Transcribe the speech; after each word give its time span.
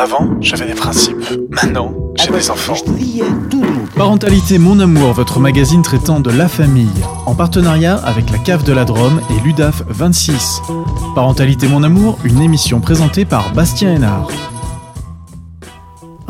Avant, 0.00 0.30
j'avais 0.40 0.64
des 0.64 0.72
principes. 0.72 1.22
Maintenant, 1.50 1.92
j'ai 2.16 2.32
des 2.32 2.50
enfants. 2.50 2.72
Parentalité 3.94 4.56
Mon 4.56 4.80
Amour, 4.80 5.12
votre 5.12 5.40
magazine 5.40 5.82
traitant 5.82 6.20
de 6.20 6.30
la 6.30 6.48
famille, 6.48 6.88
en 7.26 7.34
partenariat 7.34 7.96
avec 7.96 8.30
la 8.30 8.38
Cave 8.38 8.64
de 8.64 8.72
la 8.72 8.86
Drôme 8.86 9.20
et 9.28 9.46
l'UDAF 9.46 9.82
26. 9.88 10.62
Parentalité 11.14 11.68
Mon 11.68 11.82
Amour, 11.82 12.18
une 12.24 12.40
émission 12.40 12.80
présentée 12.80 13.26
par 13.26 13.52
Bastien 13.52 13.92
Hénard. 13.92 14.28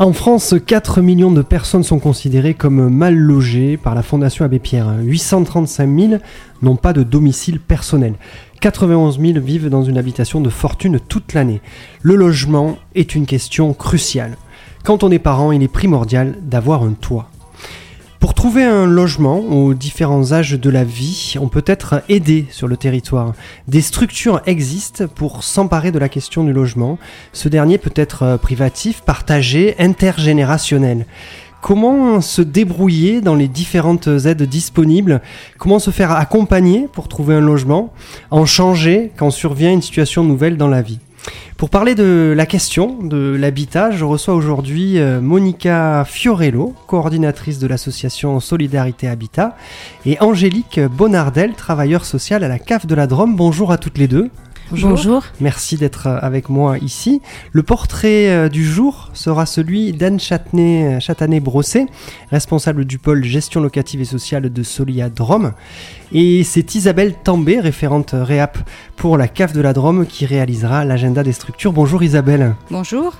En 0.01 0.13
France, 0.13 0.55
4 0.65 1.01
millions 1.01 1.29
de 1.29 1.43
personnes 1.43 1.83
sont 1.83 1.99
considérées 1.99 2.55
comme 2.55 2.89
mal 2.89 3.13
logées 3.13 3.77
par 3.77 3.93
la 3.93 4.01
Fondation 4.01 4.43
Abbé 4.43 4.57
Pierre. 4.57 4.95
835 4.99 5.99
000 5.99 6.13
n'ont 6.63 6.75
pas 6.75 6.91
de 6.91 7.03
domicile 7.03 7.59
personnel. 7.59 8.15
91 8.61 9.19
000 9.19 9.39
vivent 9.39 9.69
dans 9.69 9.83
une 9.83 9.99
habitation 9.99 10.41
de 10.41 10.49
fortune 10.49 10.99
toute 11.07 11.35
l'année. 11.35 11.61
Le 12.01 12.15
logement 12.15 12.79
est 12.95 13.13
une 13.13 13.27
question 13.27 13.75
cruciale. 13.75 14.37
Quand 14.83 15.03
on 15.03 15.11
est 15.11 15.19
parent, 15.19 15.51
il 15.51 15.61
est 15.61 15.67
primordial 15.67 16.35
d'avoir 16.41 16.81
un 16.81 16.93
toit. 16.93 17.30
Pour 18.21 18.35
trouver 18.35 18.63
un 18.63 18.85
logement 18.85 19.39
aux 19.39 19.73
différents 19.73 20.31
âges 20.31 20.51
de 20.51 20.69
la 20.69 20.83
vie, 20.83 21.33
on 21.41 21.47
peut 21.47 21.63
être 21.65 22.03
aidé 22.07 22.45
sur 22.51 22.67
le 22.67 22.77
territoire. 22.77 23.33
Des 23.67 23.81
structures 23.81 24.41
existent 24.45 25.07
pour 25.07 25.43
s'emparer 25.43 25.91
de 25.91 25.97
la 25.97 26.07
question 26.07 26.43
du 26.43 26.53
logement. 26.53 26.99
Ce 27.33 27.49
dernier 27.49 27.79
peut 27.79 27.91
être 27.95 28.37
privatif, 28.39 29.01
partagé, 29.01 29.73
intergénérationnel. 29.79 31.07
Comment 31.63 32.21
se 32.21 32.43
débrouiller 32.43 33.21
dans 33.21 33.35
les 33.35 33.47
différentes 33.47 34.07
aides 34.07 34.43
disponibles? 34.43 35.19
Comment 35.57 35.79
se 35.79 35.89
faire 35.89 36.11
accompagner 36.11 36.87
pour 36.93 37.07
trouver 37.07 37.33
un 37.33 37.41
logement? 37.41 37.91
En 38.29 38.45
changer 38.45 39.11
quand 39.17 39.31
survient 39.31 39.73
une 39.73 39.81
situation 39.81 40.23
nouvelle 40.23 40.57
dans 40.57 40.67
la 40.67 40.83
vie? 40.83 40.99
Pour 41.57 41.69
parler 41.69 41.93
de 41.93 42.33
la 42.35 42.47
question 42.47 42.97
de 43.03 43.35
l'habitat, 43.37 43.91
je 43.91 44.03
reçois 44.03 44.33
aujourd'hui 44.33 44.97
euh, 44.97 45.21
Monica 45.21 46.03
Fiorello, 46.07 46.73
coordinatrice 46.87 47.59
de 47.59 47.67
l'association 47.67 48.39
Solidarité 48.39 49.07
Habitat, 49.07 49.55
et 50.05 50.19
Angélique 50.21 50.79
Bonardel, 50.79 51.53
travailleur 51.53 52.05
social 52.05 52.43
à 52.43 52.47
la 52.47 52.57
CAF 52.57 52.87
de 52.87 52.95
la 52.95 53.05
Drôme. 53.05 53.35
Bonjour 53.35 53.71
à 53.71 53.77
toutes 53.77 53.99
les 53.99 54.07
deux. 54.07 54.31
Bonjour. 54.71 55.23
Merci 55.39 55.75
d'être 55.77 56.07
euh, 56.07 56.17
avec 56.21 56.49
moi 56.49 56.77
ici. 56.77 57.21
Le 57.51 57.63
portrait 57.63 58.29
euh, 58.29 58.49
du 58.49 58.65
jour 58.65 59.09
sera 59.13 59.45
celui 59.45 59.91
d'Anne 59.91 60.19
Chatanet-Brossé, 60.19 61.87
responsable 62.31 62.85
du 62.85 62.97
pôle 62.97 63.23
gestion 63.23 63.59
locative 63.59 64.01
et 64.01 64.05
sociale 64.05 64.51
de 64.51 64.63
Solia 64.63 65.09
Drôme. 65.09 65.53
Et 66.13 66.43
c'est 66.43 66.75
Isabelle 66.75 67.15
També, 67.23 67.59
référente 67.59 68.11
réap 68.13 68.57
pour 68.95 69.17
la 69.17 69.27
CAF 69.27 69.53
de 69.53 69.61
la 69.61 69.73
Drôme, 69.73 70.05
qui 70.05 70.25
réalisera 70.25 70.85
l'agenda 70.85 71.23
des 71.23 71.33
structures. 71.33 71.73
Bonjour 71.73 72.03
Isabelle. 72.03 72.55
Bonjour. 72.69 73.13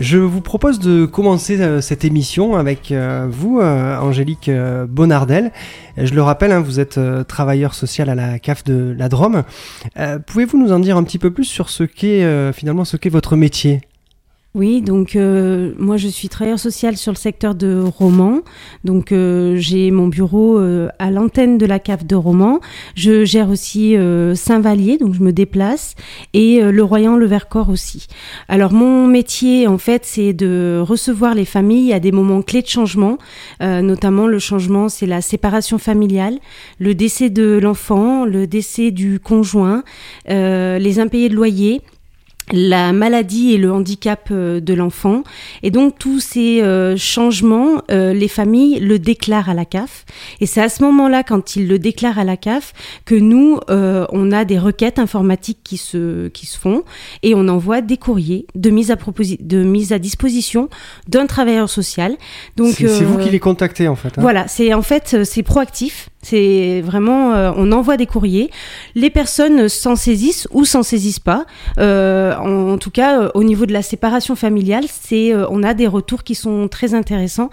Je 0.00 0.16
vous 0.16 0.40
propose 0.40 0.78
de 0.78 1.04
commencer 1.04 1.60
euh, 1.60 1.82
cette 1.82 2.06
émission 2.06 2.56
avec 2.56 2.90
euh, 2.90 3.26
vous, 3.30 3.60
euh, 3.60 3.98
Angélique 3.98 4.50
Bonardel. 4.88 5.52
Je 5.98 6.14
le 6.14 6.22
rappelle, 6.22 6.52
hein, 6.52 6.60
vous 6.60 6.80
êtes 6.80 6.98
travailleur 7.28 7.74
social 7.74 8.08
à 8.08 8.14
la 8.14 8.38
CAF 8.38 8.64
de 8.64 8.94
la 8.96 9.10
Drôme. 9.10 9.42
Pouvez-vous 10.26 10.56
nous 10.56 10.72
en 10.72 10.78
dire 10.78 10.96
un 10.96 11.04
petit 11.04 11.18
peu 11.18 11.30
plus 11.30 11.44
sur 11.44 11.68
ce 11.68 11.84
qu'est 11.84 12.52
finalement 12.54 12.86
ce 12.86 12.96
qu'est 12.96 13.10
votre 13.10 13.36
métier? 13.36 13.82
Oui, 14.56 14.82
donc 14.82 15.14
euh, 15.14 15.74
moi 15.78 15.96
je 15.96 16.08
suis 16.08 16.28
travailleur 16.28 16.58
social 16.58 16.96
sur 16.96 17.12
le 17.12 17.16
secteur 17.16 17.54
de 17.54 17.84
Romans. 17.84 18.40
Donc 18.82 19.12
euh, 19.12 19.54
j'ai 19.56 19.92
mon 19.92 20.08
bureau 20.08 20.58
euh, 20.58 20.88
à 20.98 21.12
l'antenne 21.12 21.56
de 21.56 21.66
la 21.66 21.78
cave 21.78 22.04
de 22.04 22.16
Romans. 22.16 22.58
Je 22.96 23.24
gère 23.24 23.48
aussi 23.48 23.94
Saint-Vallier, 24.34 24.98
donc 24.98 25.14
je 25.14 25.20
me 25.20 25.32
déplace, 25.32 25.94
et 26.34 26.60
le 26.60 26.82
Royan, 26.82 27.16
le 27.16 27.26
Vercors 27.26 27.68
aussi. 27.68 28.08
Alors 28.48 28.72
mon 28.72 29.06
métier 29.06 29.68
en 29.68 29.78
fait 29.78 30.04
c'est 30.04 30.32
de 30.32 30.82
recevoir 30.84 31.34
les 31.34 31.44
familles 31.44 31.92
à 31.92 32.00
des 32.00 32.10
moments 32.10 32.42
clés 32.42 32.62
de 32.62 32.66
changement, 32.66 33.18
notamment 33.60 34.26
le 34.26 34.38
changement 34.40 34.88
c'est 34.88 35.06
la 35.06 35.20
séparation 35.20 35.78
familiale, 35.78 36.38
le 36.78 36.94
décès 36.94 37.30
de 37.30 37.58
l'enfant, 37.62 38.24
le 38.24 38.46
décès 38.46 38.90
du 38.90 39.20
conjoint, 39.20 39.84
les 40.26 40.98
impayés 40.98 41.28
de 41.28 41.36
loyer 41.36 41.82
la 42.52 42.92
maladie 42.92 43.52
et 43.52 43.58
le 43.58 43.72
handicap 43.72 44.28
euh, 44.30 44.60
de 44.60 44.74
l'enfant. 44.74 45.22
Et 45.62 45.70
donc 45.70 45.98
tous 45.98 46.20
ces 46.20 46.62
euh, 46.62 46.96
changements, 46.96 47.82
euh, 47.90 48.12
les 48.12 48.28
familles 48.28 48.80
le 48.80 48.98
déclarent 48.98 49.48
à 49.48 49.54
la 49.54 49.64
CAF. 49.64 50.04
Et 50.40 50.46
c'est 50.46 50.60
à 50.60 50.68
ce 50.68 50.82
moment-là, 50.84 51.22
quand 51.22 51.56
ils 51.56 51.68
le 51.68 51.78
déclarent 51.78 52.18
à 52.18 52.24
la 52.24 52.36
CAF, 52.36 52.72
que 53.04 53.14
nous, 53.14 53.58
on 53.68 54.32
a 54.32 54.44
des 54.44 54.58
requêtes 54.58 54.98
informatiques 54.98 55.60
qui 55.64 55.76
se, 55.76 56.28
qui 56.28 56.46
se 56.46 56.58
font 56.58 56.84
et 57.22 57.34
on 57.34 57.48
envoie 57.48 57.80
des 57.80 57.96
courriers 57.96 58.46
de 58.54 58.70
mise 58.70 58.90
à, 58.90 58.96
de 58.96 59.64
mise 59.64 59.92
à 59.92 59.98
disposition 59.98 60.68
d'un 61.08 61.26
travailleur 61.26 61.68
social. 61.68 62.16
Donc 62.56 62.74
c'est 62.74 63.04
vous 63.04 63.18
qui 63.18 63.30
les 63.30 63.38
contactez 63.38 63.88
en 63.88 63.96
fait. 63.96 64.08
Hein. 64.08 64.22
Voilà, 64.22 64.48
c'est 64.48 64.74
en 64.74 64.82
fait 64.82 65.24
c'est 65.24 65.42
proactif. 65.42 66.10
C'est 66.22 66.82
vraiment, 66.82 67.34
euh, 67.34 67.50
on 67.56 67.72
envoie 67.72 67.96
des 67.96 68.06
courriers. 68.06 68.50
Les 68.94 69.08
personnes 69.08 69.68
s'en 69.68 69.96
saisissent 69.96 70.46
ou 70.50 70.64
s'en 70.64 70.82
saisissent 70.82 71.20
pas. 71.20 71.46
Euh, 71.78 72.36
en, 72.36 72.76
tout 72.76 72.90
cas, 72.90 73.22
euh, 73.22 73.30
au 73.34 73.42
niveau 73.42 73.64
de 73.64 73.72
la 73.72 73.82
séparation 73.82 74.36
familiale, 74.36 74.84
c'est, 74.88 75.34
on 75.34 75.62
a 75.62 75.72
des 75.72 75.86
retours 75.86 76.22
qui 76.22 76.34
sont 76.34 76.68
très 76.68 76.94
intéressants 76.94 77.50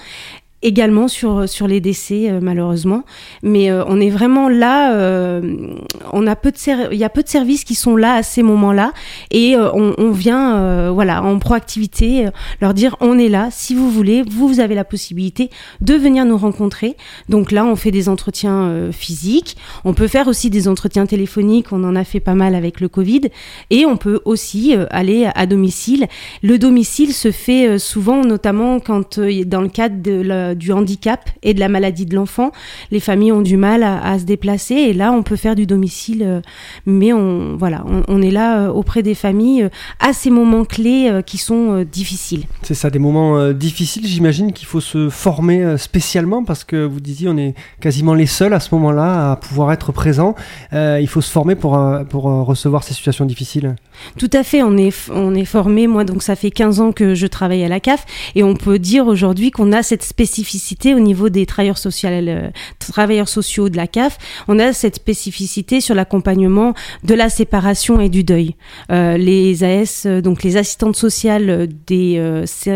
également 0.64 1.08
sur 1.08 1.48
sur 1.48 1.68
les 1.68 1.80
décès 1.80 2.30
euh, 2.30 2.40
malheureusement. 2.42 3.04
Mais 3.44 3.70
euh, 3.70 3.84
on 3.88 4.00
est 4.00 4.10
vraiment 4.10 4.50
là 4.50 4.96
euh, 4.96 5.76
on 6.14 6.26
a 6.26 6.36
peu 6.36 6.52
de 6.52 6.58
il 6.92 6.98
y 6.98 7.04
a 7.04 7.10
peu 7.10 7.22
de 7.22 7.28
services 7.28 7.64
qui 7.64 7.76
sont 7.76 7.96
là 7.96 8.16
à 8.16 8.24
ces 8.24 8.42
moments-là. 8.42 8.94
Et 9.32 9.56
on, 9.56 9.94
on, 9.98 10.12
vient 10.12 10.92
voilà 10.92 11.24
en 11.24 11.38
proactivité 11.38 12.28
leur 12.62 12.74
dire 12.74 12.96
on 13.02 13.20
est 13.20 13.30
là 13.30 13.50
si 13.52 13.76
vous 13.76 13.92
voulez 13.92 14.24
vous, 14.28 14.48
vous 14.48 14.60
avez 14.60 14.74
la 14.74 14.84
possibilité 14.84 15.50
de 15.82 15.94
venir 15.94 16.26
nous 16.26 16.38
rencontrer. 16.38 16.96
Donc 17.30 17.52
là 17.52 17.66
on 17.66 17.76
fait 17.76 17.92
des 17.92 18.10
entretiens 18.10 18.90
physiques. 18.92 19.58
On 19.86 19.94
peut 19.94 20.08
faire 20.08 20.28
aussi 20.28 20.50
des 20.50 20.68
entretiens 20.68 21.06
téléphoniques. 21.06 21.72
On 21.72 21.84
en 21.84 21.96
a 21.96 22.04
fait 22.04 22.20
pas 22.20 22.34
mal 22.34 22.56
avec 22.56 22.82
le 22.82 22.90
Covid. 22.90 23.22
Et 23.70 23.86
on 23.86 23.98
peut 23.98 24.22
aussi 24.26 24.76
aller 24.90 25.30
à 25.36 25.46
domicile. 25.46 26.08
Le 26.42 26.58
domicile 26.58 27.14
se 27.14 27.32
fait 27.32 27.78
souvent 27.78 28.24
notamment 28.24 28.80
quand 28.80 29.20
dans 29.20 29.62
le 29.62 29.70
cadre 29.70 30.02
de 30.02 30.22
la 30.22 30.47
euh, 30.48 30.56
du 30.56 30.72
handicap 30.72 31.30
et 31.44 31.54
de 31.54 31.60
la 31.60 31.70
maladie 31.70 32.06
de 32.06 32.16
l'enfant. 32.16 32.52
Les 32.92 33.00
familles 33.00 33.32
ont 33.32 33.42
du 33.42 33.58
mal 33.58 33.84
à, 33.84 34.18
se 34.20 34.24
déplacer 34.24 34.76
et 34.76 34.94
là, 34.94 35.12
on 35.12 35.24
peut 35.24 35.36
faire 35.36 35.56
du 35.56 35.66
domicile, 35.66 36.24
euh, 36.26 36.42
mais 36.86 37.14
on, 37.14 37.56
voilà, 37.58 37.86
on, 38.08 38.22
est 38.22 38.32
là 38.32 38.62
euh, 38.62 38.70
auprès 38.70 39.04
des 39.04 39.16
familles 39.16 39.70
à 40.00 40.14
ces 40.14 40.30
moments 40.30 40.66
clés 40.66 41.22
qui 41.26 41.38
sont 41.38 41.84
difficiles. 41.84 42.46
C'est 42.64 42.74
ça, 42.74 42.90
des 42.90 43.00
moments 43.00 43.52
difficiles. 43.52 44.06
J'imagine 44.06 44.54
qu'il 44.54 44.68
faut 44.68 44.82
se 44.82 45.10
former 45.10 45.78
spécialement 45.78 46.44
parce 46.44 46.64
que 46.64 46.86
vous 46.86 47.00
disiez, 47.00 47.30
on 47.30 47.38
est 47.38 47.54
quasiment 47.80 48.14
les 48.14 48.26
seuls 48.26 48.54
à 48.54 48.60
ce 48.60 48.74
moment-là 48.76 49.32
à 49.32 49.36
pouvoir 49.36 49.72
être 49.72 49.92
présents. 49.92 50.36
il 50.74 51.08
faut 51.08 51.22
se 51.22 51.32
former 51.32 51.56
pour, 51.56 51.80
pour 52.10 52.24
recevoir 52.24 52.84
ces 52.84 52.94
situations 52.94 53.26
difficiles. 53.26 53.76
Tout 54.18 54.30
à 54.34 54.44
fait, 54.44 54.64
on 54.64 54.78
est, 54.78 54.94
on 55.12 55.36
est 55.36 55.46
formé. 55.46 55.88
Moi, 55.88 56.04
donc, 56.04 56.24
ça 56.24 56.36
fait 56.36 56.52
15 56.52 56.80
ans 56.80 56.92
que 56.92 57.16
je 57.16 57.28
travaille 57.28 57.64
à 57.64 57.68
la 57.68 57.80
CAF 57.80 58.06
et 58.36 58.44
on 58.44 58.56
peut 58.56 58.80
dire 58.80 59.08
aujourd'hui 59.08 59.52
qu'on 59.52 59.72
a 59.72 59.84
cette 59.84 60.04
spécificité 60.04 60.37
au 60.86 61.00
niveau 61.00 61.30
des 61.30 61.46
travailleurs 61.46 61.78
sociaux, 61.78 62.10
euh, 62.10 62.50
travailleurs 62.80 63.30
sociaux 63.30 63.70
de 63.70 63.78
la 63.78 63.88
CAF. 63.88 64.18
On 64.48 64.60
a 64.60 64.74
cette 64.74 64.96
spécificité 64.96 65.82
sur 65.82 65.96
l'accompagnement 65.96 66.74
de 67.04 67.14
la 67.14 67.30
séparation 67.30 68.00
et 68.00 68.10
du 68.10 68.24
deuil. 68.24 68.56
Euh, 68.92 69.18
les 69.18 69.64
AS, 69.64 70.04
euh, 70.06 70.22
donc 70.22 70.44
les 70.44 70.58
assistantes 70.58 70.96
sociales 70.96 71.68
des 71.86 72.22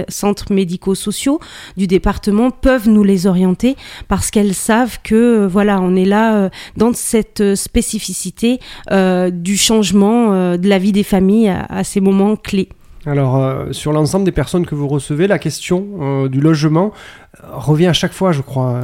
centres 0.10 0.54
médico-sociaux 0.54 1.40
du 1.78 1.88
département 1.88 2.52
peuvent 2.52 2.88
nous 2.88 3.04
les 3.04 3.28
orienter 3.28 3.76
parce 4.08 4.32
qu'elles 4.32 4.54
savent 4.54 5.00
que 5.04 5.46
voilà, 5.46 5.80
on 5.82 5.96
est 5.96 6.06
là 6.06 6.50
dans 6.78 6.94
cette 6.94 7.56
spécificité 7.56 8.60
du 9.32 9.58
changement 9.58 10.56
de 10.58 10.68
la 10.68 10.78
vie 10.80 10.92
des 10.92 11.04
familles 11.04 11.54
à 11.70 11.84
ces 11.84 12.02
moments 12.02 12.36
clés. 12.36 12.70
Alors, 13.06 13.38
euh, 13.38 13.72
sur 13.72 13.94
l'ensemble 13.94 14.26
des 14.26 14.32
personnes 14.32 14.66
que 14.66 14.76
vous 14.76 14.88
recevez, 14.88 15.28
la 15.28 15.40
question 15.40 15.88
euh, 16.02 16.30
du 16.30 16.40
logement 16.40 16.94
euh, 17.44 17.48
revient 17.54 17.88
à 17.88 17.94
chaque 17.94 18.14
fois, 18.14 18.32
je 18.32 18.42
crois. 18.42 18.82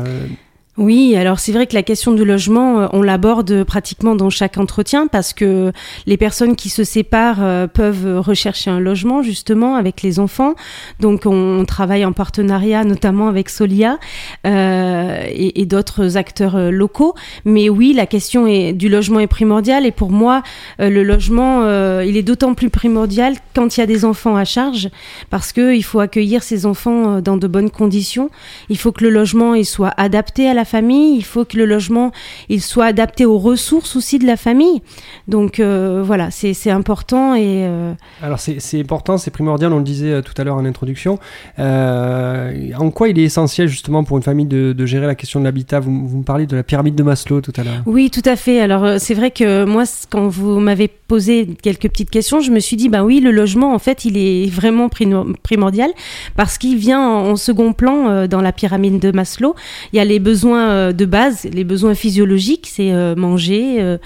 Oui, 0.77 1.15
alors 1.15 1.39
c'est 1.39 1.53
vrai 1.53 1.65
que 1.65 1.73
la 1.73 1.81
question 1.81 2.11
du 2.11 2.23
logement, 2.23 2.81
euh, 2.81 2.87
on 2.93 3.01
l'aborde 3.01 3.63
pratiquement 3.63 4.13
dans 4.13 4.29
chaque 4.29 4.59
entretien 4.59 5.07
parce 5.07 5.33
que 5.33 5.71
les 6.05 6.17
personnes 6.17 6.55
qui 6.55 6.69
se 6.69 6.83
séparent 6.83 7.41
euh, 7.41 7.65
peuvent 7.65 8.19
rechercher 8.19 8.69
un 8.69 8.79
logement 8.79 9.23
justement 9.23 9.75
avec 9.75 10.03
les 10.03 10.19
enfants. 10.19 10.53
Donc 10.99 11.25
on 11.25 11.65
travaille 11.65 12.05
en 12.05 12.11
partenariat 12.11 12.83
notamment 12.83 13.27
avec 13.27 13.49
Solia 13.49 13.97
euh, 14.45 15.25
et, 15.33 15.65
d'autres 15.65 16.15
acteurs 16.15 16.71
locaux. 16.71 17.15
Mais 17.43 17.69
oui, 17.69 17.93
la 17.93 18.05
question 18.05 18.45
est, 18.45 18.71
du 18.71 18.87
logement 18.87 19.19
est 19.19 19.27
primordiale 19.27 19.85
et 19.85 19.91
pour 19.91 20.11
moi, 20.11 20.43
le 20.79 21.03
logement, 21.03 21.63
il 22.01 22.15
est 22.15 22.23
d'autant 22.23 22.53
plus 22.53 22.69
primordial 22.69 23.33
quand 23.53 23.75
il 23.75 23.81
y 23.81 23.83
a 23.83 23.85
des 23.85 24.05
enfants 24.05 24.37
à 24.37 24.45
charge 24.45 24.89
parce 25.29 25.51
qu'il 25.51 25.83
faut 25.83 25.99
accueillir 25.99 26.43
ces 26.43 26.65
enfants 26.65 27.19
dans 27.19 27.35
de 27.35 27.47
bonnes 27.47 27.69
conditions. 27.69 28.29
Il 28.69 28.77
faut 28.77 28.93
que 28.93 29.03
le 29.03 29.09
logement 29.09 29.61
soit 29.63 29.93
adapté 29.97 30.47
à 30.47 30.53
la 30.53 30.63
famille, 30.67 31.17
il 31.17 31.25
faut 31.25 31.43
que 31.43 31.57
le 31.57 31.65
logement 31.65 32.11
il 32.49 32.61
soit 32.61 32.85
adapté 32.85 33.25
aux 33.25 33.37
ressources 33.37 33.95
aussi 33.95 34.19
de 34.19 34.25
la 34.25 34.37
famille. 34.37 34.81
Donc 35.27 35.59
euh, 35.59 36.03
voilà, 36.05 36.29
c'est 36.31 36.69
important 36.69 37.35
et. 37.35 37.65
Euh, 37.65 37.93
Alors 38.21 38.39
c'est 38.39 38.79
important, 38.79 39.17
c'est 39.17 39.31
primordial, 39.31 39.73
on 39.73 39.77
le 39.77 39.83
disait 39.83 40.11
euh, 40.11 40.21
tout 40.21 40.33
à 40.37 40.43
l'heure 40.43 40.55
en 40.55 40.65
introduction. 40.65 41.19
en 41.57 42.91
quoi 42.93 43.09
il 43.09 43.19
est 43.19 43.23
essentiel 43.23 43.67
justement 43.67 44.03
pour 44.03 44.17
une 44.17 44.23
famille 44.23 44.45
de, 44.45 44.73
de 44.73 44.85
gérer 44.85 45.07
la 45.07 45.15
question 45.15 45.39
de 45.39 45.45
l'habitat? 45.45 45.79
Vous, 45.79 46.07
vous, 46.07 46.17
me 46.17 46.23
parlez 46.23 46.45
de 46.45 46.55
la 46.55 46.63
pyramide 46.63 46.95
de 46.95 47.03
Maslow 47.03 47.41
tout 47.41 47.53
à 47.57 47.63
l'heure. 47.63 47.81
Oui, 47.85 48.09
tout 48.09 48.21
à 48.25 48.35
fait. 48.35 48.59
Alors 48.59 48.99
c'est 48.99 49.13
vrai 49.13 49.31
que 49.31 49.65
moi, 49.65 49.83
quand 50.09 50.27
vous 50.27 50.59
m'avez 50.59 50.87
posé 50.87 51.47
quelques 51.61 51.89
petites 51.89 52.09
questions, 52.09 52.41
je 52.41 52.51
me 52.51 52.59
suis 52.59 52.75
dit, 52.75 52.89
bah 52.89 53.03
oui, 53.03 53.19
le 53.19 53.31
logement, 53.31 53.73
en 53.73 53.79
fait, 53.79 54.05
il 54.05 54.17
est 54.17 54.49
vraiment 54.49 54.89
primordial 54.89 55.91
parce 56.35 56.57
qu'il 56.57 56.77
vient 56.77 57.07
en 57.07 57.35
second 57.35 57.73
plan 57.73 58.27
dans 58.27 58.41
la 58.41 58.51
pyramide 58.51 58.99
de 58.99 59.11
Maslow. 59.11 59.55
Il 59.93 59.97
y 59.97 59.99
a 59.99 60.05
les 60.05 60.19
besoins 60.19 60.56
de 60.57 61.05
base, 61.05 61.45
les 61.51 61.63
besoins 61.63 61.95
physiologiques, 61.95 62.69
c'est 62.71 62.91
manger, 63.15 63.97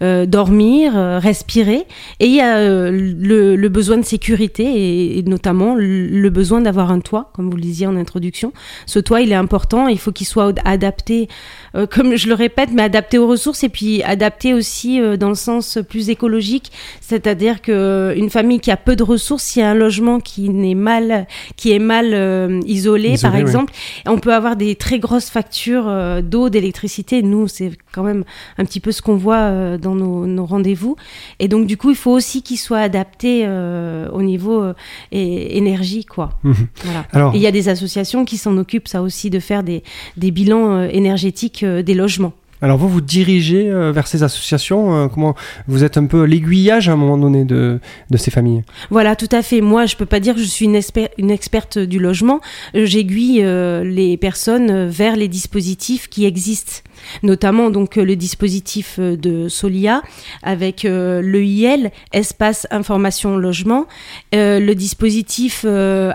dormir, 0.00 0.92
respirer. 1.20 1.86
Et 2.20 2.26
il 2.26 2.34
y 2.34 2.40
a 2.40 2.90
le, 2.90 3.68
besoin 3.68 3.98
de 3.98 4.04
sécurité 4.04 5.18
et, 5.18 5.22
notamment 5.22 5.74
le 5.76 6.28
besoin 6.30 6.60
d'avoir 6.60 6.90
un 6.90 7.00
toit, 7.00 7.30
comme 7.34 7.50
vous 7.50 7.56
le 7.56 7.62
disiez 7.62 7.86
en 7.86 7.96
introduction. 7.96 8.52
Ce 8.86 8.98
toit, 8.98 9.20
il 9.20 9.32
est 9.32 9.36
important, 9.36 9.88
il 9.88 9.98
faut 9.98 10.12
qu'il 10.12 10.26
soit 10.26 10.52
adapté, 10.64 11.28
comme 11.90 12.16
je 12.16 12.28
le 12.28 12.34
répète, 12.34 12.70
mais 12.72 12.82
adapté 12.82 13.18
aux 13.18 13.26
ressources 13.26 13.64
et 13.64 13.68
puis 13.68 14.02
adapté 14.02 14.54
aussi 14.54 15.00
dans 15.18 15.28
le 15.28 15.34
sens 15.34 15.78
plus 15.88 16.10
écologique, 16.10 16.72
c'est-à-dire 17.00 17.62
que 17.62 18.14
une 18.16 18.30
famille 18.30 18.60
qui 18.60 18.70
a 18.70 18.76
peu 18.76 18.96
de 18.96 19.02
ressources, 19.02 19.44
s'il 19.44 19.62
y 19.62 19.64
a 19.64 19.70
un 19.70 19.74
logement 19.74 20.20
qui 20.20 20.48
n'est 20.50 20.74
mal, 20.74 21.26
qui 21.56 21.72
est 21.72 21.78
mal 21.78 22.60
isolé, 22.66 23.14
par 23.20 23.36
exemple, 23.36 23.72
on 24.06 24.18
peut 24.18 24.34
avoir 24.34 24.56
des 24.56 24.74
très 24.74 24.98
grosses 24.98 25.30
factures 25.30 25.86
d'eau, 26.22 26.48
d'électricité. 26.48 27.22
Nous, 27.22 27.48
c'est 27.48 27.72
quand 27.92 28.02
même 28.02 28.24
un 28.58 28.64
petit 28.64 28.80
peu 28.80 28.92
ce 28.92 29.02
qu'on 29.02 29.16
voit 29.16 29.76
dans 29.78 29.94
nos, 29.94 30.46
rendez-vous. 30.46 30.96
Et 31.38 31.48
donc, 31.48 31.66
du 31.66 31.76
coup, 31.76 31.90
il 31.90 31.96
faut 31.96 32.12
aussi 32.12 32.42
qu'il 32.42 32.58
soit 32.58 32.78
adapté 32.78 33.44
euh, 33.44 34.08
au 34.10 34.22
niveau 34.22 34.62
euh, 34.62 34.74
énergie, 35.10 36.04
quoi. 36.04 36.30
Alors, 37.12 37.34
il 37.34 37.40
y 37.40 37.46
a 37.46 37.50
des 37.50 37.68
associations 37.68 38.24
qui 38.24 38.36
s'en 38.36 38.56
occupent, 38.56 38.88
ça 38.88 39.02
aussi, 39.02 39.30
de 39.30 39.38
faire 39.38 39.62
des, 39.62 39.82
des 40.16 40.30
bilans 40.30 40.76
euh, 40.76 40.88
énergétiques 40.90 41.64
des 41.64 41.94
logements. 41.94 42.32
Alors 42.62 42.76
vous 42.76 42.88
vous 42.88 43.00
dirigez 43.00 43.70
euh, 43.70 43.90
vers 43.90 44.06
ces 44.06 44.22
associations, 44.22 44.94
euh, 44.94 45.08
comment 45.08 45.34
vous 45.66 45.82
êtes 45.82 45.96
un 45.96 46.06
peu 46.06 46.24
l'aiguillage 46.24 46.88
à 46.88 46.92
un 46.92 46.96
moment 46.96 47.16
donné 47.16 47.44
de, 47.44 47.80
de 48.10 48.16
ces 48.16 48.30
familles? 48.30 48.62
Voilà, 48.90 49.16
tout 49.16 49.28
à 49.32 49.42
fait. 49.42 49.60
Moi, 49.60 49.86
je 49.86 49.96
peux 49.96 50.06
pas 50.06 50.20
dire 50.20 50.34
que 50.34 50.40
je 50.40 50.46
suis 50.46 50.66
une, 50.66 50.78
une 51.18 51.30
experte 51.30 51.78
du 51.78 51.98
logement. 51.98 52.40
Euh, 52.74 52.84
j'aiguille 52.84 53.42
les 53.42 54.16
personnes 54.16 54.86
vers 54.88 55.16
les 55.16 55.28
dispositifs 55.28 56.08
qui 56.08 56.26
existent, 56.26 56.82
notamment 57.22 57.70
donc 57.70 57.96
le 57.96 58.16
dispositif 58.16 58.98
de 58.98 59.48
Solia 59.48 60.02
avec 60.42 60.82
l'EIL, 60.82 61.90
Espace 62.12 62.66
Information 62.70 63.36
Logement, 63.36 63.86
le 64.32 64.72
dispositif 64.74 65.64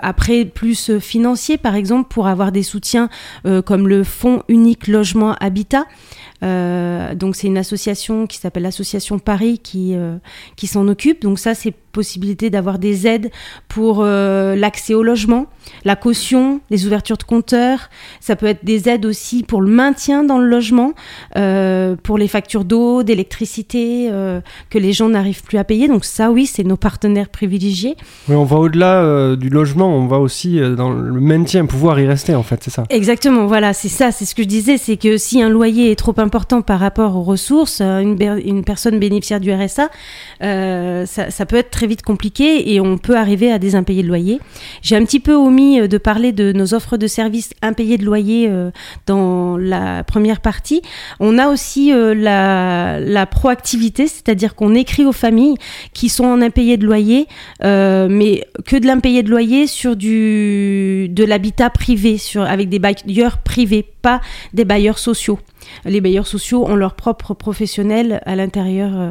après 0.02 0.44
plus 0.44 0.98
financier, 0.98 1.58
par 1.58 1.74
exemple, 1.74 2.08
pour 2.08 2.26
avoir 2.26 2.52
des 2.52 2.62
soutiens 2.62 3.08
comme 3.64 3.88
le 3.88 4.04
Fonds 4.04 4.42
unique 4.48 4.88
logement 4.88 5.34
habitat. 5.40 5.86
Euh, 6.42 7.14
donc 7.14 7.34
c'est 7.36 7.46
une 7.46 7.58
association 7.58 8.26
qui 8.26 8.38
s'appelle 8.38 8.64
l'association 8.64 9.18
Paris 9.18 9.58
qui, 9.58 9.94
euh, 9.94 10.16
qui 10.56 10.66
s'en 10.66 10.86
occupe. 10.88 11.22
Donc 11.22 11.38
ça 11.38 11.54
c'est 11.54 11.74
possibilité 11.96 12.50
d'avoir 12.50 12.78
des 12.78 13.06
aides 13.06 13.30
pour 13.68 14.00
euh, 14.00 14.54
l'accès 14.54 14.92
au 14.92 15.02
logement, 15.02 15.46
la 15.86 15.96
caution, 15.96 16.60
les 16.68 16.84
ouvertures 16.86 17.16
de 17.16 17.22
compteurs. 17.22 17.88
Ça 18.20 18.36
peut 18.36 18.44
être 18.44 18.66
des 18.66 18.90
aides 18.90 19.06
aussi 19.06 19.42
pour 19.42 19.62
le 19.62 19.70
maintien 19.70 20.22
dans 20.22 20.38
le 20.38 20.46
logement, 20.46 20.92
euh, 21.36 21.96
pour 22.02 22.18
les 22.18 22.28
factures 22.28 22.66
d'eau, 22.66 23.02
d'électricité 23.02 24.08
euh, 24.10 24.42
que 24.68 24.78
les 24.78 24.92
gens 24.92 25.08
n'arrivent 25.08 25.42
plus 25.42 25.56
à 25.56 25.64
payer. 25.64 25.88
Donc 25.88 26.04
ça, 26.04 26.30
oui, 26.30 26.44
c'est 26.44 26.64
nos 26.64 26.76
partenaires 26.76 27.30
privilégiés. 27.30 27.96
Oui, 28.28 28.36
on 28.36 28.44
va 28.44 28.56
au-delà 28.56 29.34
du 29.36 29.48
logement, 29.48 29.88
on 29.96 30.06
va 30.06 30.18
aussi 30.18 30.60
dans 30.76 30.90
le 30.90 31.20
maintien, 31.20 31.64
pouvoir 31.64 31.98
y 31.98 32.06
rester 32.06 32.34
en 32.34 32.42
fait, 32.42 32.62
c'est 32.62 32.70
ça. 32.70 32.84
Exactement, 32.90 33.46
voilà, 33.46 33.72
c'est 33.72 33.88
ça, 33.88 34.12
c'est 34.12 34.26
ce 34.26 34.34
que 34.34 34.42
je 34.42 34.48
disais, 34.48 34.76
c'est 34.76 34.98
que 34.98 35.16
si 35.16 35.40
un 35.40 35.48
loyer 35.48 35.90
est 35.90 35.96
trop 35.96 36.14
important 36.18 36.60
par 36.60 36.78
rapport 36.78 37.16
aux 37.16 37.22
ressources, 37.22 37.80
une, 37.80 38.18
une 38.44 38.64
personne 38.64 38.98
bénéficiaire 38.98 39.40
du 39.40 39.50
RSA, 39.50 39.88
ça, 40.40 41.30
ça 41.30 41.46
peut 41.46 41.56
être 41.56 41.70
très 41.70 41.85
vite 41.86 42.02
compliqué 42.02 42.72
et 42.72 42.80
on 42.80 42.98
peut 42.98 43.16
arriver 43.16 43.50
à 43.50 43.58
des 43.58 43.74
impayés 43.74 44.02
de 44.02 44.08
loyer. 44.08 44.40
J'ai 44.82 44.96
un 44.96 45.04
petit 45.04 45.20
peu 45.20 45.34
omis 45.34 45.80
euh, 45.80 45.88
de 45.88 45.98
parler 45.98 46.32
de 46.32 46.52
nos 46.52 46.74
offres 46.74 46.96
de 46.96 47.06
services 47.06 47.50
impayés 47.62 47.98
de 47.98 48.04
loyer 48.04 48.48
euh, 48.48 48.70
dans 49.06 49.56
la 49.56 50.04
première 50.04 50.40
partie. 50.40 50.82
On 51.20 51.38
a 51.38 51.48
aussi 51.48 51.92
euh, 51.92 52.14
la, 52.14 53.26
proactivité, 53.26 54.06
c'est-à-dire 54.06 54.54
qu'on 54.54 54.74
écrit 54.74 55.04
aux 55.04 55.12
familles 55.12 55.56
qui 55.92 56.08
sont 56.08 56.24
en 56.24 56.40
impayé 56.40 56.76
de 56.76 56.86
loyer, 56.86 57.26
mais 57.62 58.46
que 58.64 58.76
de 58.76 58.86
l'impayé 58.86 59.22
de 59.22 59.30
loyer 59.30 59.66
sur 59.66 59.96
du 59.96 61.08
de 61.10 61.24
l'habitat 61.24 61.70
privé, 61.70 62.18
avec 62.36 62.68
des 62.68 62.78
bailleurs 62.78 63.38
privés, 63.38 63.84
pas 64.02 64.20
des 64.52 64.64
bailleurs 64.64 64.98
sociaux 64.98 65.38
les 65.84 66.00
bailleurs 66.00 66.26
sociaux 66.26 66.66
ont 66.66 66.76
leur 66.76 66.94
propre 66.94 67.34
professionnel 67.34 68.20
à 68.26 68.36
l'intérieur 68.36 68.92
euh, 68.94 69.10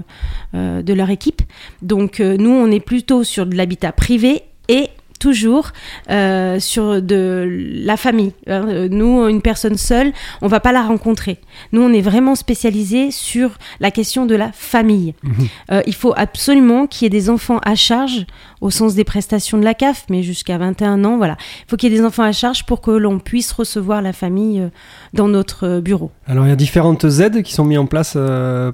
euh, 0.54 0.82
de 0.82 0.94
leur 0.94 1.10
équipe. 1.10 1.42
Donc 1.82 2.20
euh, 2.20 2.38
nous, 2.38 2.52
on 2.52 2.72
est 2.72 2.80
plutôt 2.80 3.24
sur 3.24 3.46
de 3.46 3.56
l'habitat 3.56 3.92
privé 3.92 4.44
et 4.68 4.90
toujours 5.20 5.72
euh, 6.12 6.60
sur 6.60 7.02
de 7.02 7.48
la 7.84 7.98
famille. 7.98 8.34
Hein. 8.48 8.88
Nous, 8.90 9.28
une 9.28 9.42
personne 9.42 9.78
seule, 9.78 10.14
on 10.42 10.48
va 10.48 10.60
pas 10.60 10.72
la 10.72 10.84
rencontrer. 10.84 11.40
Nous, 11.72 11.82
on 11.82 11.92
est 11.94 12.02
vraiment 12.02 12.36
spécialisé 12.36 13.12
sur 13.12 13.58
la 13.80 13.92
question 13.92 14.26
de 14.26 14.36
la 14.36 14.52
famille. 14.52 15.14
Mhm. 15.24 15.34
Euh, 15.72 15.82
il 15.88 15.96
faut 15.96 16.14
absolument 16.16 16.88
qu'il 16.88 17.06
y 17.06 17.08
ait 17.08 17.10
des 17.10 17.30
enfants 17.30 17.60
à 17.64 17.76
charge 17.76 18.26
au 18.62 18.70
sens 18.70 18.96
des 18.96 19.04
prestations 19.04 19.58
de 19.58 19.64
la 19.64 19.74
CAF, 19.74 20.06
mais 20.10 20.24
jusqu'à 20.24 20.58
21 20.58 21.04
ans, 21.04 21.18
voilà. 21.18 21.38
Il 21.66 21.70
faut 21.70 21.76
qu'il 21.78 21.92
y 21.92 21.96
ait 21.96 21.98
des 21.98 22.06
enfants 22.06 22.24
à 22.24 22.32
charge 22.32 22.66
pour 22.66 22.82
que 22.82 22.92
l'on 22.92 23.20
puisse 23.20 23.52
recevoir 23.52 24.02
la 24.02 24.14
famille 24.14 24.70
dans 25.14 25.28
notre 25.28 25.80
bureau. 25.80 26.12
Alors, 26.28 26.46
il 26.46 26.50
y 26.50 26.54
a 26.54 26.56
différentes 26.56 27.04
aides 27.04 27.44
qui 27.44 27.54
sont 27.54 27.66
mises 27.66 27.78
en 27.78 27.86
place 27.86 28.18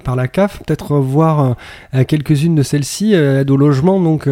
par 0.04 0.16
la 0.16 0.28
CAF. 0.28 0.62
Peut-être 0.64 0.96
voir 0.96 1.56
quelques-unes 2.08 2.54
de 2.54 2.62
celles-ci, 2.62 3.12
aides 3.12 3.50
au 3.50 3.56
logement, 3.56 4.00
donc, 4.00 4.28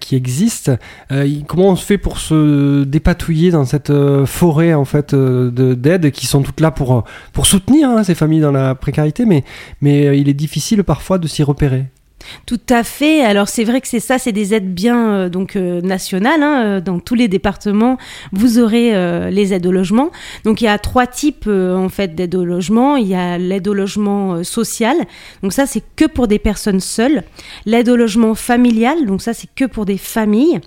qui 0.00 0.16
existent. 0.16 0.76
Euh, 1.12 1.28
comment 1.46 1.68
on 1.68 1.76
se 1.76 1.84
fait 1.84 1.98
pour 1.98 2.18
se 2.18 2.84
dépatouiller 2.84 3.50
dans 3.50 3.64
cette 3.64 3.90
euh, 3.90 4.26
forêt 4.26 4.74
en 4.74 4.84
fait 4.84 5.14
euh, 5.14 5.50
d'aides 5.50 6.10
qui 6.10 6.26
sont 6.26 6.42
toutes 6.42 6.60
là 6.60 6.70
pour, 6.70 7.04
pour 7.32 7.46
soutenir 7.46 7.88
hein, 7.90 8.04
ces 8.04 8.14
familles 8.14 8.40
dans 8.40 8.52
la 8.52 8.74
précarité, 8.74 9.24
mais, 9.26 9.44
mais 9.80 10.18
il 10.18 10.28
est 10.28 10.34
difficile 10.34 10.84
parfois 10.84 11.18
de 11.18 11.26
s'y 11.26 11.42
repérer. 11.42 11.86
Tout 12.46 12.60
à 12.68 12.82
fait. 12.84 13.22
Alors 13.22 13.48
c'est 13.48 13.64
vrai 13.64 13.80
que 13.80 13.88
c'est 13.88 14.00
ça, 14.00 14.18
c'est 14.18 14.32
des 14.32 14.54
aides 14.54 14.72
bien 14.74 15.28
donc 15.28 15.56
nationales. 15.56 16.42
Hein, 16.42 16.80
dans 16.80 17.00
tous 17.00 17.14
les 17.14 17.28
départements, 17.28 17.98
vous 18.32 18.58
aurez 18.58 19.30
les 19.30 19.54
aides 19.54 19.66
au 19.66 19.72
logement. 19.72 20.10
Donc 20.44 20.60
il 20.60 20.64
y 20.64 20.68
a 20.68 20.78
trois 20.78 21.06
types 21.06 21.48
en 21.48 21.88
fait 21.88 22.14
d'aides 22.14 22.34
au 22.34 22.44
logement. 22.44 22.96
Il 22.96 23.08
y 23.08 23.14
a 23.14 23.38
l'aide 23.38 23.68
au 23.68 23.74
logement 23.74 24.44
social. 24.44 24.96
Donc 25.42 25.52
ça 25.52 25.66
c'est 25.66 25.82
que 25.96 26.04
pour 26.04 26.28
des 26.28 26.38
personnes 26.38 26.80
seules. 26.80 27.22
L'aide 27.66 27.88
au 27.88 27.96
logement 27.96 28.34
familial. 28.34 29.06
Donc 29.06 29.22
ça 29.22 29.34
c'est 29.34 29.48
que 29.54 29.64
pour 29.64 29.86
des 29.86 29.98
familles. 29.98 30.60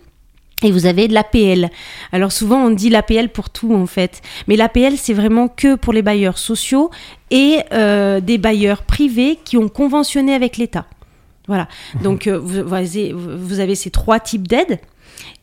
Et 0.63 0.71
vous 0.71 0.85
avez 0.85 1.07
de 1.09 1.13
l'APL. 1.13 1.69
Alors 2.11 2.31
souvent 2.31 2.57
on 2.57 2.69
dit 2.69 2.89
l'APL 2.89 3.29
pour 3.29 3.49
tout 3.49 3.73
en 3.73 3.85
fait, 3.85 4.21
mais 4.47 4.55
l'APL 4.55 4.95
c'est 4.95 5.13
vraiment 5.13 5.49
que 5.49 5.75
pour 5.75 5.91
les 5.91 6.01
bailleurs 6.01 6.37
sociaux 6.37 6.89
et 7.31 7.57
euh, 7.73 8.21
des 8.21 8.37
bailleurs 8.37 8.83
privés 8.83 9.39
qui 9.43 9.57
ont 9.57 9.67
conventionné 9.67 10.33
avec 10.33 10.57
l'État. 10.57 10.85
Voilà. 11.47 11.67
Mmh. 11.95 12.03
Donc 12.03 12.27
euh, 12.27 12.37
vous, 12.37 12.63
vous, 12.63 13.59
avez 13.59 13.75
ces 13.75 13.91
trois 13.91 14.19
types 14.19 14.47
d'aides. 14.47 14.79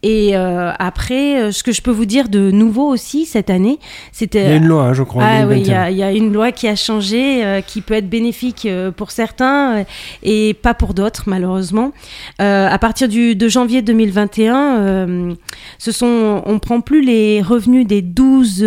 Et 0.02 0.30
euh, 0.34 0.72
après, 0.78 1.38
euh, 1.38 1.52
ce 1.52 1.62
que 1.62 1.72
je 1.72 1.82
peux 1.82 1.90
vous 1.90 2.06
dire 2.06 2.30
de 2.30 2.50
nouveau 2.50 2.88
aussi 2.88 3.26
cette 3.26 3.50
année, 3.50 3.78
c'était. 4.12 4.44
Il 4.44 4.48
y 4.48 4.52
a 4.52 4.56
une 4.56 4.66
loi, 4.66 4.84
hein, 4.84 4.92
je 4.94 5.02
crois. 5.02 5.22
Ah 5.26 5.46
oui, 5.46 5.60
il 5.60 5.66
y, 5.66 6.02
a, 6.02 6.12
une 6.12 6.32
loi 6.32 6.52
qui 6.52 6.68
a 6.68 6.74
changé, 6.74 7.44
euh, 7.44 7.60
qui 7.60 7.82
peut 7.82 7.94
être 7.94 8.08
bénéfique 8.08 8.66
pour 8.96 9.10
certains 9.10 9.84
et 10.22 10.54
pas 10.54 10.72
pour 10.72 10.94
d'autres, 10.94 11.24
malheureusement. 11.26 11.92
à 12.38 12.78
partir 12.78 13.08
du, 13.08 13.36
de 13.36 13.48
janvier 13.48 13.82
2021, 13.82 15.36
ce 15.78 15.92
sont, 15.92 16.42
on 16.46 16.58
prend 16.58 16.80
plus 16.80 17.02
les 17.02 17.42
revenus 17.42 17.86
des 17.86 18.00
12. 18.00 18.62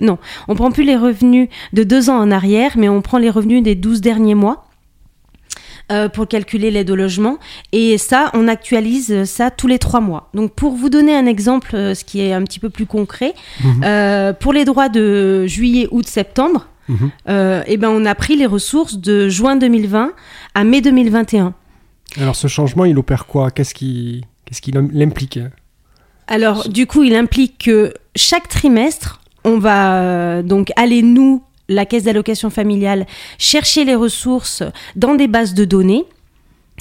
non, 0.00 0.18
on 0.48 0.54
prend 0.56 0.72
plus 0.72 0.84
les 0.84 0.96
revenus 0.96 1.48
de 1.72 1.84
deux 1.84 2.10
ans 2.10 2.18
en 2.18 2.30
arrière, 2.32 2.72
mais 2.76 2.88
on 2.88 3.00
prend 3.00 3.18
les 3.18 3.30
revenus 3.30 3.62
des 3.62 3.76
12 3.76 4.00
derniers 4.00 4.34
mois. 4.34 4.64
Euh, 5.92 6.08
pour 6.08 6.26
calculer 6.26 6.70
l'aide 6.70 6.90
au 6.90 6.96
logement. 6.96 7.36
Et 7.72 7.98
ça, 7.98 8.30
on 8.32 8.48
actualise 8.48 9.24
ça 9.24 9.50
tous 9.50 9.66
les 9.66 9.78
trois 9.78 10.00
mois. 10.00 10.30
Donc 10.32 10.54
pour 10.54 10.72
vous 10.72 10.88
donner 10.88 11.14
un 11.14 11.26
exemple, 11.26 11.76
euh, 11.76 11.94
ce 11.94 12.04
qui 12.04 12.22
est 12.22 12.32
un 12.32 12.42
petit 12.42 12.58
peu 12.58 12.70
plus 12.70 12.86
concret, 12.86 13.34
mhm. 13.62 13.82
euh, 13.84 14.32
pour 14.32 14.54
les 14.54 14.64
droits 14.64 14.88
de 14.88 15.46
juillet, 15.46 15.86
août, 15.90 16.06
septembre, 16.06 16.68
mhm. 16.88 17.10
eh 17.66 17.76
ben 17.76 17.90
on 17.90 18.06
a 18.06 18.14
pris 18.14 18.34
les 18.34 18.46
ressources 18.46 18.96
de 18.96 19.28
juin 19.28 19.56
2020 19.56 20.12
à 20.54 20.64
mai 20.64 20.80
2021. 20.80 21.52
Alors 22.18 22.34
ce 22.34 22.46
changement, 22.46 22.86
il 22.86 22.96
opère 22.96 23.26
quoi? 23.26 23.50
Qu'est-ce 23.50 23.74
qui, 23.74 24.24
qu'est-ce 24.46 24.62
qui 24.62 24.72
l'implique? 24.72 25.38
Alors 26.28 26.66
du 26.66 26.86
coup, 26.86 27.02
il 27.02 27.14
implique 27.14 27.58
que 27.58 27.92
chaque 28.16 28.48
trimestre, 28.48 29.20
on 29.44 29.58
va 29.58 30.40
donc 30.42 30.72
aller 30.76 31.02
nous 31.02 31.42
la 31.68 31.86
caisse 31.86 32.04
d'allocation 32.04 32.50
familiale 32.50 33.06
chercher 33.38 33.84
les 33.84 33.94
ressources 33.94 34.62
dans 34.96 35.14
des 35.14 35.28
bases 35.28 35.54
de 35.54 35.64
données. 35.64 36.04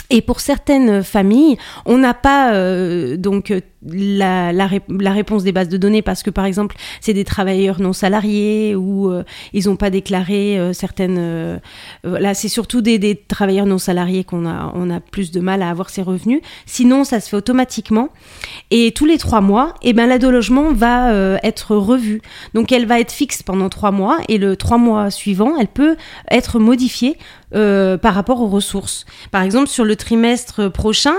Et 0.09 0.21
pour 0.21 0.41
certaines 0.41 1.03
familles, 1.03 1.57
on 1.85 1.97
n'a 1.97 2.13
pas 2.13 2.53
euh, 2.53 3.17
donc 3.17 3.53
la, 3.85 4.53
la, 4.53 5.11
réponse 5.11 5.43
des 5.43 5.51
bases 5.51 5.69
de 5.69 5.77
données 5.77 6.01
parce 6.01 6.23
que 6.23 6.29
par 6.29 6.45
exemple 6.45 6.75
c'est 7.01 7.13
des 7.13 7.23
travailleurs 7.23 7.81
non 7.81 7.93
salariés 7.93 8.75
ou 8.75 9.11
euh, 9.11 9.23
ils 9.51 9.67
n'ont 9.67 9.75
pas 9.75 9.89
déclaré 9.89 10.57
euh, 10.57 10.73
certaines 10.73 11.17
euh, 11.17 11.57
là 12.03 12.33
c'est 12.33 12.47
surtout 12.47 12.81
des, 12.81 13.21
travailleurs 13.27 13.65
non 13.65 13.77
salariés 13.77 14.23
qu'on 14.23 14.45
a 14.45 14.71
on 14.75 14.89
a 14.89 14.99
plus 14.99 15.31
de 15.31 15.39
mal 15.39 15.61
à 15.61 15.69
avoir 15.69 15.89
ces 15.89 16.01
revenus. 16.01 16.41
Sinon 16.65 17.03
ça 17.03 17.19
se 17.19 17.29
fait 17.29 17.37
automatiquement. 17.37 18.09
Et 18.71 18.91
tous 18.91 19.05
les 19.05 19.17
trois 19.17 19.41
mois 19.41 19.73
et 19.81 19.89
eh 19.89 19.93
ben 19.93 20.07
l'aide 20.07 20.23
logement 20.23 20.71
va 20.73 21.13
être 21.43 21.75
revue. 21.75 22.21
Donc 22.53 22.71
elle 22.71 22.85
va 22.85 22.99
être 22.99 23.11
fixe 23.11 23.43
pendant 23.43 23.69
trois 23.69 23.91
mois 23.91 24.19
et 24.29 24.37
le 24.37 24.55
trois 24.55 24.77
mois 24.77 25.09
suivant 25.11 25.57
elle 25.59 25.67
peut 25.67 25.95
être 26.31 26.59
modifiée 26.59 27.17
par 27.51 28.13
rapport 28.13 28.41
aux 28.41 28.47
ressources. 28.47 29.05
Par 29.31 29.43
exemple, 29.43 29.67
sur 29.67 29.85
le 29.85 29.95
trimestre 29.95 30.71
prochain, 30.71 31.13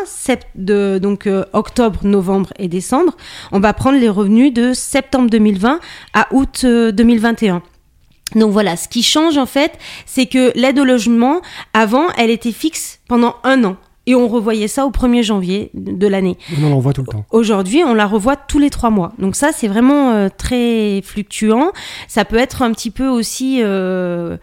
de, 0.57 0.99
donc 1.01 1.29
octobre, 1.53 2.01
novembre 2.03 2.54
et 2.59 2.69
décembre, 2.69 3.17
on 3.53 3.61
va 3.61 3.73
prendre 3.73 3.99
les 3.99 4.09
revenus 4.09 4.53
de 4.53 4.73
septembre 4.73 5.31
2020 5.31 5.81
à 6.13 6.29
août 6.33 6.65
2021. 6.65 7.57
Euh, 7.57 7.61
Donc 8.39 8.53
voilà, 8.53 8.77
ce 8.77 8.89
qui 8.89 9.03
change 9.03 9.39
en 9.39 9.47
fait, 9.47 9.79
c'est 10.07 10.27
que 10.27 10.53
l'aide 10.55 10.79
au 10.79 10.85
logement, 10.85 11.41
avant, 11.73 12.07
elle 12.17 12.31
était 12.31 12.53
fixe 12.53 13.01
pendant 13.09 13.37
un 13.45 13.65
an. 13.65 13.77
Et 14.07 14.15
on 14.15 14.29
revoyait 14.29 14.69
ça 14.69 14.87
au 14.87 14.91
1er 14.91 15.23
janvier 15.23 15.71
de 15.75 16.07
l'année. 16.07 16.37
On 16.63 16.69
la 16.69 16.75
revoit 16.75 16.93
tout 16.93 17.03
le 17.03 17.07
temps. 17.07 17.25
Aujourd'hui, 17.31 17.83
on 17.85 17.95
la 17.95 18.07
revoit 18.07 18.37
tous 18.37 18.59
les 18.59 18.71
trois 18.71 18.91
mois. 18.91 19.13
Donc 19.19 19.35
ça, 19.37 19.51
c'est 19.53 19.69
vraiment 19.69 20.13
euh, 20.13 20.29
très 20.37 21.01
fluctuant. 21.03 21.73
Ça 22.09 22.25
peut 22.25 22.37
être 22.37 22.63
un 22.63 22.73
petit 22.73 22.91
peu 22.91 23.09
aussi 23.09 23.61
euh, 23.63 24.37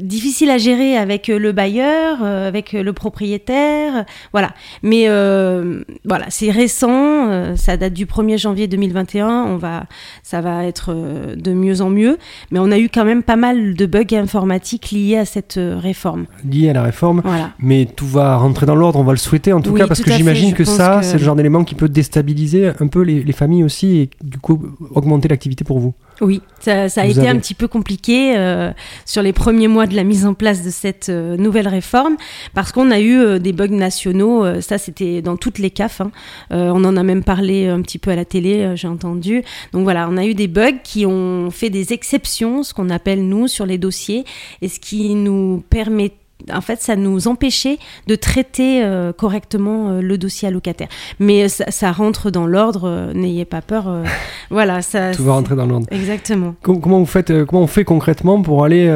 difficile 0.00 0.50
à 0.50 0.58
gérer 0.58 0.96
avec 0.96 1.28
le 1.28 1.52
bailleur, 1.52 2.18
euh, 2.22 2.48
avec 2.48 2.72
le 2.72 2.92
propriétaire. 2.92 4.04
Voilà. 4.32 4.50
Mais 4.82 5.04
euh, 5.08 5.82
voilà, 6.04 6.26
c'est 6.28 6.50
récent. 6.50 7.28
Euh, 7.28 7.56
ça 7.56 7.76
date 7.76 7.92
du 7.92 8.06
1er 8.06 8.38
janvier 8.38 8.66
2021. 8.66 9.28
On 9.28 9.56
va, 9.56 9.84
ça 10.22 10.40
va 10.40 10.64
être 10.64 10.94
de 11.36 11.52
mieux 11.52 11.80
en 11.80 11.90
mieux. 11.90 12.18
Mais 12.50 12.58
on 12.58 12.70
a 12.70 12.78
eu 12.78 12.88
quand 12.88 13.04
même 13.04 13.22
pas 13.22 13.36
mal 13.36 13.74
de 13.74 13.86
bugs 13.86 14.14
informatiques 14.14 14.90
liés 14.90 15.18
à 15.18 15.24
cette 15.24 15.58
réforme. 15.58 16.26
Liés 16.44 16.70
à 16.70 16.74
la 16.74 16.82
réforme. 16.82 17.22
Voilà. 17.24 17.50
Mais 17.58 17.86
tout 17.86 18.06
va 18.06 18.36
rentrer 18.36 18.66
dans 18.66 18.69
l'ordre, 18.74 18.98
on 18.98 19.04
va 19.04 19.12
le 19.12 19.18
souhaiter 19.18 19.52
en 19.52 19.60
tout 19.60 19.72
cas, 19.72 19.86
parce 19.86 20.00
que 20.00 20.12
j'imagine 20.12 20.54
que 20.54 20.64
ça, 20.64 21.02
c'est 21.02 21.18
le 21.18 21.24
genre 21.24 21.36
d'élément 21.36 21.64
qui 21.64 21.74
peut 21.74 21.88
déstabiliser 21.88 22.72
un 22.80 22.86
peu 22.86 23.02
les, 23.02 23.32
familles 23.32 23.64
aussi 23.64 23.98
et 23.98 24.10
du 24.22 24.38
coup 24.38 24.60
augmenter 24.92 25.28
l'activité 25.28 25.64
pour 25.64 25.78
vous. 25.78 25.94
Oui, 26.20 26.42
ça, 26.58 26.84
a 26.96 27.06
été 27.06 27.28
un 27.28 27.36
petit 27.36 27.54
peu 27.54 27.66
compliqué 27.66 28.36
euh, 28.36 28.72
sur 29.06 29.22
les 29.22 29.32
premiers 29.32 29.68
mois 29.68 29.86
de 29.86 29.96
la 29.96 30.04
mise 30.04 30.26
en 30.26 30.34
place 30.34 30.62
de 30.62 30.68
cette 30.68 31.08
euh, 31.08 31.38
nouvelle 31.38 31.68
réforme 31.68 32.16
parce 32.52 32.72
qu'on 32.72 32.90
a 32.90 33.00
eu 33.00 33.18
euh, 33.18 33.38
des 33.38 33.52
bugs 33.52 33.68
nationaux. 33.68 34.60
ça, 34.60 34.76
c'était 34.76 35.22
dans 35.22 35.36
toutes 35.36 35.58
les 35.58 35.70
CAF. 35.70 36.02
Hein. 36.02 36.10
on 36.50 36.84
en 36.84 36.96
a 36.96 37.02
même 37.02 37.24
parlé 37.24 37.68
un 37.68 37.80
petit 37.80 37.98
peu 37.98 38.10
à 38.10 38.16
la 38.16 38.26
télé, 38.26 38.72
j'ai 38.76 38.88
entendu. 38.88 39.42
Donc 39.72 39.84
voilà, 39.84 40.08
on 40.10 40.16
a 40.18 40.26
eu 40.26 40.34
des 40.34 40.48
bugs 40.48 40.78
qui 40.84 41.06
ont 41.06 41.50
fait 41.50 41.70
des 41.70 41.92
exceptions, 41.92 42.62
ce 42.62 42.74
qu'on 42.74 42.90
appelle 42.90 43.26
nous, 43.26 43.48
sur 43.48 43.64
les 43.64 43.78
dossiers, 43.78 44.24
et 44.60 44.68
ce 44.68 44.78
qui 44.78 45.14
nous 45.14 45.62
permet 45.70 46.12
en 46.52 46.60
fait, 46.60 46.80
ça 46.80 46.96
nous 46.96 47.28
empêchait 47.28 47.78
de 48.06 48.14
traiter 48.14 48.82
euh, 48.82 49.12
correctement 49.12 49.90
euh, 49.90 50.00
le 50.00 50.18
dossier 50.18 50.48
allocataire. 50.48 50.88
Mais 51.18 51.48
ça, 51.48 51.92
rentre 51.92 52.30
dans 52.30 52.46
l'ordre, 52.46 52.88
euh, 52.88 53.12
n'ayez 53.12 53.44
pas 53.44 53.62
peur. 53.62 53.92
voilà, 54.50 54.82
ça. 54.82 55.12
Tout 55.12 55.24
va 55.24 55.32
rentrer 55.32 55.56
dans 55.56 55.66
l'ordre. 55.66 55.86
Exactement. 55.90 56.54
comment 56.62 56.98
vous 56.98 57.06
faites, 57.06 57.44
comment 57.44 57.62
on 57.62 57.66
fait 57.66 57.84
concrètement 57.84 58.42
pour 58.42 58.64
aller, 58.64 58.90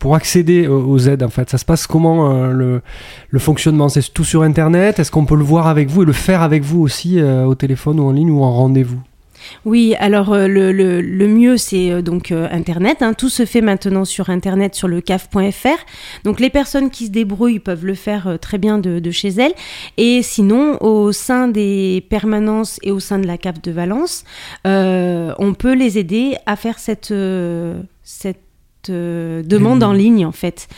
pour 0.00 0.14
accéder 0.14 0.66
aux, 0.66 0.98
aides 0.98 1.22
en 1.22 1.28
fait? 1.28 1.50
Ça 1.50 1.58
se 1.58 1.64
passe 1.64 1.86
comment 1.86 2.48
le, 2.48 2.82
le, 3.28 3.38
fonctionnement? 3.38 3.88
C'est 3.88 4.12
tout 4.12 4.24
sur 4.24 4.42
Internet? 4.42 4.98
Est-ce 4.98 5.10
qu'on 5.10 5.26
peut 5.26 5.36
le 5.36 5.44
voir 5.44 5.66
avec 5.66 5.88
vous 5.88 6.02
et 6.02 6.06
le 6.06 6.12
faire 6.12 6.42
avec 6.42 6.62
vous 6.62 6.80
aussi 6.80 7.20
au 7.22 7.54
téléphone 7.54 8.00
ou 8.00 8.04
en 8.04 8.12
ligne 8.12 8.30
ou 8.30 8.42
en 8.42 8.52
rendez-vous? 8.52 9.00
Oui, 9.64 9.94
alors 9.98 10.32
euh, 10.32 10.46
le, 10.46 10.72
le, 10.72 11.28
mieux 11.28 11.56
c'est 11.56 11.90
euh, 11.90 12.02
donc 12.02 12.32
euh, 12.32 12.48
Internet. 12.50 13.02
Hein. 13.02 13.14
Tout 13.14 13.28
se 13.28 13.44
fait 13.44 13.60
maintenant 13.60 14.04
sur 14.04 14.30
Internet, 14.30 14.74
sur 14.74 14.88
le 14.88 15.00
caf.fr. 15.00 15.84
Donc 16.24 16.40
les 16.40 16.50
personnes 16.50 16.90
qui 16.90 17.06
se 17.06 17.10
débrouillent 17.10 17.58
peuvent 17.58 17.84
le 17.84 17.94
faire 17.94 18.38
très 18.40 18.58
bien 18.58 18.78
de, 18.78 19.10
chez 19.10 19.28
elles. 19.28 19.54
Et 19.96 20.22
sinon, 20.22 20.78
au 20.82 21.12
sein 21.12 21.48
des 21.48 22.04
permanences 22.08 22.78
et 22.82 22.90
au 22.90 23.00
sein 23.00 23.18
de 23.18 23.26
la 23.26 23.38
CAF 23.38 23.60
de 23.60 23.72
Valence, 23.72 24.24
on 24.64 25.54
peut 25.58 25.74
les 25.74 25.98
aider 25.98 26.36
à 26.46 26.56
faire 26.56 26.78
cette, 26.78 27.12
cette 28.02 28.49
demande 28.88 29.82
en 29.82 29.92
ligne 29.92 30.24
en 30.26 30.32
fait. 30.32 30.68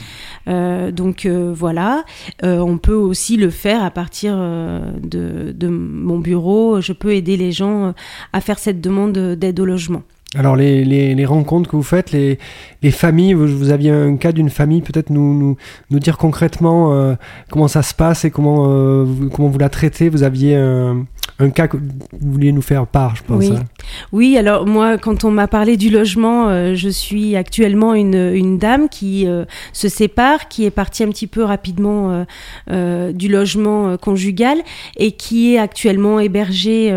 Euh, 0.49 0.91
donc 0.91 1.27
euh, 1.27 1.53
voilà, 1.55 2.05
euh, 2.43 2.59
on 2.59 2.79
peut 2.79 2.95
aussi 2.95 3.37
le 3.37 3.51
faire 3.51 3.83
à 3.83 3.91
partir 3.91 4.37
de, 4.37 5.53
de, 5.53 5.69
mon 5.69 6.19
bureau. 6.19 6.81
Je 6.81 6.93
peux 6.93 7.15
aider 7.15 7.37
les 7.37 7.53
gens 7.53 7.95
à 8.33 8.41
faire 8.41 8.59
cette 8.59 8.81
demande 8.81 9.13
d'aide 9.13 9.61
au 9.61 9.65
logement. 9.65 10.03
Alors 10.35 10.57
les, 10.57 10.83
les, 10.83 11.15
les, 11.15 11.27
rencontres 11.27 11.69
que 11.69 11.77
vous 11.77 11.83
faites, 11.83 12.11
les, 12.11 12.39
les 12.83 12.91
familles, 12.91 13.35
vous, 13.35 13.47
vous, 13.47 13.71
aviez 13.71 13.91
un 13.91 14.17
cas 14.17 14.33
d'une 14.33 14.49
famille, 14.49 14.81
peut-être 14.81 15.11
nous, 15.11 15.39
nous, 15.39 15.57
nous, 15.91 15.99
dire 15.99 16.17
concrètement 16.17 17.15
comment 17.51 17.69
ça 17.69 17.83
se 17.83 17.95
passe 17.95 18.25
et 18.25 18.31
comment, 18.31 19.05
vous, 19.05 19.29
comment 19.29 19.49
vous 19.49 19.59
la 19.59 19.69
traitez? 19.69 20.09
Vous 20.09 20.23
aviez 20.23 20.57
un, 20.57 21.05
un 21.39 21.51
cas 21.51 21.69
que 21.69 21.77
vous 21.77 22.33
vouliez 22.33 22.53
nous 22.53 22.63
faire 22.63 22.87
part, 22.87 23.17
je 23.17 23.23
pense. 23.23 23.45
Oui, 23.45 23.53
hein. 23.57 23.65
oui 24.13 24.37
alors 24.37 24.67
moi, 24.67 24.99
quand 24.99 25.25
on 25.25 25.31
m'a 25.31 25.49
parlé 25.49 25.77
du 25.77 25.91
logement, 25.91 26.49
euh, 26.49 26.75
je 26.75 26.89
suis 26.89 27.37
actuellement 27.37 27.95
une, 27.95 28.33
une 28.35 28.59
dame 28.59 28.89
qui 28.89 29.27
euh, 29.27 29.45
se 29.73 29.89
sépare, 29.89 30.49
qui 30.49 30.65
est 30.65 30.71
partie 30.71 31.03
un 31.03 31.09
petit 31.09 31.27
peu 31.27 31.43
rapidement 31.43 32.25
euh, 32.71 33.13
du 33.13 33.29
logement 33.29 33.97
conjugal 33.97 34.59
et 34.97 35.13
qui 35.13 35.55
est 35.55 35.59
actuellement 35.59 36.21
hébergée 36.21 36.91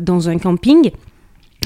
dans 0.00 0.28
un 0.28 0.38
camping. 0.38 0.90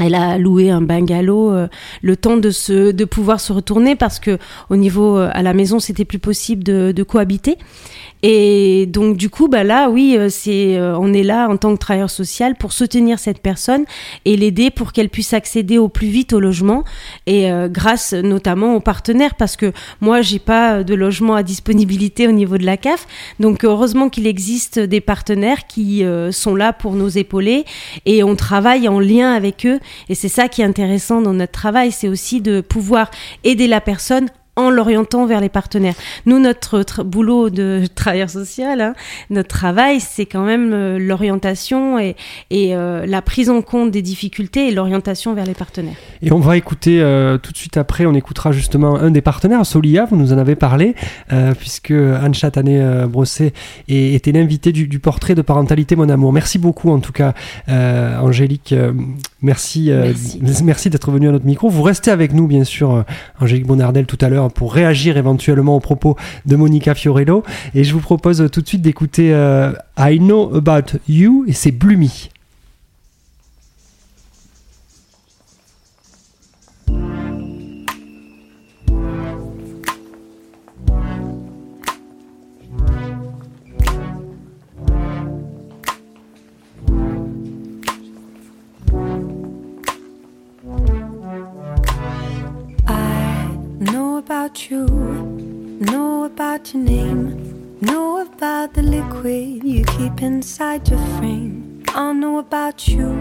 Elle 0.01 0.15
a 0.15 0.39
loué 0.39 0.71
un 0.71 0.81
bungalow 0.81 1.53
le 2.01 2.17
temps 2.17 2.37
de 2.37 2.51
se 2.51 2.91
de 2.91 3.05
pouvoir 3.05 3.41
se 3.41 3.53
retourner 3.53 3.97
parce 3.97 4.19
que 4.19 4.39
au 4.71 4.77
niveau 4.77 5.17
à 5.17 5.43
la 5.43 5.53
maison 5.53 5.79
c'était 5.79 6.07
plus 6.07 6.19
possible 6.19 6.63
de, 6.65 6.93
de 6.93 7.03
cohabiter 7.03 7.59
et 8.23 8.87
donc 8.87 9.17
du 9.17 9.31
coup, 9.31 9.49
bah 9.49 9.65
là, 9.65 9.89
oui, 9.89 10.17
euh, 10.17 10.29
c'est, 10.29 10.77
euh, 10.77 10.97
on 10.99 11.13
est 11.13 11.23
là 11.23 11.49
en 11.49 11.57
tant 11.57 11.73
que 11.75 11.79
travailleur 11.79 12.11
social 12.11 12.55
pour 12.55 12.73
soutenir 12.73 13.19
cette 13.19 13.41
personne 13.41 13.85
et 14.25 14.37
l'aider 14.37 14.71
pour 14.71 14.93
qu'elle 14.93 15.09
puisse 15.09 15.33
accéder 15.33 15.79
au 15.79 15.89
plus 15.89 16.09
vite 16.09 16.33
au 16.33 16.41
logement 16.41 16.85
et 17.27 17.51
euh, 17.51 17.69
grâce 17.69 18.13
notamment 18.13 18.75
aux 18.75 18.81
partenaires 18.81 19.35
parce 19.35 19.57
que 19.57 19.73
moi, 20.01 20.21
j'ai 20.21 20.39
pas 20.39 20.85
de 20.85 20.95
logement 20.95 21.35
à 21.35 21.43
disponibilité 21.43 22.29
au 22.29 22.33
niveau 22.33 22.59
de 22.59 22.67
la 22.67 22.77
CAF. 22.77 23.07
Donc 23.39 23.65
heureusement 23.65 24.09
qu'il 24.09 24.27
existe 24.27 24.79
des 24.79 25.01
partenaires 25.01 25.67
qui 25.67 26.05
sont 26.33 26.55
là 26.55 26.73
pour 26.73 26.95
nous 26.95 27.19
épauler 27.19 27.65
et 28.07 28.23
on 28.23 28.37
travaille 28.37 28.89
en 28.89 29.01
lien 29.01 29.33
avec 29.33 29.67
eux. 29.67 29.81
Et 30.09 30.15
c'est 30.15 30.29
ça 30.29 30.49
qui 30.49 30.63
est 30.63 30.65
intéressant 30.65 31.21
dans 31.21 31.35
notre 31.35 31.53
travail, 31.53 31.93
c'est 31.93 32.09
aussi 32.09 32.41
de 32.41 32.61
pouvoir 32.61 33.11
aider 33.45 33.67
la 33.67 33.81
personne 33.81 34.29
en 34.61 34.71
l'orientant 34.71 35.27
vers 35.27 35.41
les 35.41 35.49
partenaires. 35.49 35.95
Nous, 36.27 36.39
notre 36.39 37.03
boulot 37.03 37.51
de 37.51 37.85
travailleur 37.95 38.31
social, 38.31 38.81
hein, 38.81 38.95
notre 39.31 39.49
travail, 39.49 40.01
c'est 40.01 40.27
quand 40.27 40.45
même 40.45 40.73
euh, 40.73 40.99
l'orientation 40.99 41.99
et, 41.99 42.17
et 42.51 42.75
euh, 42.75 43.07
la 43.07 43.23
prise 43.23 43.51
en 43.51 43.63
compte 43.63 43.91
des 43.91 44.03
difficultés 44.03 44.69
et 44.69 44.71
l'orientation 44.71 45.35
vers 45.35 45.47
les 45.47 45.55
partenaires. 45.55 45.97
Et 46.23 46.33
on 46.33 46.39
va 46.39 46.57
écouter 46.57 47.01
euh, 47.01 47.39
tout 47.39 47.53
de 47.53 47.57
suite 47.57 47.77
après, 47.77 48.07
on 48.07 48.15
écoutera 48.15 48.53
justement 48.53 48.97
un 48.97 49.11
des 49.11 49.21
partenaires, 49.21 49.65
Solia, 49.65 50.05
vous 50.05 50.17
nous 50.17 50.33
en 50.33 50.39
avez 50.39 50.57
parlé, 50.57 50.95
puisque 51.59 51.91
Anne 51.91 52.35
Chatané 52.35 53.05
Brosset 53.09 53.53
était 53.89 54.33
l'invité 54.33 54.73
du, 54.73 54.87
du, 54.89 54.99
portrait 54.99 55.35
de 55.35 55.43
parentalité 55.43 55.97
Mon 55.97 56.09
Amour. 56.09 56.33
Merci 56.33 56.59
beaucoup 56.59 56.91
en 56.91 56.99
tout 56.99 57.13
cas, 57.13 57.35
Angélique. 57.69 58.75
merci, 59.43 59.91
merci, 60.41 60.65
merci 60.65 60.91
d'être 60.91 61.11
venu 61.11 61.29
à 61.29 61.33
notre 61.33 61.47
micro. 61.47 61.69
Vous 61.69 61.83
restez 61.83 62.11
avec 62.11 62.33
nous, 62.33 62.47
bien 62.47 62.65
sûr, 62.65 63.05
Angélique 63.41 63.67
Bonardel, 63.67 64.07
tout 64.07 64.19
à 64.21 64.29
l'heure 64.29 64.50
pour 64.51 64.75
réagir 64.75 65.17
éventuellement 65.17 65.77
aux 65.77 65.81
propos 65.81 66.17
de 66.47 66.57
Monica 66.57 66.95
Fiorello. 66.95 67.43
Et 67.75 67.85
je 67.85 67.93
vous 67.93 68.01
propose 68.01 68.49
tout 68.53 68.61
de 68.61 68.69
suite 68.69 68.83
d'écouter 68.83 69.33
euh, 69.33 69.73
I 69.99 70.19
Know 70.19 70.55
About 70.55 70.99
You 71.09 71.45
et 71.49 71.53
c'est 71.53 71.73
Blumi. 71.73 72.31
About 94.41 94.71
you, 94.71 94.87
know 95.81 96.25
about 96.25 96.73
your 96.73 96.83
name, 96.83 97.77
know 97.83 98.23
about 98.23 98.73
the 98.73 98.81
liquid 98.81 99.63
you 99.63 99.85
keep 99.85 100.23
inside 100.23 100.89
your 100.89 100.99
frame. 101.19 101.85
I 101.89 102.15
know 102.15 102.39
about 102.39 102.89
you, 102.89 103.13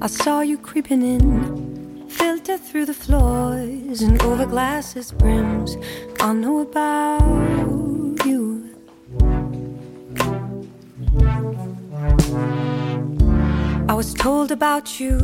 I 0.00 0.06
saw 0.06 0.40
you 0.40 0.56
creeping 0.56 1.02
in, 1.02 2.08
sifted 2.08 2.58
through 2.60 2.86
the 2.86 2.94
floors 2.94 4.00
and 4.00 4.22
over 4.22 4.46
glasses 4.46 5.12
brims. 5.12 5.76
I 6.20 6.32
know 6.32 6.60
about 6.60 8.24
you. 8.24 8.74
I 13.90 13.92
was 13.92 14.14
told 14.14 14.50
about 14.50 14.98
you 14.98 15.18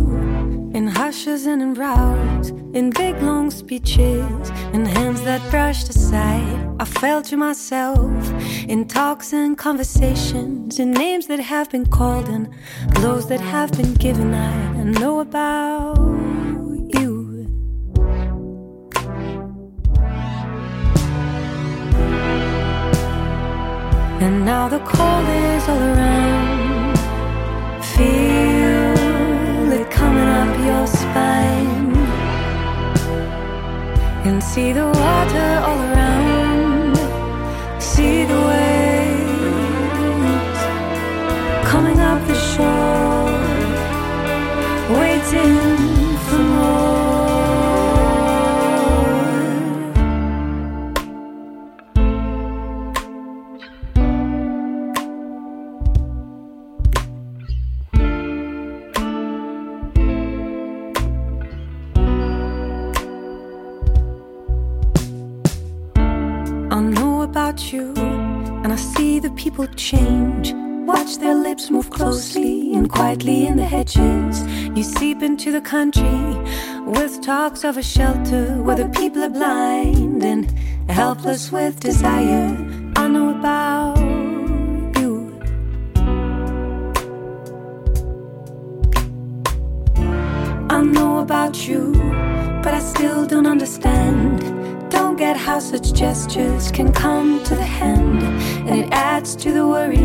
in 0.78 0.86
hushes 0.86 1.44
and 1.44 1.60
in 1.60 1.74
rows, 1.74 2.50
in 2.72 2.90
big 2.90 3.20
long 3.20 3.50
speeches, 3.50 4.50
in 4.72 4.86
hands 4.86 5.20
that 5.22 5.42
brushed 5.50 5.88
aside. 5.88 6.60
I 6.78 6.84
fell 6.84 7.20
to 7.22 7.36
myself 7.36 8.22
in 8.68 8.86
talks 8.86 9.32
and 9.32 9.58
conversations, 9.58 10.78
in 10.78 10.92
names 10.92 11.26
that 11.26 11.40
have 11.40 11.68
been 11.68 11.86
called 11.86 12.28
and 12.28 12.48
blows 12.94 13.26
that 13.26 13.40
have 13.40 13.72
been 13.72 13.94
given. 13.94 14.32
I 14.32 14.84
know 14.84 15.18
about 15.18 15.98
you. 16.96 17.12
And 24.24 24.44
now 24.44 24.68
the 24.68 24.78
cold 24.92 25.28
is 25.28 25.68
all 25.68 25.82
around. 25.90 26.98
Feel 27.82 28.57
your 30.68 30.86
spine. 30.86 31.96
And 34.28 34.42
see 34.42 34.72
the 34.72 34.86
water 35.02 35.50
all 35.66 35.80
around. 35.88 36.17
Quietly 73.08 73.46
in 73.46 73.56
the 73.56 73.64
hedges. 73.64 74.44
You 74.76 74.82
seep 74.82 75.22
into 75.22 75.50
the 75.50 75.62
country 75.62 76.20
with 76.84 77.22
talks 77.22 77.64
of 77.64 77.78
a 77.78 77.82
shelter 77.82 78.60
where 78.62 78.76
the 78.76 78.88
people 79.00 79.22
are 79.22 79.30
blind 79.30 80.22
and 80.22 80.44
helpless 80.90 81.50
with 81.50 81.80
desire. 81.80 82.54
I 82.96 83.08
know 83.08 83.30
about 83.30 83.96
you. 85.00 85.40
I 90.68 90.82
know 90.82 91.20
about 91.20 91.66
you, 91.66 91.94
but 92.62 92.74
I 92.74 92.80
still 92.80 93.26
don't 93.26 93.46
understand. 93.46 94.42
Don't 94.90 95.16
get 95.16 95.34
how 95.34 95.60
such 95.60 95.94
gestures 95.94 96.70
can 96.70 96.92
come 96.92 97.42
to 97.44 97.54
the 97.54 97.68
hand. 97.78 98.57
And 98.68 98.80
it 98.84 98.92
adds 98.92 99.34
to 99.36 99.50
the 99.50 99.66
worry, 99.66 99.96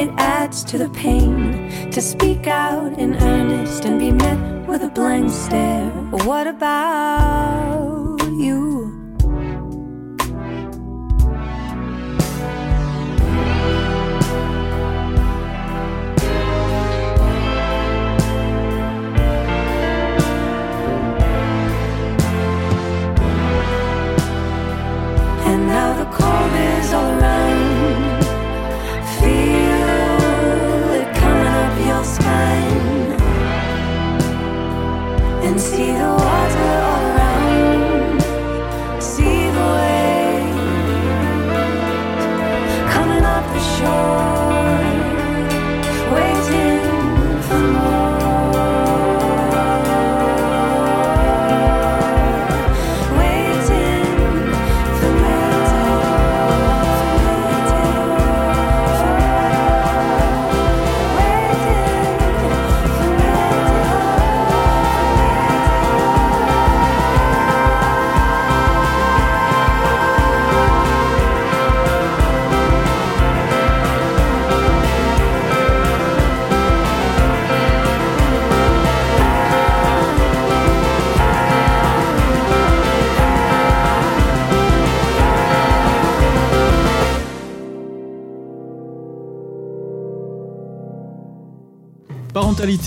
it 0.00 0.08
adds 0.16 0.64
to 0.64 0.78
the 0.78 0.88
pain. 0.88 1.90
To 1.90 2.00
speak 2.00 2.46
out 2.46 2.98
in 2.98 3.16
earnest 3.16 3.84
and 3.84 3.98
be 4.00 4.10
met 4.10 4.66
with 4.66 4.82
a 4.82 4.88
blank 4.88 5.30
stare. 5.30 5.90
What 6.24 6.46
about 6.46 8.16
you? 8.22 8.88
And 25.44 25.66
now 25.66 25.92
the 25.98 26.06
cold 26.16 26.52
is 26.54 26.92
all 26.94 27.11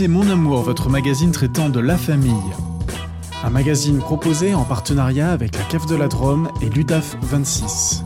Mon 0.08 0.30
Amour, 0.30 0.62
votre 0.62 0.88
magazine 0.90 1.32
traitant 1.32 1.68
de 1.68 1.82
la 1.82 1.98
famille. 1.98 2.32
Un 3.44 3.50
magazine 3.50 3.98
proposé 3.98 4.54
en 4.54 4.64
partenariat 4.64 5.32
avec 5.32 5.58
la 5.58 5.64
CAF 5.66 5.86
de 5.86 5.98
la 5.98 6.08
Drôme 6.08 6.50
et 6.62 6.70
l'UDAF 6.70 7.18
26. 7.22 8.06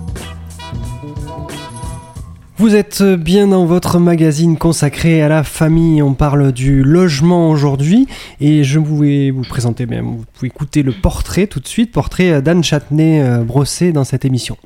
Vous 2.57 2.73
êtes 2.73 3.03
bien 3.03 3.49
dans 3.49 3.67
votre 3.67 3.99
magazine 3.99 4.57
consacré 4.57 5.21
à 5.21 5.27
la 5.27 5.43
famille. 5.43 6.01
On 6.01 6.15
parle 6.15 6.53
du 6.53 6.81
logement 6.81 7.51
aujourd'hui 7.51 8.07
et 8.41 8.63
je 8.63 8.79
voulais 8.79 9.29
vous 9.29 9.43
présenter, 9.43 9.85
vous 9.85 10.25
pouvez 10.33 10.47
écouter 10.47 10.81
le 10.81 10.91
portrait 10.91 11.45
tout 11.45 11.59
de 11.59 11.67
suite, 11.67 11.91
portrait 11.91 12.41
d'Anne 12.41 12.63
Châtenay-Brossé 12.63 13.91
dans 13.91 14.05
cette 14.05 14.25
émission. 14.25 14.57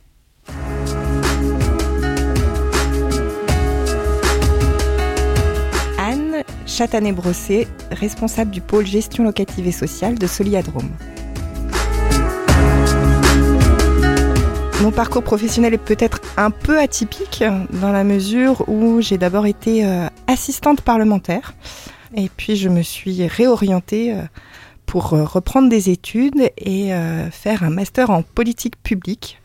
Chatanet-Brossé, 6.74 7.68
responsable 7.92 8.50
du 8.50 8.60
pôle 8.60 8.88
gestion 8.88 9.24
locative 9.24 9.68
et 9.68 9.72
sociale 9.72 10.18
de 10.18 10.26
Soliadrome. 10.26 10.90
Mon 14.82 14.90
parcours 14.90 15.22
professionnel 15.22 15.76
est 15.76 15.78
peut-être 15.78 16.20
un 16.36 16.50
peu 16.50 16.80
atypique 16.80 17.44
dans 17.80 17.92
la 17.92 18.04
mesure 18.04 18.68
où 18.68 19.02
j'ai 19.02 19.20
d'abord 19.20 19.46
été 19.46 19.86
euh, 19.86 20.08
assistante 20.26 20.82
parlementaire 20.82 21.54
et 22.18 22.28
puis 22.36 22.56
je 22.56 22.70
me 22.70 22.82
suis 22.82 23.28
réorientée 23.28 24.12
euh, 24.12 24.24
pour 24.88 25.14
euh, 25.14 25.26
reprendre 25.26 25.70
des 25.70 25.92
études 25.92 26.50
et 26.58 26.90
faire 27.32 27.62
un 27.62 27.70
master 27.70 28.10
en 28.10 28.24
politique 28.24 28.82
publique. 28.82 29.40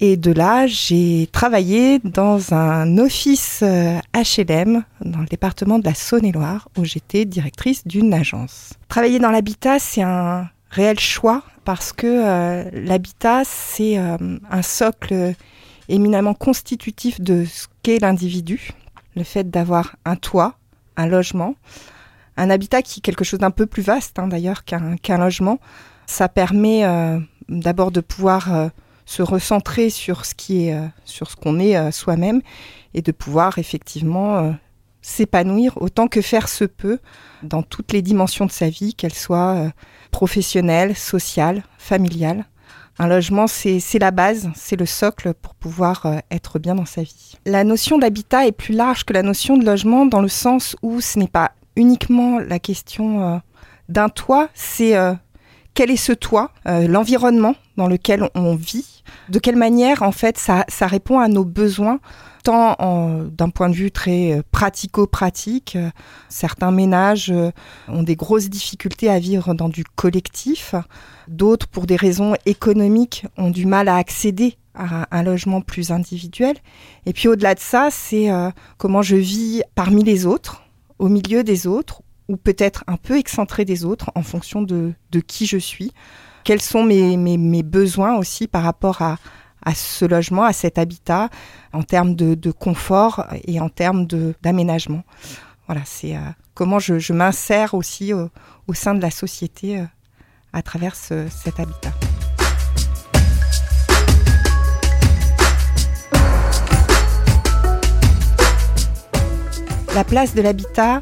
Et 0.00 0.16
de 0.16 0.32
là, 0.32 0.66
j'ai 0.66 1.28
travaillé 1.32 2.00
dans 2.00 2.52
un 2.52 2.98
office 2.98 3.60
euh, 3.62 3.98
HLM 4.14 4.84
dans 5.04 5.20
le 5.20 5.26
département 5.26 5.78
de 5.78 5.84
la 5.84 5.94
Saône-et-Loire 5.94 6.68
où 6.76 6.84
j'étais 6.84 7.24
directrice 7.24 7.86
d'une 7.86 8.12
agence. 8.12 8.74
Travailler 8.88 9.18
dans 9.18 9.30
l'habitat, 9.30 9.78
c'est 9.78 10.02
un 10.02 10.48
réel 10.70 10.98
choix 10.98 11.42
parce 11.64 11.92
que 11.92 12.06
euh, 12.06 12.70
l'habitat, 12.72 13.42
c'est 13.44 13.98
euh, 13.98 14.16
un 14.50 14.62
socle 14.62 15.34
éminemment 15.88 16.34
constitutif 16.34 17.20
de 17.20 17.44
ce 17.44 17.66
qu'est 17.82 18.00
l'individu. 18.00 18.70
Le 19.16 19.22
fait 19.22 19.48
d'avoir 19.48 19.96
un 20.04 20.16
toit, 20.16 20.58
un 20.96 21.06
logement, 21.06 21.54
un 22.36 22.50
habitat 22.50 22.82
qui 22.82 22.98
est 22.98 23.02
quelque 23.02 23.24
chose 23.24 23.40
d'un 23.40 23.50
peu 23.50 23.66
plus 23.66 23.82
vaste 23.82 24.18
hein, 24.18 24.26
d'ailleurs 24.26 24.64
qu'un 24.64 25.18
logement, 25.18 25.58
ça 26.06 26.28
permet 26.28 26.84
euh, 26.84 27.18
d'abord 27.48 27.90
de 27.90 28.00
pouvoir 28.00 28.52
euh, 28.52 28.68
se 29.06 29.22
recentrer 29.22 29.90
sur 29.90 30.24
ce 30.24 30.34
qui 30.34 30.66
est, 30.66 30.74
euh, 30.74 30.86
sur 31.04 31.30
ce 31.30 31.36
qu'on 31.36 31.58
est 31.58 31.76
euh, 31.76 31.90
soi-même 31.90 32.40
et 32.94 33.02
de 33.02 33.12
pouvoir 33.12 33.58
effectivement 33.58 34.36
euh, 34.38 34.52
s'épanouir 35.02 35.74
autant 35.80 36.08
que 36.08 36.22
faire 36.22 36.48
se 36.48 36.64
peut 36.64 36.98
dans 37.42 37.62
toutes 37.62 37.92
les 37.92 38.02
dimensions 38.02 38.46
de 38.46 38.50
sa 38.50 38.68
vie, 38.68 38.94
qu'elles 38.94 39.14
soient 39.14 39.54
euh, 39.54 39.70
professionnelles, 40.10 40.96
sociales, 40.96 41.62
familiales. 41.78 42.46
Un 42.98 43.08
logement, 43.08 43.48
c'est 43.48 43.98
la 43.98 44.12
base, 44.12 44.50
c'est 44.54 44.76
le 44.76 44.86
socle 44.86 45.34
pour 45.34 45.56
pouvoir 45.56 46.06
être 46.30 46.60
bien 46.60 46.76
dans 46.76 46.84
sa 46.84 47.02
vie. 47.02 47.34
La 47.44 47.64
notion 47.64 47.98
d'habitat 47.98 48.46
est 48.46 48.52
plus 48.52 48.72
large 48.72 49.02
que 49.02 49.12
la 49.12 49.24
notion 49.24 49.56
de 49.56 49.66
logement 49.66 50.06
dans 50.06 50.20
le 50.20 50.28
sens 50.28 50.76
où 50.80 51.00
ce 51.00 51.18
n'est 51.18 51.26
pas 51.26 51.50
uniquement 51.74 52.38
la 52.38 52.60
question 52.60 53.42
d'un 53.88 54.08
toit, 54.08 54.48
c'est 54.54 54.94
quel 55.74 55.90
est 55.90 55.96
ce 55.96 56.12
toit, 56.12 56.52
l'environnement 56.66 57.56
dans 57.76 57.88
lequel 57.88 58.28
on 58.36 58.54
vit, 58.54 58.93
de 59.28 59.38
quelle 59.38 59.56
manière 59.56 60.02
en 60.02 60.12
fait 60.12 60.38
ça, 60.38 60.64
répond 60.86 61.18
à 61.18 61.28
nos 61.28 61.44
besoins 61.44 62.00
tant 62.44 62.76
d'un 63.32 63.48
point 63.48 63.70
de 63.70 63.74
vue 63.74 63.90
très 63.90 64.32
euh, 64.32 64.42
pratico-pratique. 64.52 65.76
Euh, 65.76 65.90
certains 66.28 66.70
ménages 66.70 67.30
euh, 67.30 67.50
ont 67.88 68.02
des 68.02 68.16
grosses 68.16 68.50
difficultés 68.50 69.08
à 69.08 69.18
vivre 69.18 69.54
dans 69.54 69.70
du 69.70 69.82
collectif. 69.82 70.74
D'autres, 71.26 71.66
pour 71.66 71.86
des 71.86 71.96
raisons 71.96 72.34
économiques, 72.44 73.26
ont 73.38 73.50
du 73.50 73.64
mal 73.64 73.88
à 73.88 73.96
accéder 73.96 74.58
à 74.74 75.06
un 75.16 75.22
logement 75.22 75.62
plus 75.62 75.90
individuel. 75.90 76.56
Et 77.06 77.14
puis 77.14 77.28
au-delà 77.28 77.54
de 77.54 77.60
ça, 77.60 77.88
c'est 77.90 78.28
comment 78.76 79.02
je 79.02 79.14
vis 79.14 79.62
parmi 79.76 80.02
les 80.02 80.26
autres, 80.26 80.64
au 80.98 81.08
milieu 81.08 81.44
des 81.44 81.68
autres, 81.68 82.02
ou 82.28 82.36
peut-être 82.36 82.82
un 82.88 82.96
peu 82.96 83.16
excentré 83.16 83.64
des 83.64 83.84
autres 83.84 84.10
en 84.16 84.22
fonction 84.22 84.62
de, 84.62 84.92
de 85.12 85.20
qui 85.20 85.46
je 85.46 85.58
suis. 85.58 85.92
Quels 86.44 86.60
sont 86.60 86.84
mes, 86.84 87.62
besoins 87.62 88.16
aussi 88.16 88.46
par 88.46 88.62
rapport 88.62 89.00
à, 89.00 89.16
à 89.64 89.74
ce 89.74 90.04
logement, 90.04 90.44
à 90.44 90.52
cet 90.52 90.76
habitat, 90.76 91.30
en 91.72 91.82
termes 91.82 92.14
de, 92.14 92.50
confort 92.50 93.24
et 93.46 93.60
en 93.60 93.70
termes 93.70 94.06
d'aménagement. 94.42 95.02
Voilà, 95.66 95.80
c'est 95.86 96.14
euh, 96.14 96.20
comment 96.52 96.78
je, 96.78 97.12
m'insère 97.14 97.72
aussi 97.72 98.12
au, 98.12 98.28
sein 98.74 98.94
de 98.94 99.00
la 99.00 99.10
société 99.10 99.78
euh, 99.78 99.84
à 100.52 100.60
travers 100.60 100.94
cet 100.94 101.58
habitat. 101.58 101.92
La 109.94 110.04
place 110.04 110.34
de 110.34 110.42
l'habitat, 110.42 111.00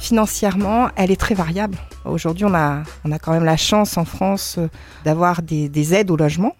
financièrement, 0.00 0.88
elle 0.96 1.10
est 1.10 1.20
très 1.20 1.34
variable. 1.34 1.76
Aujourd'hui, 2.04 2.46
on 2.46 2.54
a, 2.54 2.82
on 3.04 3.12
a 3.12 3.18
quand 3.18 3.32
même 3.32 3.44
la 3.44 3.58
chance 3.58 3.98
en 3.98 4.04
France 4.04 4.56
euh, 4.58 4.68
d'avoir 5.04 5.42
des, 5.42 5.68
des 5.68 5.94
aides 5.94 6.10
au 6.10 6.16
logement 6.16 6.56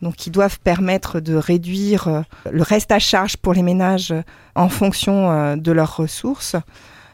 donc 0.00 0.14
qui 0.14 0.30
doivent 0.30 0.60
permettre 0.60 1.18
de 1.18 1.34
réduire 1.34 2.06
euh, 2.06 2.22
le 2.50 2.62
reste 2.62 2.92
à 2.92 3.00
charge 3.00 3.36
pour 3.36 3.52
les 3.52 3.62
ménages 3.62 4.12
euh, 4.12 4.22
en 4.54 4.68
fonction 4.68 5.56
de 5.56 5.72
leurs 5.72 5.96
ressources. 5.96 6.56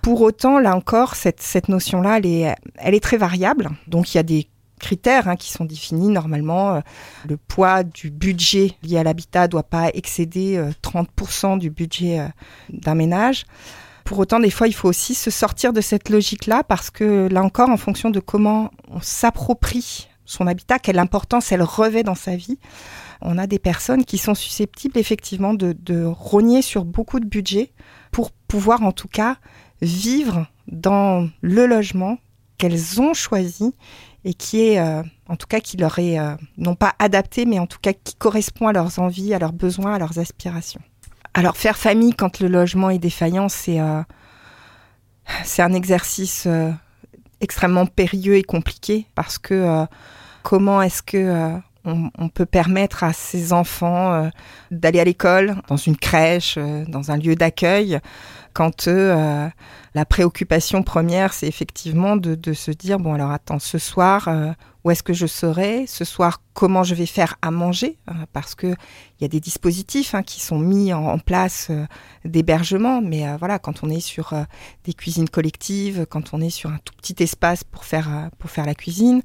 Pour 0.01 0.23
autant, 0.23 0.59
là 0.59 0.77
encore, 0.77 1.15
cette, 1.15 1.43
cette 1.43 1.69
notion-là, 1.69 2.19
elle 2.19 2.27
est, 2.27 2.55
elle 2.77 2.95
est 2.95 3.03
très 3.03 3.17
variable. 3.19 3.71
Donc 3.87 4.15
il 4.15 4.17
y 4.17 4.21
a 4.21 4.23
des 4.23 4.49
critères 4.79 5.29
hein, 5.29 5.37
qui 5.37 5.51
sont 5.51 5.67
définis 5.67 6.09
normalement. 6.09 6.81
Le 7.29 7.37
poids 7.37 7.83
du 7.83 8.11
budget 8.11 8.73
lié 8.83 8.97
à 8.97 9.03
l'habitat 9.03 9.43
ne 9.43 9.49
doit 9.49 9.63
pas 9.63 9.89
excéder 9.93 10.59
30% 10.83 11.59
du 11.59 11.69
budget 11.69 12.27
d'un 12.71 12.95
ménage. 12.95 13.45
Pour 14.05 14.19
autant, 14.19 14.39
des 14.39 14.51
fois, 14.51 14.69
il 14.69 14.75
faut 14.75 14.89
aussi 14.89 15.15
se 15.15 15.31
sortir 15.31 15.73
de 15.73 15.81
cette 15.81 16.11
logique-là 16.11 16.63
parce 16.63 16.91
que 16.91 17.27
là 17.31 17.43
encore, 17.43 17.71
en 17.71 17.79
fonction 17.79 18.11
de 18.11 18.21
comment 18.21 18.71
on 18.89 19.01
s'approprie 19.01 20.09
son 20.27 20.47
habitat, 20.47 20.79
quelle 20.79 20.99
importance 20.99 21.53
elle 21.53 21.63
revêt 21.63 22.03
dans 22.03 22.15
sa 22.15 22.37
vie. 22.37 22.59
On 23.21 23.39
a 23.39 23.47
des 23.47 23.59
personnes 23.59 24.05
qui 24.05 24.19
sont 24.19 24.35
susceptibles 24.35 24.99
effectivement 24.99 25.55
de, 25.55 26.05
rogner 26.05 26.63
sur 26.63 26.85
beaucoup 26.85 27.21
de 27.21 27.27
budget 27.27 27.73
pour 28.11 28.31
pouvoir 28.31 28.83
en 28.83 28.93
tout 28.93 29.09
cas 29.09 29.37
vivre 29.83 30.47
dans 30.69 31.29
le 31.41 31.67
logement 31.67 32.19
qu'elles 32.59 33.01
ont 33.01 33.15
choisi 33.15 33.75
et 34.25 34.35
qui 34.35 34.63
est 34.63 34.79
euh, 34.79 35.03
en 35.29 35.37
tout 35.37 35.47
cas 35.47 35.61
qui 35.61 35.77
leur 35.77 35.99
est 35.99 36.19
euh, 36.19 36.35
non 36.57 36.75
pas 36.75 36.95
adapté 36.99 37.45
mais 37.45 37.59
en 37.59 37.67
tout 37.67 37.79
cas 37.83 37.93
qui 37.93 38.15
correspond 38.15 38.69
à 38.69 38.73
leurs 38.73 38.99
envies, 38.99 39.35
à 39.35 39.39
leurs 39.39 39.53
besoins, 39.53 39.95
à 39.95 39.99
leurs 39.99 40.19
aspirations. 40.19 40.81
Alors 41.35 41.57
faire 41.57 41.77
famille 41.77 42.15
quand 42.15 42.41
le 42.41 42.49
logement 42.49 42.91
est 42.91 42.99
défaillant, 42.99 43.49
c'est 43.49 43.81
euh, 43.81 44.03
c'est 45.45 45.63
un 45.63 45.73
exercice 45.73 46.47
extrêmement 47.45 47.87
périlleux 47.87 48.37
et 48.37 48.43
compliqué 48.43 49.07
parce 49.15 49.39
que 49.39 49.55
euh, 49.55 49.87
comment 50.43 50.83
est-ce 50.83 51.03
que 51.03 51.17
euh, 51.17 51.57
on, 51.85 52.29
peut 52.31 52.47
permettre 52.47 53.05
à 53.05 53.13
ces 53.13 53.53
enfants 53.53 54.15
euh, 54.15 54.29
d'aller 54.71 55.01
à 55.01 55.05
l'école, 55.05 55.57
dans 55.69 55.77
une 55.77 55.99
crèche, 55.99 56.59
dans 56.89 57.11
un 57.11 57.19
lieu 57.19 57.35
d'accueil, 57.35 58.01
quand 58.55 58.89
eux, 58.89 59.13
la 59.95 60.05
préoccupation 60.07 60.83
première, 60.83 61.35
c'est 61.35 61.47
effectivement 61.47 62.17
de, 62.17 62.53
se 62.55 62.71
dire, 62.71 62.99
bon 62.99 63.13
alors 63.13 63.33
attends, 63.33 63.59
ce 63.59 63.79
soir, 63.79 64.29
euh, 64.29 64.53
où 64.85 64.91
est-ce 64.91 65.03
que 65.03 65.15
je 65.15 65.27
serai 65.27 65.87
Ce 65.87 66.05
soir, 66.05 66.43
comment 66.53 66.85
je 66.85 66.95
vais 66.95 67.07
faire 67.07 67.37
à 67.41 67.51
manger? 67.51 67.99
Euh, 68.11 68.13
Parce 68.33 68.55
qu'il 68.55 68.77
y 69.21 69.25
a 69.25 69.29
des 69.29 69.41
dispositifs 69.41 70.15
hein, 70.15 70.23
qui 70.23 70.41
sont 70.41 70.59
mis 70.59 70.93
en, 70.93 71.19
place 71.19 71.69
euh, 71.71 71.87
d'hébergement, 72.25 73.01
mais 73.01 73.25
voilà, 73.39 73.59
quand 73.59 73.83
on 73.83 73.89
est 73.89 74.01
sur 74.01 74.35
des 74.85 74.93
cuisines 74.93 75.29
collectives, 75.29 76.07
quand 76.09 76.35
on 76.35 76.41
est 76.41 76.51
sur 76.51 76.71
un 76.71 76.79
tout 76.85 76.95
petit 76.95 77.23
espace 77.23 77.65
pour 77.65 77.85
faire, 77.85 78.31
pour 78.39 78.51
faire 78.51 78.67
la 78.67 78.75
cuisine, 78.75 79.23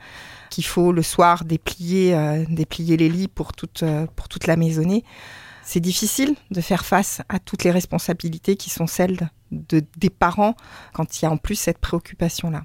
qu'il 0.50 0.66
faut 0.66 0.92
le 0.92 1.04
soir 1.04 1.44
déplier, 1.44 2.46
déplier 2.50 2.96
les 2.98 3.10
lits 3.10 3.28
pour 3.28 3.54
toute, 3.54 3.84
pour 4.16 4.30
toute 4.30 4.48
la 4.48 4.56
maisonnée, 4.56 5.04
c'est 5.70 5.80
difficile 5.80 6.36
de 6.50 6.62
faire 6.62 6.84
face 6.84 7.22
à 7.30 7.38
toutes 7.38 7.64
les 7.64 7.70
responsabilités 7.70 8.56
qui 8.56 8.72
sont 8.72 8.88
celles 8.88 9.30
de, 9.52 9.84
des 9.98 10.10
parents 10.10 10.56
quand 10.94 11.22
il 11.22 11.26
y 11.26 11.28
a 11.28 11.32
en 11.32 11.38
plus 11.38 11.54
cette 11.54 11.78
préoccupation-là. 11.78 12.64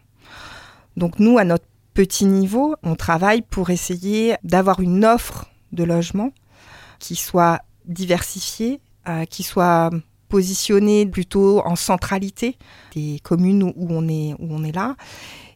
Donc 0.97 1.19
nous, 1.19 1.37
à 1.37 1.45
notre 1.45 1.67
petit 1.95 2.27
niveau, 2.27 2.75
on 2.83 2.97
travaille 2.97 3.43
pour 3.43 3.71
essayer 3.71 4.35
d'avoir 4.43 4.81
une 4.81 5.05
offre 5.05 5.47
de 5.73 5.85
logement 5.85 6.33
qui 6.99 7.17
soit 7.17 7.61
diversifiée, 7.87 8.81
euh, 9.09 9.25
qui 9.25 9.43
soit 9.43 9.91
positionnée 10.29 11.07
plutôt 11.07 11.61
en 11.65 11.77
centralité 11.77 12.59
des 12.95 13.21
communes 13.23 13.63
où 13.63 13.87
on 13.91 14.09
est, 14.09 14.35
où 14.39 14.49
on 14.51 14.65
est 14.65 14.75
là, 14.75 14.97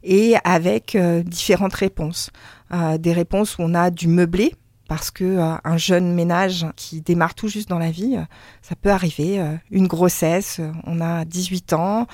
et 0.05 0.37
avec 0.44 0.94
euh, 0.94 1.22
différentes 1.22 1.74
réponses. 1.74 2.31
Euh, 2.72 2.98
des 2.98 3.12
réponses 3.12 3.59
où 3.59 3.62
on 3.62 3.74
a 3.74 3.90
du 3.90 4.07
meublé, 4.07 4.55
parce 4.88 5.11
que 5.11 5.38
un 5.64 5.77
jeune 5.77 6.14
ménage 6.14 6.66
qui 6.74 7.03
démarre 7.03 7.35
tout 7.35 7.48
juste 7.48 7.68
dans 7.68 7.79
la 7.79 7.90
vie, 7.90 8.16
ça 8.62 8.74
peut 8.74 8.88
arriver. 8.88 9.38
Une 9.70 9.87
grossesse, 9.87 10.62
on 10.85 11.03
a 11.03 11.27
18 11.27 11.74
ans, 11.74 12.07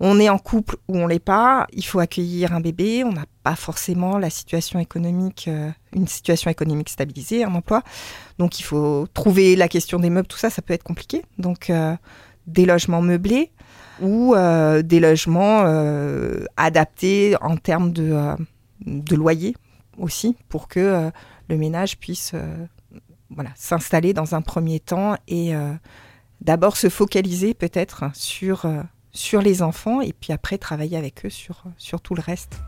on 0.00 0.18
est 0.18 0.28
en 0.28 0.38
couple 0.38 0.76
ou 0.88 0.98
on 0.98 1.06
l'est 1.06 1.18
pas, 1.18 1.66
il 1.72 1.84
faut 1.84 2.00
accueillir 2.00 2.52
un 2.52 2.60
bébé, 2.60 3.04
on 3.04 3.12
n'a 3.12 3.26
pas 3.42 3.56
forcément 3.56 4.18
la 4.18 4.30
situation 4.30 4.78
économique, 4.78 5.48
une 5.94 6.08
situation 6.08 6.50
économique 6.50 6.88
stabilisée, 6.88 7.44
un 7.44 7.54
emploi. 7.54 7.82
Donc 8.38 8.58
il 8.58 8.64
faut 8.64 9.06
trouver 9.14 9.54
la 9.54 9.68
question 9.68 9.98
des 9.98 10.10
meubles, 10.10 10.26
tout 10.26 10.38
ça, 10.38 10.50
ça 10.50 10.62
peut 10.62 10.74
être 10.74 10.82
compliqué. 10.82 11.22
Donc 11.38 11.70
des 12.46 12.66
logements 12.66 13.02
meublés 13.02 13.52
ou 14.02 14.34
des 14.82 15.00
logements 15.00 15.64
adaptés 16.56 17.36
en 17.40 17.56
termes 17.56 17.92
de, 17.92 18.34
de 18.84 19.14
loyer 19.14 19.54
aussi 19.96 20.36
pour 20.48 20.66
que 20.66 21.12
le 21.48 21.56
ménage 21.56 21.98
puisse 21.98 22.32
euh, 22.34 22.66
voilà, 23.30 23.50
s'installer 23.54 24.12
dans 24.12 24.34
un 24.34 24.42
premier 24.42 24.80
temps 24.80 25.16
et 25.28 25.54
euh, 25.54 25.72
d'abord 26.40 26.76
se 26.76 26.88
focaliser 26.88 27.54
peut-être 27.54 28.04
sur, 28.14 28.64
euh, 28.64 28.82
sur 29.14 29.40
les 29.40 29.62
enfants 29.62 30.00
et 30.00 30.12
puis 30.12 30.32
après 30.32 30.58
travailler 30.58 30.96
avec 30.96 31.24
eux 31.24 31.30
sur, 31.30 31.64
tout 32.02 32.14
le 32.14 32.20
reste. 32.20 32.58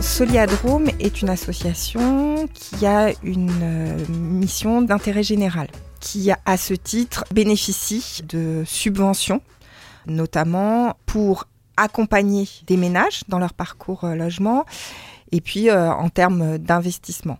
Soliadrome 0.00 0.88
est 0.98 1.22
une 1.22 1.28
association 1.28 2.48
qui 2.52 2.86
a 2.86 3.12
une 3.22 3.96
mission 4.08 4.82
d'intérêt 4.82 5.22
général, 5.22 5.68
qui 6.00 6.30
à 6.44 6.56
ce 6.56 6.74
titre 6.74 7.24
bénéficie 7.32 8.22
de 8.26 8.64
subventions 8.66 9.40
notamment 10.08 10.96
pour 11.06 11.44
accompagner 11.76 12.48
des 12.66 12.76
ménages 12.76 13.22
dans 13.28 13.38
leur 13.38 13.54
parcours 13.54 14.04
euh, 14.04 14.14
logement 14.14 14.64
et 15.30 15.40
puis 15.40 15.70
euh, 15.70 15.92
en 15.92 16.08
termes 16.08 16.58
d'investissement. 16.58 17.38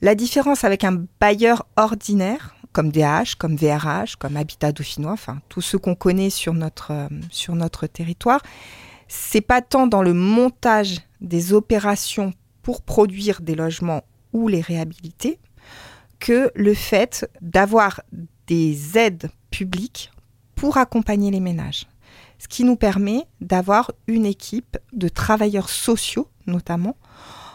La 0.00 0.14
différence 0.14 0.62
avec 0.62 0.84
un 0.84 1.04
bailleur 1.20 1.66
ordinaire, 1.76 2.54
comme 2.72 2.92
DH, 2.92 3.34
comme 3.36 3.56
VRH, 3.56 4.16
comme 4.18 4.36
Habitat 4.36 4.70
Dauphinois, 4.70 5.12
enfin 5.12 5.40
tout 5.48 5.60
ce 5.60 5.76
qu'on 5.76 5.96
connaît 5.96 6.30
sur 6.30 6.54
notre, 6.54 6.92
euh, 6.92 7.08
sur 7.30 7.56
notre 7.56 7.86
territoire, 7.88 8.40
c'est 9.08 9.40
pas 9.40 9.62
tant 9.62 9.86
dans 9.86 10.02
le 10.02 10.14
montage 10.14 10.98
des 11.20 11.52
opérations 11.52 12.32
pour 12.62 12.82
produire 12.82 13.40
des 13.40 13.56
logements 13.56 14.04
ou 14.32 14.46
les 14.46 14.60
réhabiliter 14.60 15.40
que 16.20 16.52
le 16.54 16.74
fait 16.74 17.28
d'avoir 17.40 18.02
des 18.46 18.98
aides 18.98 19.30
publiques 19.50 20.12
pour 20.54 20.76
accompagner 20.76 21.30
les 21.30 21.40
ménages. 21.40 21.86
Ce 22.38 22.46
qui 22.46 22.64
nous 22.64 22.76
permet 22.76 23.24
d'avoir 23.40 23.90
une 24.06 24.26
équipe 24.26 24.78
de 24.92 25.08
travailleurs 25.08 25.70
sociaux, 25.70 26.28
notamment, 26.46 26.96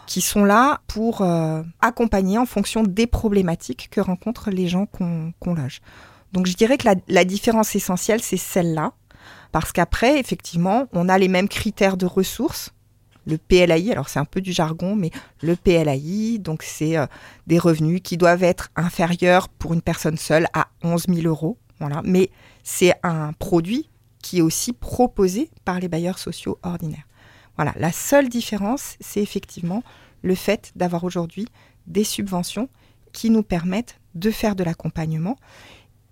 qui 0.06 0.20
sont 0.20 0.44
là 0.44 0.80
pour 0.86 1.22
euh, 1.22 1.62
accompagner 1.80 2.38
en 2.38 2.46
fonction 2.46 2.82
des 2.82 3.06
problématiques 3.06 3.88
que 3.90 4.00
rencontrent 4.00 4.50
les 4.50 4.68
gens 4.68 4.86
qu'on 4.86 5.54
loge. 5.54 5.80
Donc 6.32 6.46
je 6.46 6.54
dirais 6.54 6.78
que 6.78 6.88
la, 7.06 7.24
différence 7.24 7.76
essentielle, 7.76 8.20
c'est 8.20 8.36
celle-là, 8.36 8.92
parce 9.52 9.70
qu'après, 9.72 10.18
effectivement, 10.18 10.86
on 10.92 11.08
a 11.08 11.16
les 11.16 11.28
mêmes 11.28 11.48
critères 11.48 11.96
de 11.96 12.06
ressources. 12.06 12.70
Le 13.26 13.38
PLAI, 13.38 13.92
alors 13.92 14.08
c'est 14.08 14.18
un 14.18 14.24
peu 14.24 14.40
du 14.40 14.52
jargon, 14.52 14.96
mais 14.96 15.10
le 15.42 15.56
PLAI, 15.56 16.38
donc 16.38 16.62
c'est 16.62 16.98
euh, 16.98 17.06
des 17.46 17.58
revenus 17.58 18.00
qui 18.02 18.16
doivent 18.16 18.42
être 18.42 18.70
inférieurs 18.76 19.48
pour 19.48 19.72
une 19.72 19.80
personne 19.80 20.18
seule 20.18 20.46
à 20.52 20.66
11 20.82 21.04
000 21.08 21.26
euros. 21.28 21.56
Voilà. 21.78 22.02
Mais 22.04 22.30
c'est 22.62 22.94
un 23.02 23.32
produit 23.32 23.88
qui 24.20 24.38
est 24.38 24.42
aussi 24.42 24.72
proposé 24.72 25.50
par 25.64 25.80
les 25.80 25.88
bailleurs 25.88 26.18
sociaux 26.18 26.58
ordinaires. 26.62 27.06
Voilà, 27.56 27.72
la 27.76 27.92
seule 27.92 28.28
différence, 28.28 28.96
c'est 29.00 29.20
effectivement 29.20 29.82
le 30.22 30.34
fait 30.34 30.72
d'avoir 30.76 31.04
aujourd'hui 31.04 31.46
des 31.86 32.04
subventions 32.04 32.68
qui 33.12 33.30
nous 33.30 33.42
permettent 33.42 33.98
de 34.14 34.30
faire 34.30 34.56
de 34.56 34.64
l'accompagnement 34.64 35.36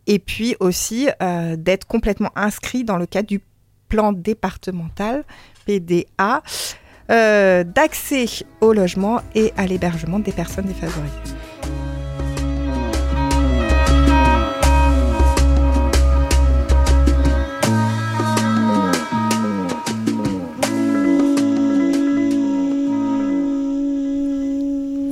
et 0.07 0.19
puis 0.19 0.57
aussi 0.61 1.09
euh, 1.23 1.57
d'être 1.57 1.87
complètement 1.87 2.31
inscrit 2.37 2.85
dans 2.85 2.97
le 2.97 3.07
cadre 3.07 3.29
du 3.29 3.41
plan 3.89 4.13
départemental 4.13 5.25
PDA 5.67 6.43
euh, 7.11 7.65
d'accès 7.65 8.27
au 8.61 8.73
logement 8.73 9.21
et 9.35 9.53
à 9.57 9.67
l'hébergement 9.67 10.19
des 10.19 10.33
personnes 10.33 10.67
défavorisées. 10.67 11.42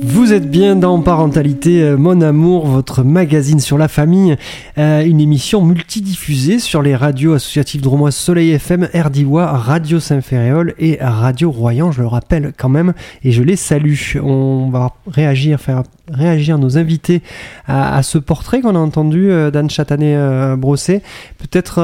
Vous 0.03 0.33
êtes 0.33 0.49
bien 0.49 0.75
dans 0.75 0.99
Parentalité 0.99 1.83
euh, 1.83 1.95
Mon 1.95 2.21
Amour, 2.21 2.65
votre 2.65 3.03
magazine 3.03 3.59
sur 3.59 3.77
la 3.77 3.87
famille, 3.87 4.35
euh, 4.79 5.05
une 5.05 5.21
émission 5.21 5.63
multidiffusée 5.63 6.57
sur 6.57 6.81
les 6.81 6.95
radios 6.95 7.33
associatives 7.33 7.81
Dromois 7.81 8.09
Soleil 8.09 8.49
FM, 8.49 8.89
Erdiwa, 8.93 9.45
Radio 9.45 9.99
Saint-Ferréol 9.99 10.73
et 10.79 10.97
Radio 10.99 11.51
Royan, 11.51 11.91
je 11.91 12.01
le 12.01 12.07
rappelle 12.07 12.51
quand 12.57 12.67
même, 12.67 12.93
et 13.23 13.31
je 13.31 13.43
les 13.43 13.55
salue. 13.55 13.93
On 14.23 14.71
va 14.71 14.91
réagir, 15.05 15.61
faire 15.61 15.83
réagir 16.11 16.57
nos 16.57 16.79
invités 16.79 17.21
à, 17.67 18.01
ce 18.01 18.17
portrait 18.17 18.61
qu'on 18.61 18.75
a 18.75 18.79
entendu 18.79 19.29
euh, 19.29 19.51
d'Anne 19.51 19.69
Chatanet-Brossé. 19.69 21.03
Peut-être 21.37 21.79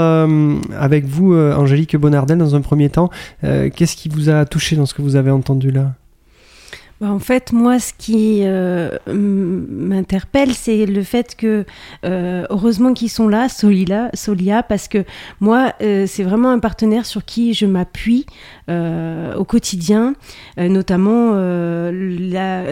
avec 0.76 1.06
vous, 1.06 1.36
Angélique 1.36 1.96
Bonardel, 1.96 2.40
dans 2.40 2.56
un 2.56 2.62
premier 2.62 2.90
temps, 2.90 3.12
qu'est-ce 3.42 3.96
qui 3.96 4.10
vous 4.10 4.30
a 4.30 4.46
touché 4.46 4.76
dans 4.76 4.88
ce 4.88 4.96
que 4.96 5.04
vous 5.04 5.16
avez 5.16 5.30
entendu 5.30 5.70
là? 5.70 5.94
En 7.02 7.20
fait, 7.20 7.54
moi, 7.54 7.80
ce 7.80 7.94
qui 7.98 8.42
euh, 8.44 8.98
m'interpelle, 9.08 10.54
c'est 10.54 10.86
le 10.86 11.04
fait 11.04 11.36
que, 11.36 11.66
euh, 12.06 12.46
heureusement 12.50 12.94
qu'ils 12.94 13.10
sont 13.10 13.28
là, 13.28 13.50
Solila, 13.50 14.10
Solia, 14.14 14.64
parce 14.64 14.88
que 14.88 15.06
moi, 15.40 15.74
euh, 15.82 16.06
c'est 16.08 16.24
vraiment 16.24 16.50
un 16.50 16.60
partenaire 16.60 17.06
sur 17.06 17.24
qui 17.24 17.54
je 17.54 17.66
m'appuie 17.66 18.26
au 18.70 19.46
quotidien, 19.46 20.14
notamment 20.58 21.36
la, 21.36 22.64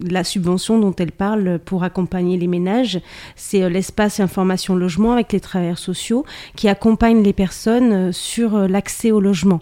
la 0.00 0.24
subvention 0.24 0.78
dont 0.78 0.94
elle 0.98 1.12
parle 1.12 1.58
pour 1.64 1.84
accompagner 1.84 2.36
les 2.36 2.46
ménages, 2.46 3.00
c'est 3.34 3.62
euh, 3.62 3.68
l'espace 3.68 4.20
information 4.20 4.74
logement 4.74 5.12
avec 5.12 5.32
les 5.32 5.40
travailleurs 5.40 5.78
sociaux 5.78 6.24
qui 6.54 6.68
accompagnent 6.68 7.22
les 7.22 7.32
personnes 7.32 7.92
euh, 7.92 8.12
sur 8.12 8.56
euh, 8.56 8.68
l'accès 8.68 9.10
au 9.10 9.20
logement 9.20 9.60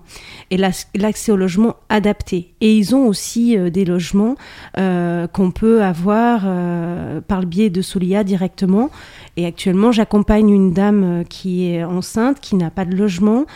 et 0.50 0.56
l'accès 0.56 1.32
au 1.32 1.36
logement 1.36 1.76
adapté. 1.88 2.54
Et 2.60 2.76
ils 2.76 2.94
ont 2.94 3.06
aussi 3.06 3.56
des 3.70 3.84
logements 3.84 4.36
qu'on 4.76 5.50
peut 5.50 5.82
avoir 5.82 6.42
par 7.26 7.40
le 7.40 7.46
biais 7.46 7.70
de 7.70 7.82
Solia 7.82 8.24
directement. 8.24 8.90
Et 9.36 9.46
actuellement, 9.46 9.92
j'accompagne 9.92 10.50
une 10.50 10.72
dame 10.72 11.24
qui 11.28 11.66
est 11.66 11.84
enceinte, 11.84 12.40
qui 12.40 12.56
n'a 12.56 12.70
pas 12.70 12.84
de 12.84 12.94
logement, 12.94 13.46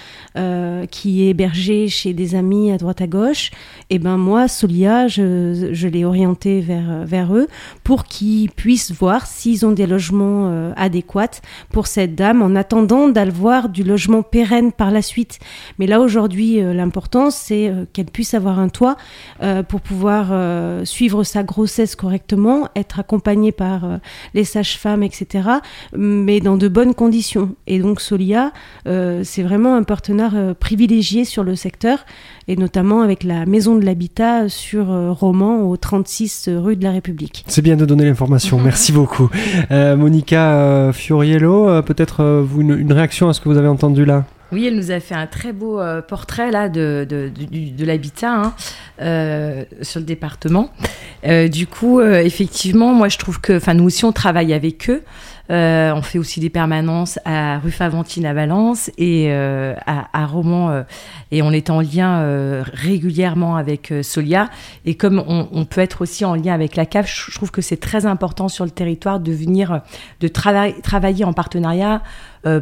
qui 0.90 1.22
est 1.22 1.28
hébergée 1.28 1.88
chez 1.88 2.12
des 2.12 2.34
amis 2.34 2.72
à 2.72 2.78
droite 2.78 3.00
à 3.00 3.06
gauche. 3.06 3.50
Et 3.90 3.98
ben 3.98 4.16
moi, 4.16 4.48
Solia, 4.48 5.08
je, 5.08 5.70
je 5.72 5.88
l'ai 5.88 6.04
orientée 6.04 6.57
vers, 6.60 7.04
vers 7.04 7.34
eux 7.34 7.48
pour 7.84 8.04
qu'ils 8.04 8.50
puissent 8.50 8.92
voir 8.92 9.26
s'ils 9.26 9.64
ont 9.64 9.72
des 9.72 9.86
logements 9.86 10.48
euh, 10.50 10.72
adéquats 10.76 11.40
pour 11.70 11.86
cette 11.86 12.14
dame 12.14 12.42
en 12.42 12.54
attendant 12.54 13.08
d'avoir 13.08 13.68
du 13.68 13.82
logement 13.82 14.22
pérenne 14.22 14.72
par 14.72 14.90
la 14.90 15.02
suite. 15.02 15.38
Mais 15.78 15.86
là 15.86 16.00
aujourd'hui, 16.00 16.60
euh, 16.60 16.74
l'important 16.74 17.30
c'est 17.30 17.68
euh, 17.68 17.84
qu'elle 17.92 18.06
puisse 18.06 18.34
avoir 18.34 18.58
un 18.58 18.68
toit 18.68 18.96
pour 19.68 19.80
pouvoir 19.80 20.26
suivre 20.84 21.24
sa 21.24 21.42
grossesse 21.42 21.96
correctement, 21.96 22.68
être 22.76 23.00
accompagnée 23.00 23.52
par 23.52 23.98
les 24.34 24.44
sages-femmes, 24.44 25.02
etc. 25.02 25.48
Mais 25.96 26.40
dans 26.40 26.56
de 26.56 26.68
bonnes 26.68 26.94
conditions. 26.94 27.54
Et 27.66 27.78
donc 27.78 28.00
Solia, 28.00 28.52
c'est 28.84 29.42
vraiment 29.42 29.74
un 29.74 29.82
partenaire 29.82 30.54
privilégié 30.58 31.24
sur 31.24 31.44
le 31.44 31.54
secteur 31.54 32.04
et 32.48 32.56
notamment 32.56 33.02
avec 33.02 33.24
la 33.24 33.46
maison 33.46 33.76
de 33.76 33.84
l'habitat 33.84 34.48
sur 34.48 34.86
Romans 34.86 35.68
au 35.68 35.76
36 35.76 36.37
rue 36.46 36.76
de 36.76 36.84
la 36.84 36.92
République. 36.92 37.44
C'est 37.46 37.62
bien 37.62 37.76
de 37.76 37.84
donner 37.84 38.04
l'information, 38.04 38.58
merci 38.58 38.92
beaucoup. 38.92 39.30
Euh, 39.70 39.96
Monica 39.96 40.54
euh, 40.54 40.92
Fioriello, 40.92 41.68
euh, 41.68 41.82
peut-être 41.82 42.24
vous 42.42 42.60
une, 42.62 42.92
réaction 42.92 43.28
à 43.28 43.32
ce 43.32 43.40
que 43.40 43.48
vous 43.48 43.58
avez 43.58 43.68
entendu 43.68 44.04
là? 44.04 44.24
Oui, 44.50 44.66
elle 44.66 44.76
nous 44.76 44.90
a 44.90 45.00
fait 45.00 45.14
un 45.14 45.26
très 45.26 45.52
beau 45.52 45.78
portrait 46.08 46.50
là 46.50 46.70
de, 46.70 47.06
de, 47.08 47.84
l'habitat 47.84 48.54
hein, 48.98 49.64
sur 49.82 50.00
le 50.00 50.06
département. 50.06 50.70
du 51.22 51.66
coup, 51.66 52.00
effectivement, 52.00 52.94
moi 52.94 53.08
je 53.08 53.18
trouve 53.18 53.42
que, 53.42 53.58
enfin 53.58 53.74
nous 53.74 53.84
aussi 53.84 54.06
on 54.06 54.12
travaille 54.12 54.54
avec 54.54 54.88
eux. 54.88 55.02
Euh, 55.50 55.92
on 55.94 56.02
fait 56.02 56.18
aussi 56.18 56.40
des 56.40 56.50
permanences 56.50 57.18
à 57.24 57.58
rue 57.58 57.70
Faventine 57.70 58.26
à 58.26 58.34
Valence 58.34 58.90
et 58.98 59.28
euh, 59.28 59.74
à, 59.86 60.08
à, 60.12 60.26
Romans. 60.26 60.70
Euh, 60.70 60.82
et 61.30 61.40
on 61.42 61.52
est 61.52 61.70
en 61.70 61.80
lien 61.80 62.62
régulièrement 62.72 63.56
avec 63.56 63.92
Solia. 64.02 64.50
Et 64.84 64.94
comme 64.94 65.22
on, 65.26 65.64
peut 65.64 65.80
être 65.80 66.02
aussi 66.02 66.24
en 66.24 66.34
lien 66.34 66.54
avec 66.54 66.76
la 66.76 66.86
CAF, 66.86 67.08
je 67.08 67.34
trouve 67.34 67.50
que 67.50 67.62
c'est 67.62 67.76
très 67.76 68.06
important 68.06 68.48
sur 68.48 68.64
le 68.64 68.70
territoire 68.70 69.20
de 69.20 69.32
venir, 69.32 69.82
de 70.20 70.28
travailler 70.28 71.24
en 71.24 71.32
partenariat 71.32 72.02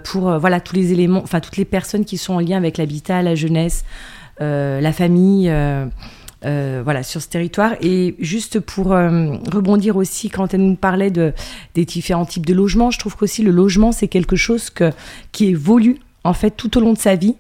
pour 0.05 0.37
voilà 0.39 0.61
tous 0.61 0.75
les 0.75 0.93
éléments, 0.93 1.21
enfin 1.23 1.41
toutes 1.41 1.57
les 1.57 1.65
personnes 1.65 2.05
qui 2.05 2.19
sont 2.19 2.35
en 2.35 2.41
lien 2.41 2.57
avec 2.57 2.77
l'habitat, 2.77 3.23
la 3.23 3.35
jeunesse, 3.35 3.85
la 4.41 4.93
famille. 4.93 5.51
Euh, 6.47 6.83
voilà, 6.85 7.03
sur 7.03 7.21
ce 7.21 7.29
territoire. 7.29 7.73
Et 7.81 8.15
juste 8.21 8.61
pour 8.61 8.93
euh, 8.93 9.37
rebondir 9.53 9.97
aussi, 9.97 10.31
quand 10.31 10.55
elle 10.55 10.65
nous 10.65 10.77
parlait 10.77 11.11
de, 11.11 11.33
des 11.75 11.85
différents 11.85 12.25
types 12.25 12.47
de 12.47 12.55
logements, 12.55 12.93
je 12.93 13.01
trouve 13.01 13.17
qu'aussi 13.17 13.43
le 13.43 13.51
logement, 13.51 13.91
c'est 13.91 14.07
quelque 14.07 14.37
chose 14.37 14.71
qui 15.33 15.47
évolue 15.47 15.97
en 16.23 16.35
fait 16.35 16.51
tout 16.51 16.79
au 16.79 16.81
long 16.81 16.93
de 16.93 16.99
sa 16.99 17.17
vie. 17.17 17.35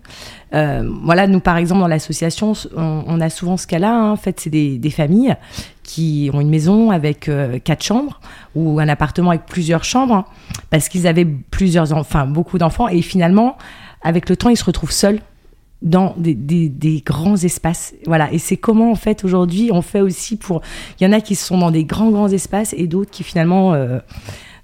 Euh, 0.54 0.88
voilà, 1.04 1.28
nous 1.28 1.38
par 1.38 1.56
exemple 1.56 1.80
dans 1.82 1.88
l'association, 1.88 2.54
on, 2.74 3.20
a 3.20 3.30
souvent 3.30 3.56
ce 3.56 3.68
cas-là. 3.68 3.94
Hein. 3.94 4.10
en 4.10 4.16
fait, 4.16 4.40
c'est 4.40 4.50
des, 4.50 4.76
des, 4.78 4.90
familles 4.90 5.36
qui 5.84 6.30
ont 6.32 6.40
une 6.40 6.50
maison 6.50 6.90
avec 6.90 7.30
quatre 7.62 7.84
chambres 7.84 8.20
ou 8.56 8.80
un 8.80 8.88
appartement 8.88 9.30
avec 9.30 9.46
plusieurs 9.46 9.84
chambres 9.84 10.14
hein, 10.14 10.24
parce 10.70 10.88
qu'ils 10.88 11.06
avaient 11.06 11.26
plusieurs, 11.26 11.92
enfin 11.92 12.26
beaucoup 12.26 12.58
d'enfants 12.58 12.88
et 12.88 13.02
finalement, 13.02 13.56
avec 14.02 14.28
le 14.28 14.36
temps, 14.36 14.48
ils 14.48 14.56
se 14.56 14.64
retrouvent 14.64 14.92
seuls 14.92 15.20
dans 15.82 16.14
des, 16.16 16.34
des, 16.34 17.02
grands 17.04 17.36
espaces. 17.36 17.94
Voilà. 18.06 18.32
Et 18.32 18.38
c'est 18.38 18.56
comment, 18.56 18.90
en 18.90 18.96
fait, 18.96 19.24
aujourd'hui, 19.24 19.70
on 19.72 19.82
fait 19.82 20.00
aussi 20.00 20.36
pour. 20.36 20.62
Il 20.98 21.04
y 21.04 21.06
en 21.06 21.12
a 21.12 21.20
qui 21.20 21.34
sont 21.34 21.58
dans 21.58 21.70
des 21.70 21.84
grands, 21.84 22.10
grands 22.10 22.28
espaces 22.28 22.74
et 22.76 22.86
d'autres 22.86 23.10
qui, 23.10 23.22
finalement, 23.22 23.74
euh, 23.74 23.98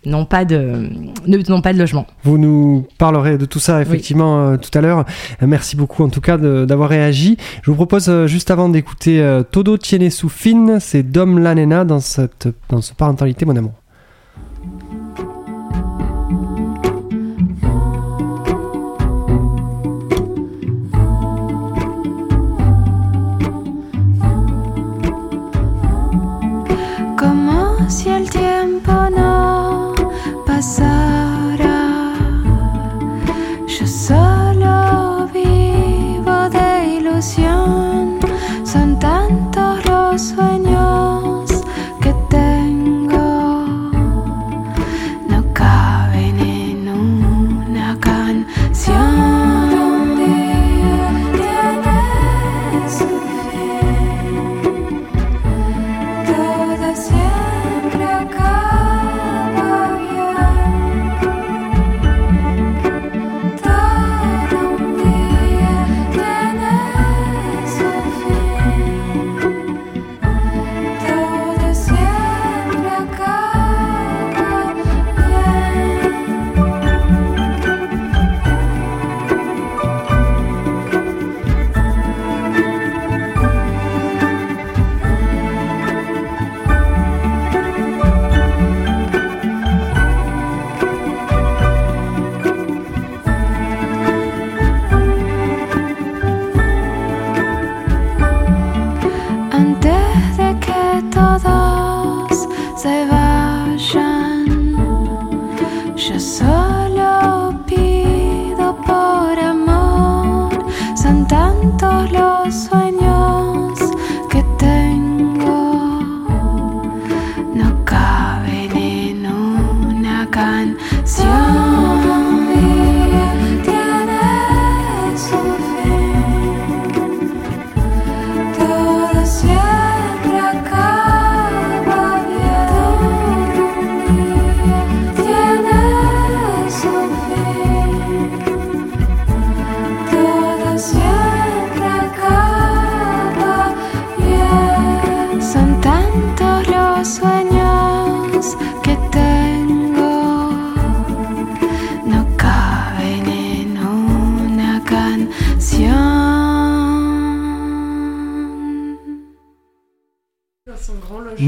n'ont 0.07 0.25
pas 0.25 0.45
de 0.45 0.89
n'ont 1.27 1.61
pas 1.61 1.73
de 1.73 1.79
logement. 1.79 2.07
Vous 2.25 2.39
nous 2.39 2.87
parlerez 2.99 3.39
de 3.39 3.45
tout 3.45 3.61
ça 3.61 3.81
effectivement 3.83 4.49
euh, 4.49 4.57
tout 4.57 4.77
à 4.77 4.81
l'heure. 4.81 5.05
Merci 5.41 5.77
beaucoup 5.77 6.03
en 6.03 6.09
tout 6.09 6.21
cas 6.21 6.39
d'avoir 6.39 6.89
réagi. 6.89 7.37
Je 7.63 7.71
vous 7.71 7.77
propose 7.77 8.09
euh, 8.09 8.27
juste 8.27 8.51
avant 8.51 8.69
d'écouter 8.69 9.41
Todo 9.53 9.79
Tiene 9.79 10.11
Soufine, 10.11 10.79
c'est 10.81 11.05
Dom 11.05 11.39
Lanena 11.39 11.85
dans 11.85 12.01
cette 12.01 12.49
dans 12.69 12.81
ce 12.81 12.95
parentalité 12.95 13.45
mon 13.45 13.55
amour. 13.55 13.82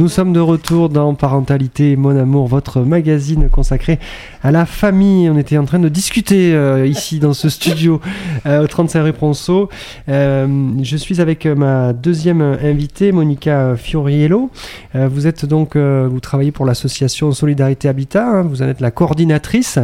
Nous 0.05 0.11
sommes 0.11 0.35
de 0.35 0.41
retour 0.41 0.91
dans 0.91 1.15
Parentalité 1.15 1.97
Mon 1.97 2.15
Amour, 2.15 2.47
votre 2.47 2.83
magazine 2.83 3.49
consacré 3.49 3.99
à 4.43 4.51
la 4.51 4.67
famille. 4.67 5.31
On 5.31 5.39
était 5.39 5.57
en 5.57 5.65
train 5.65 5.79
de 5.79 5.89
discuter 5.89 6.55
euh, 6.55 6.87
ici 6.87 7.21
dans 7.21 7.33
ce 7.33 7.49
studio 7.49 8.03
euh, 8.45 8.63
au 8.63 8.67
35 8.67 9.03
rue 9.03 9.13
Pronceau. 9.15 9.71
Euh, 10.11 10.47
je 10.83 10.97
suis 10.99 11.23
avec 11.23 11.47
ma 11.47 11.95
deuxième 11.95 12.43
invitée, 12.43 13.13
Monica 13.13 13.77
Fioriello. 13.77 14.51
Vous 14.93 15.27
êtes 15.27 15.47
donc, 15.47 15.75
vous 15.75 16.21
travaillez 16.21 16.53
pour 16.53 16.67
l'association 16.67 17.33
Solidarité 17.33 17.89
Habitat. 17.89 18.29
hein. 18.29 18.43
vous 18.43 18.61
en 18.61 18.69
êtes 18.69 18.83
la 18.83 18.91
coordinatrice. 18.91 19.79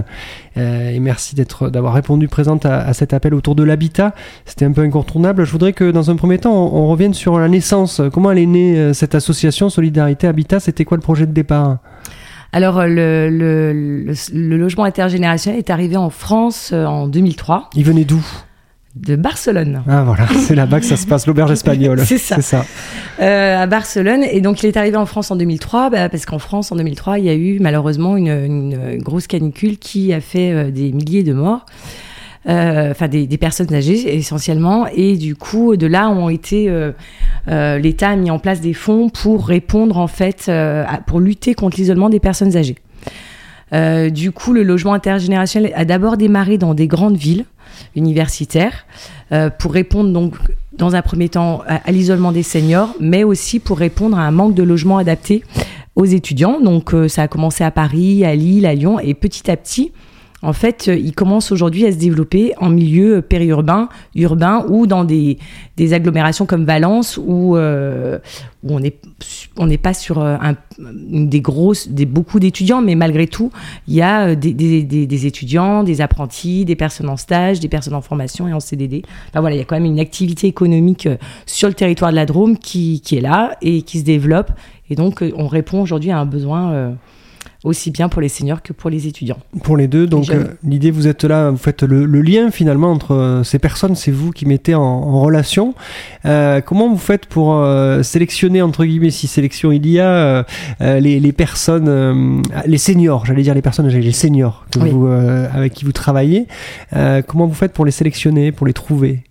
Et 0.57 1.01
merci 1.01 1.35
d'être, 1.35 1.71
d'avoir 1.71 1.95
répondu 1.95 2.29
présente 2.29 2.67
à, 2.67 2.93
cet 2.93 3.15
appel 3.15 3.33
autour 3.33 3.55
de 3.55 3.63
l'habitat. 3.63 4.15
C'était 4.45 4.67
un 4.67 4.73
peu 4.73 4.83
incontournable. 4.83 5.45
Je 5.45 5.53
voudrais 5.53 5.73
que 5.73 5.91
dans 5.91 6.11
un 6.11 6.17
premier 6.17 6.39
temps, 6.39 6.53
on, 6.53 6.83
on 6.83 6.89
revienne 6.89 7.15
sur 7.15 7.39
la 7.39 7.49
naissance. 7.49 8.03
Comment 8.13 8.31
elle 8.33 8.39
est 8.39 8.47
née 8.47 8.93
cette 8.93 9.15
association 9.15 9.71
Solidarité 9.71 10.10
Habitat 10.29 10.61
C'était 10.61 10.85
quoi 10.85 10.97
le 10.97 11.03
projet 11.03 11.27
de 11.27 11.33
départ? 11.33 11.79
Alors, 12.53 12.79
euh, 12.81 12.87
le, 12.87 13.29
le, 13.31 13.73
le, 13.73 14.15
le 14.33 14.57
logement 14.57 14.85
intergénérationnel 14.85 15.59
est 15.59 15.71
arrivé 15.71 15.97
en 15.97 16.11
France 16.11 16.71
euh, 16.73 16.85
en 16.85 17.07
2003, 17.07 17.71
Il 17.77 17.85
venait 17.85 18.05
d'où? 18.05 18.25
De 18.97 19.15
Barcelone. 19.15 19.85
Ah 19.89 20.03
voilà, 20.03 20.27
c'est 20.37 20.57
là-bas 20.57 20.81
que 20.81 20.87
ça 20.87 20.97
se 20.97 21.07
passe, 21.07 21.29
l'auberge 21.29 21.53
espagnole. 21.53 22.01
C'est 22.05 22.19
ça. 22.19 22.65
Euh, 23.21 23.63
à 23.63 23.67
Barcelone. 23.69 24.25
Et 24.25 24.41
donc, 24.41 24.65
il 24.65 24.67
est 24.67 24.77
arrivé 24.77 24.97
en 24.97 25.07
France 25.07 25.31
en 25.31 25.37
2003, 25.37 25.91
bah, 25.91 26.09
parce 26.09 26.27
qu'en 26.27 26.41
France, 26.41 26.73
en 26.73 26.77
2003, 26.77 27.21
il 27.21 27.25
y 27.27 27.29
a 27.29 27.35
eu 27.35 27.61
malheureusement 27.61 28.17
une, 28.17 28.27
une 28.27 28.99
grosse 29.01 29.29
canicule 29.29 29.79
qui 29.79 30.13
a 30.13 30.21
fait 30.21 30.51
euh, 30.53 30.71
des 30.73 30.91
milliers 30.91 31.23
de 31.23 31.33
morts. 31.33 31.67
Euh, 32.49 32.91
Enfin, 32.91 33.09
des, 33.09 33.27
personnes 33.39 33.73
âgées 33.73 34.17
essentiellement. 34.17 34.87
Et 34.95 35.17
du 35.17 35.37
coup, 35.37 35.77
de 35.77 35.87
là 35.87 36.09
ont 36.09 36.29
été. 36.29 36.69
euh, 36.69 36.93
euh, 37.49 37.79
L'État 37.79 38.11
a 38.11 38.17
mis 38.17 38.31
en 38.31 38.39
place 38.39 38.61
des 38.61 38.75
fonds 38.75 39.09
pour 39.11 39.47
répondre, 39.47 39.99
en 39.99 40.07
fait, 40.07 40.51
pour 41.07 41.21
lutter 41.21 41.55
contre 41.55 41.77
l'isolement 41.77 42.09
des 42.09 42.21
personnes 42.21 42.57
âgées. 42.57 42.77
Du 44.11 44.33
coup, 44.33 44.53
le 44.53 44.63
logement 44.63 44.95
intergénérationnel 44.95 45.73
a 45.77 45.85
d'abord 45.85 46.17
démarré 46.17 46.59
dans 46.59 46.75
des 46.75 46.87
grandes 46.87 47.17
villes 47.17 47.45
universitaires 47.95 48.85
pour 49.59 49.73
répondre 49.73 50.13
donc 50.13 50.35
dans 50.77 50.97
un 50.97 51.03
premier 51.03 51.29
temps 51.29 51.63
à, 51.67 51.91
l'isolement 51.93 52.33
des 52.33 52.43
seniors, 52.43 52.95
mais 53.01 53.23
aussi 53.23 53.61
pour 53.61 53.79
répondre 53.79 54.19
à 54.19 54.23
un 54.23 54.33
manque 54.33 54.55
de 54.55 54.63
logements 54.63 54.99
adaptés 54.99 55.45
aux 55.95 56.05
étudiants. 56.05 56.61
Donc 56.61 56.93
ça 57.09 57.23
a 57.23 57.29
commencé 57.29 57.63
à 57.63 57.71
Paris, 57.71 58.25
à 58.25 58.35
Lille, 58.35 58.67
à 58.67 58.75
Lyon, 58.75 58.99
et 58.99 59.15
petit 59.15 59.51
à 59.51 59.57
petit, 59.57 59.93
en 60.43 60.53
fait, 60.53 60.89
euh, 60.89 60.97
il 60.97 61.15
commence 61.15 61.53
aujourd'hui 61.53 61.85
à 61.85 61.93
se 61.93 61.99
développer 61.99 62.55
en 62.59 62.71
milieu 62.71 63.21
périurbain, 63.21 63.89
urbain 64.15 64.65
ou 64.69 64.87
dans 64.87 65.05
des, 65.05 65.39
agglomérations 65.93 66.45
comme 66.45 66.65
Valence 66.65 67.19
où, 67.23 67.57
euh, 67.57 68.19
on 68.63 68.81
n'est 69.67 69.79
pas 69.79 69.95
sur 69.95 70.19
euh, 70.19 70.37
des 70.79 72.07
beaucoup 72.07 72.39
d'étudiants, 72.39 72.83
mais 72.83 72.95
malgré 72.95 73.27
tout, 73.27 73.51
il 73.89 73.95
y 73.95 74.03
a 74.03 74.35
des, 74.35 75.27
étudiants, 75.27 75.83
des 75.83 76.01
apprentis, 76.01 76.65
des 76.67 76.77
personnes 76.77 77.09
en 77.09 77.17
stage, 77.17 77.61
des 77.61 77.69
personnes 77.69 77.95
en 77.95 78.03
formation 78.03 78.47
et 78.47 78.53
en 78.53 78.61
CDD. 78.61 79.03
Enfin 79.29 79.41
voilà, 79.41 79.57
il 79.57 79.59
y 79.59 79.63
a 79.63 79.65
quand 79.65 79.77
même 79.77 79.87
une 79.87 80.01
activité 80.01 80.47
économique 80.47 81.09
sur 81.47 81.69
le 81.69 81.75
territoire 81.75 82.11
de 82.11 82.17
la 82.17 82.27
Drôme 82.27 82.59
qui, 82.59 83.03
est 83.13 83.21
là 83.21 83.57
et 83.63 83.83
qui 83.83 84.01
se 84.01 84.05
développe. 84.05 84.53
Et 84.91 84.97
donc, 84.97 85.25
on 85.35 85.47
répond 85.47 85.81
aujourd'hui 85.81 86.11
à 86.11 86.19
un 86.19 86.27
besoin 86.27 86.95
aussi 87.63 87.91
bien 87.91 88.09
pour 88.09 88.23
les 88.23 88.29
seniors 88.29 88.63
que 88.63 88.73
pour 88.73 88.89
les 88.89 89.07
étudiants. 89.07 89.39
Pour 89.63 89.77
les 89.77 89.87
deux, 89.87 90.07
donc 90.07 90.31
euh, 90.31 90.45
l'idée, 90.65 90.91
vous 90.91 91.07
êtes 91.07 91.25
là, 91.25 91.51
vous 91.51 91.59
faites 91.59 91.83
le, 91.83 92.07
le 92.07 92.21
lien 92.23 92.51
finalement 92.51 92.91
entre 92.91 93.15
euh, 93.15 93.43
ces 93.45 93.59
personnes, 93.59 93.95
c'est 93.97 94.11
vous 94.11 94.31
qui 94.31 94.47
mettez 94.47 94.75
en, 94.75 94.81
en 94.83 95.21
relation. 95.21 95.75
Euh, 96.25 96.61
comment 96.63 96.89
vous 96.89 96.97
faites 96.97 97.27
pour 97.27 97.63
sélectionner, 98.03 98.63
entre 98.63 98.85
guillemets, 98.85 99.11
si 99.11 99.27
sélection 99.27 99.73
il 99.73 99.87
y 99.87 100.01
a, 100.01 100.47
les, 100.81 101.21
les 101.21 101.33
personnes, 101.33 102.43
les 102.65 102.79
seniors, 102.79 103.27
j'allais 103.27 103.43
dire 103.43 103.55
les 103.55 103.63
personnes 103.63 103.89
les 103.89 104.13
seniors 104.13 104.65
que 104.71 104.79
Oui. 104.79 104.91
vous, 104.91 105.07
avec 105.07 105.75
qui 105.75 105.85
vous 105.85 105.93
travaillez. 105.93 106.47
Comment 107.27 107.47
vous 107.47 107.55
faites 107.55 107.73
pour 107.73 107.85
les 107.85 107.91
sélectionner, 107.91 108.53
pour 108.53 108.67
les 108.67 108.73
trouver? 108.73 109.25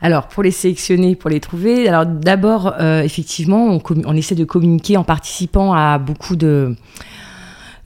Alors, 0.00 0.28
pour 0.28 0.42
les 0.42 0.50
sélectionner, 0.50 1.14
pour 1.14 1.30
les 1.30 1.40
trouver, 1.40 1.88
alors 1.88 2.06
d'abord, 2.06 2.74
effectivement, 2.80 3.78
on 4.04 4.16
essaie 4.16 4.34
de 4.34 4.44
communiquer 4.44 4.96
en 4.96 5.04
participant 5.04 5.72
à 5.72 5.98
beaucoup 5.98 6.36
de 6.36 6.74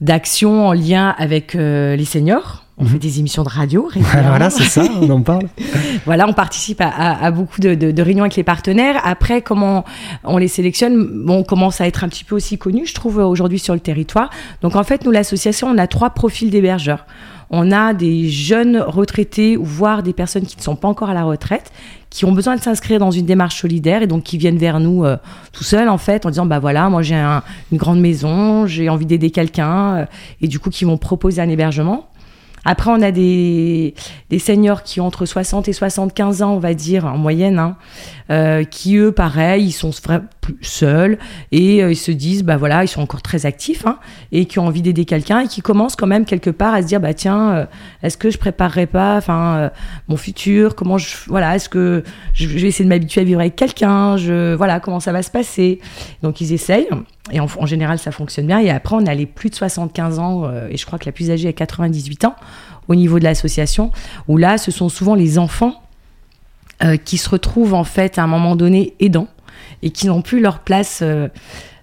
d'actions 0.01 0.69
en 0.69 0.73
lien 0.73 1.15
avec 1.19 1.55
euh, 1.55 1.97
les 1.97 2.05
seniors. 2.05 2.65
On 2.81 2.85
Mhm. 2.85 2.91
fait 2.91 2.99
des 2.99 3.19
émissions 3.19 3.43
de 3.43 3.49
radio 3.49 3.87
régulièrement. 3.93 4.29
Voilà, 4.29 4.51
c'est 4.51 4.63
ça, 4.63 4.85
on 5.01 5.11
en 5.11 5.21
parle. 5.23 5.49
Voilà, 6.07 6.29
on 6.29 6.33
participe 6.33 6.81
à, 6.81 6.87
à- 6.89 7.25
à 7.27 7.31
beaucoup 7.33 7.61
de, 7.61 7.75
de- 7.75 7.91
de 7.91 8.03
réunions 8.03 8.23
avec 8.23 8.37
les 8.37 8.45
partenaires. 8.45 9.01
Après, 9.05 9.43
comment 9.43 9.85
on 10.23 10.39
les 10.39 10.47
sélectionne? 10.47 11.25
Bon, 11.27 11.39
On 11.39 11.43
commence 11.43 11.81
à 11.81 11.89
être 11.89 12.05
un 12.05 12.09
petit 12.09 12.23
peu 12.23 12.37
aussi 12.37 12.57
connus, 12.57 12.87
je 12.87 12.95
trouve, 12.95 13.19
aujourd'hui 13.19 13.59
sur 13.59 13.75
le 13.75 13.81
territoire. 13.81 14.31
Donc, 14.63 14.77
en 14.77 14.85
fait, 14.85 15.05
nous, 15.05 15.11
l'association, 15.11 15.67
on 15.69 15.77
a 15.77 15.89
trois 15.89 16.11
profils 16.11 16.51
d'hébergeurs. 16.51 17.05
On 17.51 17.73
a 17.73 17.95
des 17.95 18.29
jeunes 18.29 18.79
retraités, 18.79 19.57
voire 19.61 20.03
des 20.05 20.13
personnes 20.13 20.45
qui 20.45 20.57
ne 20.57 20.63
sont 20.63 20.77
pas 20.77 20.87
encore 20.87 21.11
à 21.11 21.15
la 21.15 21.25
retraite, 21.25 21.73
qui 22.11 22.25
ont 22.25 22.33
besoin 22.33 22.57
de 22.57 22.61
s'inscrire 22.63 22.99
dans 22.99 23.11
une 23.11 23.27
démarche 23.27 23.61
solidaire 23.61 24.03
et 24.03 24.07
donc 24.07 24.23
qui 24.25 24.39
viennent 24.39 24.57
vers 24.59 24.81
nous 24.81 25.05
euh, 25.05 25.17
tout 25.53 25.65
seuls, 25.65 25.89
en 25.89 25.99
fait, 25.99 26.25
en 26.27 26.31
disant, 26.31 26.47
bah 26.47 26.59
voilà, 26.59 26.89
moi 26.89 27.03
j'ai 27.03 27.15
un- 27.15 27.43
une 27.71 27.79
grande 27.79 28.01
maison, 28.01 28.67
j'ai 28.67 28.89
envie 28.89 29.07
d'aider 29.07 29.31
quelqu'un, 29.31 29.97
euh, 29.97 30.07
et 30.41 30.49
du 30.49 30.59
coup, 30.59 30.71
qui 30.71 30.85
vont 30.85 30.97
proposer 30.97 31.43
un 31.43 31.49
hébergement. 31.49 32.09
Après, 32.65 32.91
on 32.91 33.01
a 33.01 33.13
des, 33.13 33.95
des 34.31 34.39
seniors 34.39 34.83
qui 34.83 35.01
ont 35.01 35.07
entre 35.07 35.25
60 35.27 35.69
et 35.69 35.73
75 35.73 36.43
ans, 36.43 36.53
on 36.55 36.59
va 36.59 36.75
dire, 36.75 37.07
en 37.07 37.17
moyenne, 37.17 37.59
hein, 37.59 37.77
euh, 38.31 38.65
qui, 38.65 38.97
eux, 38.97 39.13
pareil, 39.13 39.67
ils 39.67 39.73
sont 39.73 39.93
seuls 40.61 41.19
et 41.53 41.83
euh, 41.83 41.91
ils 41.91 41.97
se 41.97 42.11
disent, 42.11 42.45
bah 42.45 42.57
voilà, 42.57 42.85
ils 42.85 42.89
sont 42.89 43.01
encore 43.01 43.23
très 43.23 43.47
actifs 43.47 43.87
hein, 43.87 43.99
et 44.33 44.47
qui 44.47 44.59
ont 44.59 44.67
envie 44.67 44.83
d'aider 44.83 45.05
quelqu'un 45.05 45.41
et 45.41 45.49
qui 45.49 45.61
commencent 45.61 45.97
quand 45.97 46.07
même 46.07 46.25
quelque 46.25 46.51
part 46.51 46.75
à 46.75 46.83
se 46.83 46.87
dire, 46.87 47.01
bah 47.01 47.15
tiens, 47.15 47.51
euh, 47.51 47.67
est-ce 48.03 48.17
que 48.17 48.31
je 48.31 48.39
préparerais 48.39 48.87
pas 48.87 49.17
enfin, 49.17 49.57
euh, 49.57 49.71
mon 50.09 50.17
futur? 50.17 50.75
Comment 50.75 50.99
je. 50.99 51.09
Voilà, 51.27 51.57
est-ce 51.57 51.69
que 51.69 52.03
je, 52.33 52.47
vais 52.47 52.69
essayer 52.69 52.85
de 52.85 52.89
m'habituer 52.89 53.21
à 53.21 53.25
vivre 53.25 53.41
avec 53.41 53.57
quelqu'un? 53.57 54.17
Je, 54.17 54.55
Voilà, 54.55 54.81
comment 54.81 55.01
ça 55.01 55.13
va 55.13 55.23
se 55.23 55.31
passer? 55.31 55.81
Donc, 56.23 56.41
ils 56.41 56.53
essayent. 56.53 56.89
Et 57.31 57.41
en, 57.41 57.47
en 57.59 57.67
général, 57.67 57.99
ça 57.99 58.11
fonctionne 58.11 58.47
bien. 58.47 58.59
Et 58.59 58.71
après, 58.71 58.97
on 58.97 59.07
a 59.07 59.15
les 59.15 59.27
plus 59.27 59.51
de 59.51 59.55
75 59.55 60.19
ans, 60.19 60.51
et 60.71 60.77
je 60.77 60.87
crois 60.87 60.99
que 60.99 61.07
la 61.07 61.13
plus 61.13 61.31
âgée 61.31 61.49
a 61.49 61.53
98 61.53 62.25
ans 62.25 62.37
au 62.89 62.95
niveau 62.95 63.19
de 63.19 63.25
l'association, 63.25 63.91
où 64.29 64.39
là, 64.39 64.57
ce 64.57 64.71
sont 64.71 64.89
souvent 64.89 65.15
les 65.15 65.39
enfants 65.39 65.83
qui 67.05 67.19
se 67.19 67.29
retrouvent 67.29 67.75
en 67.75 67.83
fait 67.83 68.19
à 68.19 68.23
un 68.23 68.29
moment 68.29 68.55
donné 68.55 68.95
aidants 69.01 69.27
et 69.83 69.91
qui 69.91 70.07
n'ont 70.07 70.23
plus 70.23 70.41
leur 70.41 70.61
place 70.61 71.01
euh, 71.03 71.29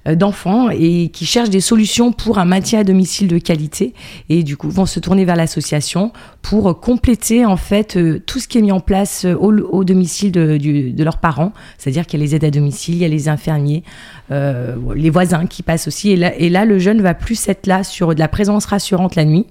euh, 0.07 0.15
d'enfants 0.15 0.69
et 0.69 1.09
qui 1.09 1.25
cherchent 1.25 1.49
des 1.49 1.61
solutions 1.61 2.11
pour 2.11 2.37
un 2.37 2.45
maintien 2.45 2.79
à 2.81 2.83
domicile 2.83 3.27
de 3.27 3.37
qualité 3.37 3.93
et 4.29 4.43
du 4.43 4.57
coup 4.57 4.69
vont 4.69 4.85
se 4.85 4.99
tourner 4.99 5.25
vers 5.25 5.35
l'association 5.35 6.11
pour 6.41 6.79
compléter 6.79 7.45
en 7.45 7.57
fait 7.57 7.97
euh, 7.97 8.21
tout 8.25 8.39
ce 8.39 8.47
qui 8.47 8.57
est 8.57 8.61
mis 8.61 8.71
en 8.71 8.79
place 8.79 9.25
au, 9.25 9.83
domicile 9.83 10.31
de, 10.31 11.03
leurs 11.03 11.17
parents, 11.17 11.53
c'est-à-dire 11.77 12.05
qu'il 12.05 12.19
y 12.19 12.23
a 12.23 12.25
les 12.25 12.35
aides 12.35 12.43
à 12.43 12.51
domicile, 12.51 12.95
il 12.95 13.01
y 13.01 13.05
a 13.05 13.07
les 13.07 13.29
infirmiers, 13.29 13.83
les 14.29 15.09
voisins 15.09 15.45
qui 15.45 15.61
passent 15.61 15.87
aussi. 15.87 16.11
Et 16.11 16.49
là, 16.49 16.65
le 16.65 16.79
jeune 16.79 17.01
va 17.01 17.13
plus 17.13 17.47
être 17.47 17.67
là 17.67 17.83
sur 17.83 18.15
de 18.15 18.19
la 18.19 18.27
présence 18.27 18.65
rassurante 18.65 19.15
la 19.15 19.25
nuit 19.25 19.45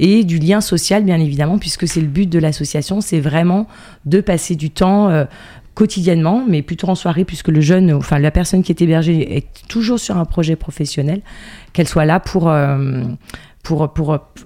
et 0.00 0.24
du 0.24 0.38
lien 0.38 0.60
social, 0.60 1.04
bien 1.04 1.20
évidemment, 1.20 1.58
puisque 1.58 1.86
c'est 1.86 2.00
le 2.00 2.06
but 2.06 2.28
de 2.28 2.38
l'association, 2.38 3.00
c'est 3.00 3.20
vraiment 3.20 3.68
de 4.06 4.20
passer 4.20 4.56
du 4.56 4.70
temps 4.70 5.26
quotidiennement, 5.80 6.44
mais 6.46 6.60
plutôt 6.60 6.90
en 6.90 6.94
soirée, 6.94 7.24
puisque 7.24 7.48
le 7.48 7.62
jeune, 7.62 7.90
enfin 7.94 8.18
la 8.18 8.30
personne 8.30 8.62
qui 8.62 8.70
est 8.70 8.82
hébergée 8.82 9.38
est 9.38 9.46
toujours 9.66 9.98
sur 9.98 10.18
un 10.18 10.26
projet 10.26 10.54
professionnel, 10.54 11.22
qu'elle 11.72 11.88
soit 11.88 12.04
là 12.04 12.20
pour, 12.20 12.50
euh, 12.50 13.02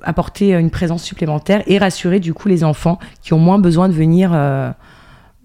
apporter 0.04 0.54
une 0.54 0.70
présence 0.70 1.02
supplémentaire 1.02 1.64
et 1.66 1.78
rassurer 1.78 2.20
du 2.20 2.34
coup 2.34 2.46
les 2.46 2.62
enfants 2.62 3.00
qui 3.20 3.32
ont 3.32 3.40
moins 3.40 3.58
besoin 3.58 3.88
de 3.88 3.94
venir 3.94 4.30
euh, 4.32 4.70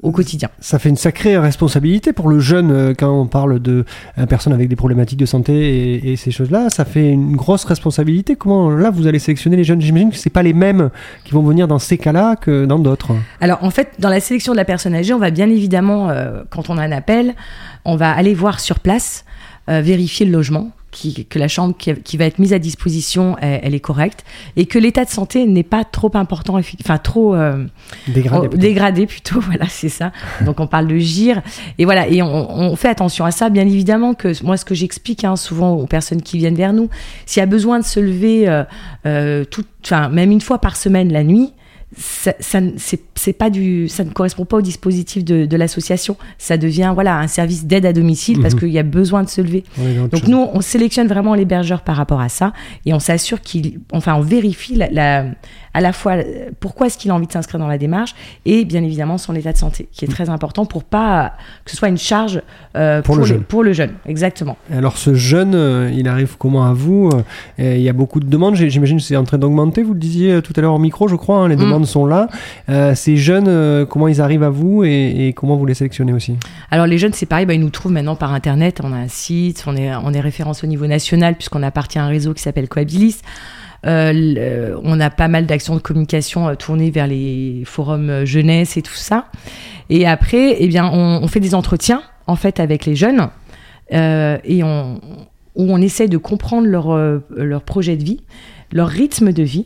au 0.02 0.12
quotidien. 0.12 0.50
Ça 0.60 0.80
fait 0.80 0.90
une 0.90 0.96
sacrée 0.96 1.38
responsabilité 1.38 2.14
pour 2.14 2.30
le 2.30 2.40
jeune 2.40 2.72
euh, 2.72 2.94
quand 2.98 3.12
on 3.12 3.28
parle 3.28 3.60
de 3.60 3.86
euh, 4.18 4.26
personnes 4.26 4.54
avec 4.54 4.70
des 4.70 4.76
problématiques 4.76 5.20
de 5.20 5.26
santé 5.26 5.54
et, 5.54 6.12
et 6.12 6.16
ces 6.16 6.32
choses-là. 6.32 6.70
Ça 6.70 6.86
fait 6.86 7.10
une 7.10 7.36
grosse 7.36 7.66
responsabilité. 7.66 8.36
Comment 8.36 8.70
là 8.70 8.92
vous 8.92 9.08
allez 9.08 9.20
sélectionner 9.20 9.58
les 9.58 9.64
jeunes? 9.64 9.82
J'imagine 9.82 10.12
que 10.12 10.18
c'est 10.18 10.30
pas 10.30 10.44
les 10.44 10.54
mêmes 10.54 10.90
qui 11.26 11.34
vont 11.34 11.44
venir 11.44 11.68
dans 11.68 11.80
ces 11.80 11.98
cas-là 11.98 12.36
que 12.36 12.66
dans 12.66 12.80
d'autres. 12.80 13.12
Alors 13.42 13.64
en 13.64 13.70
fait, 13.70 13.90
dans 14.00 14.10
la 14.10 14.20
sélection 14.20 14.54
de 14.54 14.58
la 14.58 14.66
personne 14.66 14.96
âgée, 14.96 15.14
on 15.14 15.20
va 15.20 15.32
bien 15.32 15.50
évidemment, 15.50 16.10
euh, 16.10 16.44
quand 16.50 16.70
on 16.70 16.78
a 16.78 16.84
un 16.84 16.92
appel, 16.92 17.36
on 17.86 17.96
va 17.96 18.12
aller 18.12 18.34
voir 18.34 18.60
sur 18.60 18.80
place, 18.80 19.26
euh, 19.70 19.82
vérifier 19.82 20.26
le 20.26 20.32
logement, 20.32 20.72
qui, 20.92 21.26
que 21.26 21.40
la 21.40 21.48
chambre 21.48 21.76
qui, 21.78 21.94
qui 21.96 22.18
va 22.18 22.26
être 22.26 22.40
mise 22.40 22.54
à 22.54 22.60
disposition, 22.60 23.36
elle, 23.40 23.60
elle 23.64 23.76
est 23.76 23.80
correcte, 23.80 24.24
et 24.56 24.66
que 24.66 24.80
l'état 24.80 25.06
de 25.06 25.10
santé 25.10 25.46
n'est 25.46 25.64
pas 25.64 25.84
trop 25.84 26.12
important, 26.16 26.60
enfin 26.82 26.98
trop 26.98 27.36
euh. 27.36 27.66
Oh, 28.32 28.48
dégradé 28.48 29.06
plutôt, 29.06 29.40
voilà, 29.42 29.66
c'est 29.68 29.90
ça. 29.90 30.12
Donc 30.46 30.60
on 30.60 30.68
parle 30.68 30.88
de 30.88 30.98
gire. 30.98 31.42
Et 31.78 31.86
voilà, 31.86 32.08
et 32.08 32.22
on, 32.22 32.60
on 32.60 32.76
fait 32.76 32.90
attention 32.90 33.26
à 33.26 33.32
ça, 33.32 33.50
bien 33.50 33.68
évidemment, 33.68 34.14
que 34.14 34.44
moi, 34.44 34.58
ce 34.58 34.66
que 34.66 34.76
j'explique 34.76 35.24
hein, 35.24 35.36
souvent 35.36 35.74
aux 35.74 35.88
personnes 35.88 36.22
qui 36.22 36.38
viennent 36.38 36.56
vers 36.56 36.74
nous, 36.74 36.90
s'il 37.26 37.40
y 37.40 37.44
a 37.44 37.48
besoin 37.48 37.80
de 37.80 37.86
se 37.86 38.00
lever, 38.00 38.48
euh, 38.48 38.64
euh, 39.06 39.46
tout, 39.46 39.66
même 40.12 40.32
une 40.32 40.42
fois 40.42 40.60
par 40.60 40.76
semaine 40.76 41.12
la 41.12 41.24
nuit, 41.24 41.54
ça, 41.98 42.34
ça, 42.40 42.62
ne- 42.62 42.72
c'est 43.16 43.34
pas 43.34 43.50
du, 43.50 43.88
ça 43.88 44.04
ne 44.04 44.12
correspond 44.12 44.46
pas 44.46 44.58
au 44.58 44.62
dispositif 44.62 45.26
de, 45.26 45.46
de 45.46 45.58
l'association. 45.58 46.18
Ça 46.38 46.58
devient 46.58 46.92
voilà 46.94 47.18
un 47.18 47.28
service 47.28 47.66
d'aide 47.66 47.86
à 47.86 47.94
domicile 47.94 48.40
parce 48.42 48.54
Mhm. 48.54 48.60
qu'il 48.60 48.70
y 48.70 48.78
a 48.80 48.84
besoin 48.84 49.24
de 49.24 49.30
se 49.30 49.42
lever. 49.42 49.64
Donc 50.12 50.22
chose. 50.22 50.30
nous, 50.30 50.48
on 50.54 50.62
sélectionne 50.62 51.08
vraiment 51.08 51.34
l'hébergeur 51.34 51.82
par 51.82 51.96
rapport 51.96 52.22
à 52.22 52.30
ça 52.30 52.54
et 52.86 52.94
on 52.94 53.00
s'assure 53.00 53.42
qu'il, 53.42 53.80
enfin, 53.92 54.14
on 54.16 54.22
vérifie 54.22 54.76
la, 54.76 54.90
la- 54.92 55.26
à 55.74 55.82
la 55.82 55.94
fois 55.94 56.14
euh, 56.14 56.50
pourquoi 56.60 56.88
est-ce 56.88 56.98
qu'il 56.98 57.12
a 57.12 57.16
envie 57.16 57.28
de 57.28 57.32
s'inscrire 57.32 57.60
dans 57.60 57.68
la 57.68 57.78
démarche 57.78 58.16
et 58.46 58.66
bien 58.66 58.84
évidemment 58.84 59.18
son 59.18 59.36
état 59.36 59.52
de 59.54 59.58
santé, 59.58 59.88
qui 59.92 60.06
est 60.06 60.08
très 60.08 60.30
important 60.30 60.66
pour 60.66 60.84
pas 60.84 61.34
que 61.66 61.72
ce 61.72 61.78
soit 61.78 61.90
une 61.90 61.98
charge 61.98 62.42
euh, 62.76 63.02
Pour 63.02 63.16
le 63.16 63.24
jeune. 63.24 63.42
pour 63.42 63.64
le 63.64 63.74
jeune, 63.74 63.92
exactement. 64.06 64.58
Alors 64.74 64.98
ce 64.98 65.14
jeune, 65.14 65.54
euh, 65.56 65.92
il 65.94 66.08
arrive 66.08 66.38
comment 66.38 66.66
à 66.66 66.74
vous 66.74 67.10
Euh, 67.60 67.76
Il 67.76 67.82
y 67.82 67.90
a 67.90 67.94
beaucoup 67.94 68.20
de 68.20 68.28
demandes, 68.28 68.56
j'imagine 68.56 68.98
que 68.98 69.04
c'est 69.04 69.16
en 69.16 69.24
train 69.24 69.38
d'augmenter, 69.38 69.84
vous 69.84 69.94
le 69.94 70.00
disiez 70.00 70.34
euh, 70.34 70.42
tout 70.42 70.54
à 70.56 70.62
l'heure 70.62 70.74
au 70.74 70.80
micro, 70.80 71.08
je 71.08 71.16
crois, 71.16 71.38
hein, 71.40 71.48
les 71.48 71.56
Mm. 71.56 71.60
demandes 71.62 71.86
sont 71.86 72.06
là. 72.06 72.28
Euh, 72.70 72.96
ces 72.96 73.18
jeunes, 73.18 73.48
euh, 73.48 73.86
comment 73.86 74.08
ils 74.08 74.22
arrivent 74.22 74.44
à 74.44 74.50
vous 74.50 74.84
et, 74.84 75.28
et 75.28 75.34
comment 75.34 75.56
vous 75.56 75.66
les 75.66 75.74
sélectionnez 75.74 76.14
aussi? 76.14 76.36
Alors 76.72 76.86
les 76.88 76.98
jeunes, 76.98 77.14
c'est 77.14 77.26
pareil, 77.26 77.46
bah, 77.46 77.54
ils 77.54 77.60
nous 77.60 77.70
trouvent 77.70 77.92
maintenant 77.92 78.16
par 78.16 78.34
internet. 78.34 78.80
On 78.84 78.92
a 78.94 78.98
un 78.98 79.08
site, 79.08 79.64
on 79.68 79.76
est, 79.76 79.92
on 79.96 80.14
est 80.14 80.20
référence 80.20 80.64
au 80.64 80.68
niveau 80.68 80.88
national 80.88 81.36
puisqu'on 81.36 81.64
appartient 81.64 82.00
à 82.00 82.04
un 82.04 82.08
réseau 82.08 82.34
qui 82.34 82.42
s'appelle 82.42 82.68
Coabilis. 82.70 83.18
Euh, 83.86 84.12
le- 84.14 84.80
on 84.84 85.00
a 85.00 85.10
pas 85.10 85.28
mal 85.30 85.46
d'actions 85.46 85.76
de 85.76 85.80
communication 85.80 86.50
euh, 86.50 86.56
tournées 86.56 86.92
vers 86.92 87.08
les 87.08 87.64
forums 87.66 88.10
euh, 88.10 88.26
jeunesse 88.26 88.76
et 88.76 88.82
tout 88.82 88.94
ça. 88.94 89.28
Et 89.90 90.06
après, 90.06 90.58
eh 90.60 90.68
bien, 90.68 90.90
on, 90.92 91.26
fait 91.28 91.40
des 91.40 91.56
entretiens 91.56 92.02
en 92.28 92.36
fait 92.36 92.60
avec 92.60 92.86
les 92.86 92.96
jeunes 92.96 93.30
euh, 93.94 94.38
et 94.44 94.64
on, 94.64 95.00
où 95.56 95.72
on 95.72 95.82
essaie 95.82 96.08
de 96.08 96.18
comprendre 96.18 96.68
leur, 96.68 96.92
euh, 96.92 97.20
leur 97.36 97.62
projet 97.62 97.96
de 97.98 98.04
vie, 98.04 98.22
leur 98.72 98.88
rythme 98.88 99.32
de 99.32 99.44
vie. 99.44 99.66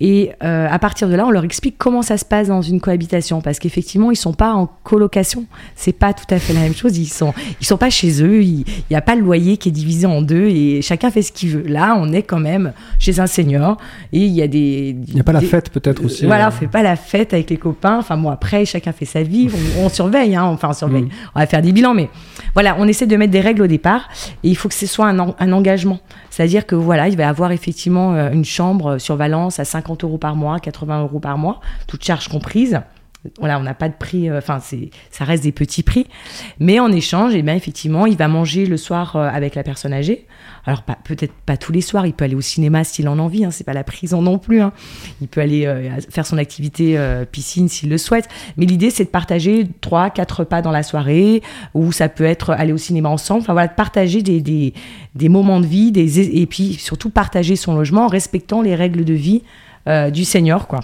Et 0.00 0.32
euh, 0.42 0.66
à 0.70 0.78
partir 0.78 1.08
de 1.08 1.14
là, 1.14 1.26
on 1.26 1.30
leur 1.30 1.44
explique 1.44 1.76
comment 1.76 2.00
ça 2.02 2.16
se 2.16 2.24
passe 2.24 2.48
dans 2.48 2.62
une 2.62 2.80
cohabitation, 2.80 3.40
parce 3.42 3.58
qu'effectivement, 3.58 4.10
ils 4.10 4.16
sont 4.16 4.32
pas 4.32 4.54
en 4.54 4.66
colocation. 4.66 5.44
C'est 5.76 5.92
pas 5.92 6.14
tout 6.14 6.24
à 6.30 6.38
fait 6.38 6.52
la 6.54 6.60
même 6.60 6.74
chose. 6.74 6.96
Ils 6.96 7.06
sont, 7.06 7.34
ils 7.60 7.66
sont 7.66 7.76
pas 7.76 7.90
chez 7.90 8.22
eux. 8.22 8.42
Il 8.42 8.64
n'y 8.90 8.96
a 8.96 9.02
pas 9.02 9.14
le 9.14 9.20
loyer 9.20 9.56
qui 9.58 9.68
est 9.68 9.72
divisé 9.72 10.06
en 10.06 10.22
deux 10.22 10.46
et 10.48 10.80
chacun 10.82 11.10
fait 11.10 11.22
ce 11.22 11.32
qu'il 11.32 11.50
veut. 11.50 11.62
Là, 11.66 11.96
on 12.00 12.12
est 12.12 12.22
quand 12.22 12.40
même 12.40 12.72
chez 12.98 13.20
un 13.20 13.26
senior 13.26 13.76
et 14.12 14.20
il 14.20 14.32
y 14.32 14.42
a 14.42 14.48
des. 14.48 14.96
Il 15.08 15.14
n'y 15.14 15.20
a 15.20 15.24
pas 15.24 15.32
la 15.32 15.40
fête 15.40 15.70
peut-être 15.70 16.04
aussi 16.04 16.24
Voilà, 16.26 16.46
euh, 16.46 16.48
on 16.48 16.52
fait 16.52 16.66
pas 16.68 16.82
la 16.82 16.96
fête 16.96 17.34
avec 17.34 17.50
les 17.50 17.56
copains. 17.58 17.98
Enfin, 17.98 18.16
bon, 18.16 18.30
après, 18.30 18.64
chacun 18.64 18.92
fait 18.92 19.04
sa 19.04 19.22
vie. 19.22 19.48
On, 19.78 19.84
on 19.84 19.88
surveille, 19.90 20.34
hein. 20.34 20.44
Enfin, 20.44 20.68
on 20.70 20.74
surveille. 20.74 21.02
Mm. 21.04 21.10
On 21.34 21.40
va 21.40 21.46
faire 21.46 21.60
des 21.62 21.72
bilans, 21.72 21.94
mais 21.94 22.08
voilà, 22.54 22.76
on 22.78 22.88
essaie 22.88 23.06
de 23.06 23.16
mettre 23.16 23.32
des 23.32 23.40
règles 23.40 23.62
au 23.62 23.66
départ. 23.66 24.08
Et 24.44 24.48
il 24.48 24.54
faut 24.56 24.68
que 24.68 24.74
ce 24.74 24.86
soit 24.86 25.06
un, 25.06 25.18
en- 25.18 25.34
un 25.38 25.52
engagement. 25.52 25.98
C'est-à-dire 26.30 26.64
que 26.64 26.74
voilà, 26.74 27.08
il 27.08 27.16
va 27.16 27.28
avoir 27.28 27.52
effectivement 27.52 28.14
euh, 28.14 28.30
une 28.32 28.44
chambre 28.44 28.98
sur 28.98 29.16
Valence 29.16 29.49
à 29.58 29.64
50 29.64 30.04
euros 30.04 30.18
par 30.18 30.36
mois, 30.36 30.60
80 30.60 31.02
euros 31.02 31.20
par 31.20 31.38
mois, 31.38 31.60
toutes 31.86 32.04
charges 32.04 32.28
comprises. 32.28 32.80
On 33.38 33.46
n'a 33.46 33.74
pas 33.74 33.90
de 33.90 33.94
prix, 33.94 34.30
euh, 34.30 34.38
enfin, 34.38 34.60
ça 35.10 35.24
reste 35.24 35.42
des 35.42 35.52
petits 35.52 35.82
prix. 35.82 36.06
Mais 36.58 36.80
en 36.80 36.90
échange, 36.90 37.34
eh 37.34 37.42
bien, 37.42 37.54
effectivement, 37.54 38.06
il 38.06 38.16
va 38.16 38.28
manger 38.28 38.64
le 38.64 38.78
soir 38.78 39.14
euh, 39.16 39.28
avec 39.30 39.54
la 39.54 39.62
personne 39.62 39.92
âgée. 39.92 40.26
Alors, 40.64 40.82
pas, 40.82 40.96
peut-être 41.04 41.34
pas 41.44 41.58
tous 41.58 41.70
les 41.70 41.82
soirs, 41.82 42.06
il 42.06 42.14
peut 42.14 42.24
aller 42.24 42.34
au 42.34 42.40
cinéma 42.40 42.82
s'il 42.82 43.08
en 43.08 43.18
a 43.18 43.22
envie, 43.22 43.44
hein, 43.44 43.50
c'est 43.50 43.64
pas 43.64 43.74
la 43.74 43.84
prison 43.84 44.22
non 44.22 44.38
plus. 44.38 44.62
hein. 44.62 44.72
Il 45.20 45.28
peut 45.28 45.42
aller 45.42 45.66
euh, 45.66 45.90
faire 46.08 46.24
son 46.24 46.38
activité 46.38 46.98
piscine 47.30 47.68
s'il 47.68 47.90
le 47.90 47.98
souhaite. 47.98 48.26
Mais 48.56 48.64
l'idée, 48.64 48.88
c'est 48.88 49.04
de 49.04 49.10
partager 49.10 49.66
trois, 49.82 50.08
quatre 50.08 50.40
repas 50.40 50.62
dans 50.62 50.70
la 50.70 50.82
soirée, 50.82 51.42
ou 51.74 51.92
ça 51.92 52.08
peut 52.08 52.24
être 52.24 52.50
aller 52.50 52.72
au 52.72 52.78
cinéma 52.78 53.10
ensemble. 53.10 53.42
Enfin 53.42 53.52
voilà, 53.52 53.68
de 53.68 53.74
partager 53.74 54.22
des, 54.22 54.40
des, 54.40 55.28
moments 55.28 55.60
de 55.60 55.66
vie, 55.66 55.92
des, 55.92 56.40
et 56.40 56.46
puis 56.46 56.74
surtout 56.74 57.10
partager 57.10 57.56
son 57.56 57.74
logement 57.74 58.06
en 58.06 58.08
respectant 58.08 58.62
les 58.62 58.74
règles 58.74 59.04
de 59.04 59.14
vie 59.14 59.42
du 60.12 60.24
senior, 60.24 60.66
quoi. 60.66 60.80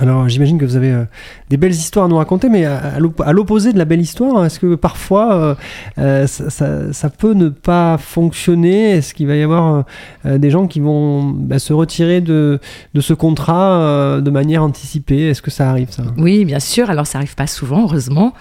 Alors 0.00 0.28
j'imagine 0.28 0.58
que 0.58 0.64
vous 0.64 0.76
avez 0.76 0.92
euh, 0.92 1.04
des 1.50 1.56
belles 1.56 1.72
histoires 1.72 2.04
à 2.04 2.08
nous 2.08 2.16
raconter, 2.18 2.48
mais 2.48 2.64
à, 2.64 2.76
à 2.76 2.98
l'op- 3.00 3.20
à 3.24 3.32
l'opposé 3.32 3.72
de 3.72 3.78
la 3.78 3.84
belle 3.84 4.00
histoire, 4.00 4.44
est-ce 4.44 4.60
que 4.60 4.74
parfois 4.76 5.34
euh, 5.34 5.54
euh, 5.98 6.26
ça, 6.28 7.10
peut 7.10 7.32
ne 7.34 7.48
pas 7.48 7.98
fonctionner? 7.98 8.90
Est-ce 8.92 9.12
qu'il 9.12 9.26
va 9.26 9.34
y 9.34 9.42
avoir 9.42 9.84
des 10.24 10.50
gens 10.50 10.68
qui 10.68 10.78
vont 10.78 11.24
bah, 11.24 11.58
se 11.58 11.72
retirer 11.72 12.20
de, 12.20 12.60
ce 13.00 13.12
contrat 13.12 14.20
de 14.20 14.30
manière 14.30 14.62
anticipée? 14.62 15.30
Est-ce 15.30 15.42
que 15.42 15.50
ça 15.50 15.68
arrive 15.70 15.88
Oui, 16.16 16.44
bien 16.44 16.60
sûr. 16.60 16.90
Alors, 16.90 17.06
ça 17.06 17.18
arrive 17.18 17.34
pas 17.34 17.46
souvent, 17.48 17.82
heureusement. 17.82 18.34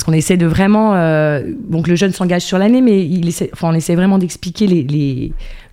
Parce 0.00 0.06
qu'on 0.06 0.12
essaie 0.14 0.38
de 0.38 0.46
vraiment. 0.46 0.94
euh, 0.94 1.42
donc, 1.68 1.86
le 1.86 1.94
jeune 1.94 2.12
s'engage 2.12 2.40
sur 2.40 2.56
l'année, 2.56 2.80
mais 2.80 3.04
il 3.04 3.28
essaie, 3.28 3.50
on 3.60 3.74
essaie 3.74 3.94
vraiment 3.94 4.16
d'expliquer 4.16 4.66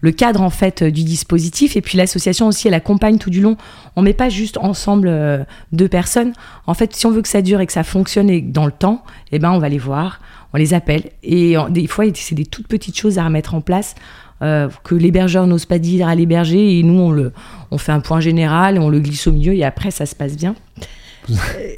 le 0.02 0.12
cadre, 0.12 0.42
en 0.42 0.50
fait, 0.50 0.82
euh, 0.82 0.92
du 0.92 1.06
dispositif. 1.06 1.78
Et 1.78 1.82
puis, 1.82 1.98
l'association 1.98 2.48
aussi, 2.48 2.68
elle 2.68 2.74
accompagne 2.74 3.20
tout 3.20 3.30
du 3.30 3.40
long. 3.40 3.56
On 3.96 4.02
met 4.02 4.12
pas 4.12 4.28
juste 4.28 4.58
ensemble 4.58 5.08
euh, 5.08 5.46
deux 5.72 5.88
personnes. 5.88 6.34
En 6.66 6.74
fait, 6.74 6.94
si 6.94 7.06
on 7.06 7.12
veut 7.12 7.22
que 7.22 7.30
ça 7.30 7.42
dure 7.42 7.62
et 7.62 7.68
que 7.68 7.72
ça 7.72 7.86
fonctionne 7.86 8.30
et 8.30 8.42
dans 8.42 8.66
le 8.66 8.74
temps, 8.74 9.02
eh 9.32 9.40
ben, 9.40 9.52
on 9.52 9.60
va 9.60 9.70
les 9.70 9.78
voir, 9.78 10.20
on 10.54 10.58
les 10.58 10.74
appelle. 10.74 11.04
Et 11.24 11.56
des 11.70 11.88
fois, 11.88 12.04
c'est 12.14 12.36
des 12.36 12.46
toutes 12.46 12.68
petites 12.68 13.00
choses 13.00 13.20
à 13.20 13.24
remettre 13.24 13.56
en 13.56 13.62
place. 13.62 13.96
que 14.42 14.94
l'hébergeur 14.94 15.48
n'ose 15.48 15.66
pas 15.66 15.80
dire 15.80 16.06
à 16.06 16.16
l'héberger 16.16 16.78
et 16.78 16.84
nous 16.84 17.00
on 17.00 17.12
le 17.12 17.32
on 17.72 17.80
fait 17.80 17.92
un 17.92 18.02
point 18.02 18.20
général 18.20 18.78
on 18.78 18.88
le 18.88 19.00
glisse 19.00 19.26
au 19.26 19.32
milieu 19.32 19.56
et 19.56 19.64
après 19.64 19.90
ça 19.90 20.06
se 20.06 20.14
passe 20.14 20.38
bien 20.38 20.54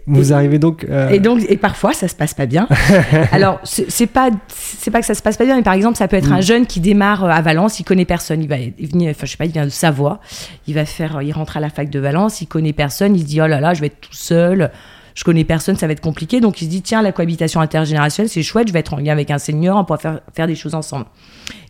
Vous 0.07 0.33
arrivez 0.33 0.59
donc. 0.59 0.85
euh, 0.89 1.09
et 1.09 1.19
donc, 1.19 1.41
et 1.47 1.57
parfois, 1.57 1.93
ça 1.93 2.07
se 2.07 2.15
passe 2.15 2.33
pas 2.33 2.45
bien. 2.45 2.67
Alors, 3.31 3.59
c'est 3.63 4.07
pas, 4.07 4.29
c'est 4.47 4.91
pas 4.91 4.99
que 4.99 5.05
ça 5.05 5.15
se 5.15 5.21
passe 5.21 5.37
pas 5.37 5.45
bien, 5.45 5.55
mais 5.55 5.63
par 5.63 5.73
exemple, 5.73 5.97
ça 5.97 6.07
peut 6.07 6.15
être 6.17 6.31
un 6.31 6.41
jeune 6.41 6.65
qui 6.65 6.79
démarre 6.79 7.23
euh, 7.23 7.29
à 7.29 7.41
Valence, 7.41 7.79
il 7.79 7.83
connaît 7.83 8.05
personne, 8.05 8.41
il 8.41 8.47
va 8.47 8.57
il 8.57 8.87
venir, 8.87 9.09
enfin, 9.11 9.25
je 9.25 9.31
sais 9.31 9.37
pas, 9.37 9.45
il 9.45 9.51
vient 9.51 9.65
de 9.65 9.69
Savoie, 9.69 10.19
il 10.67 10.75
va 10.75 10.85
faire, 10.85 11.21
il 11.21 11.31
rentre 11.31 11.57
à 11.57 11.59
la 11.59 11.69
fac 11.69 11.89
de 11.89 11.99
Valence, 11.99 12.41
il 12.41 12.47
connaît 12.47 12.73
personne, 12.73 13.15
il 13.15 13.21
se 13.21 13.25
dit, 13.25 13.41
oh 13.41 13.47
là 13.47 13.59
là, 13.59 13.73
je 13.73 13.81
vais 13.81 13.87
être 13.87 14.01
tout 14.01 14.13
seul, 14.13 14.71
je 15.15 15.23
connais 15.23 15.43
personne, 15.43 15.75
ça 15.75 15.87
va 15.87 15.93
être 15.93 16.01
compliqué, 16.01 16.39
donc 16.41 16.61
il 16.61 16.65
se 16.65 16.69
dit, 16.69 16.81
tiens, 16.81 17.01
la 17.01 17.11
cohabitation 17.11 17.61
intergénérationnelle, 17.61 18.29
c'est 18.29 18.43
chouette, 18.43 18.67
je 18.67 18.73
vais 18.73 18.79
être 18.79 18.93
en 18.93 18.97
lien 18.97 19.11
avec 19.11 19.31
un 19.31 19.37
senior, 19.37 19.77
on 19.77 19.83
pourra 19.83 19.99
faire, 19.99 20.21
faire 20.33 20.47
des 20.47 20.55
choses 20.55 20.75
ensemble. 20.75 21.05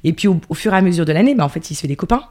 Et 0.04 0.14
puis, 0.14 0.28
au, 0.28 0.40
au 0.50 0.54
fur 0.54 0.74
et 0.74 0.78
à 0.78 0.82
mesure 0.82 1.06
de 1.06 1.12
l'année, 1.12 1.36
ben, 1.36 1.44
en 1.44 1.50
fait, 1.50 1.72
il 1.72 1.76
se 1.76 1.82
fait 1.82 1.88
des 1.88 1.96
copains. 1.96 2.24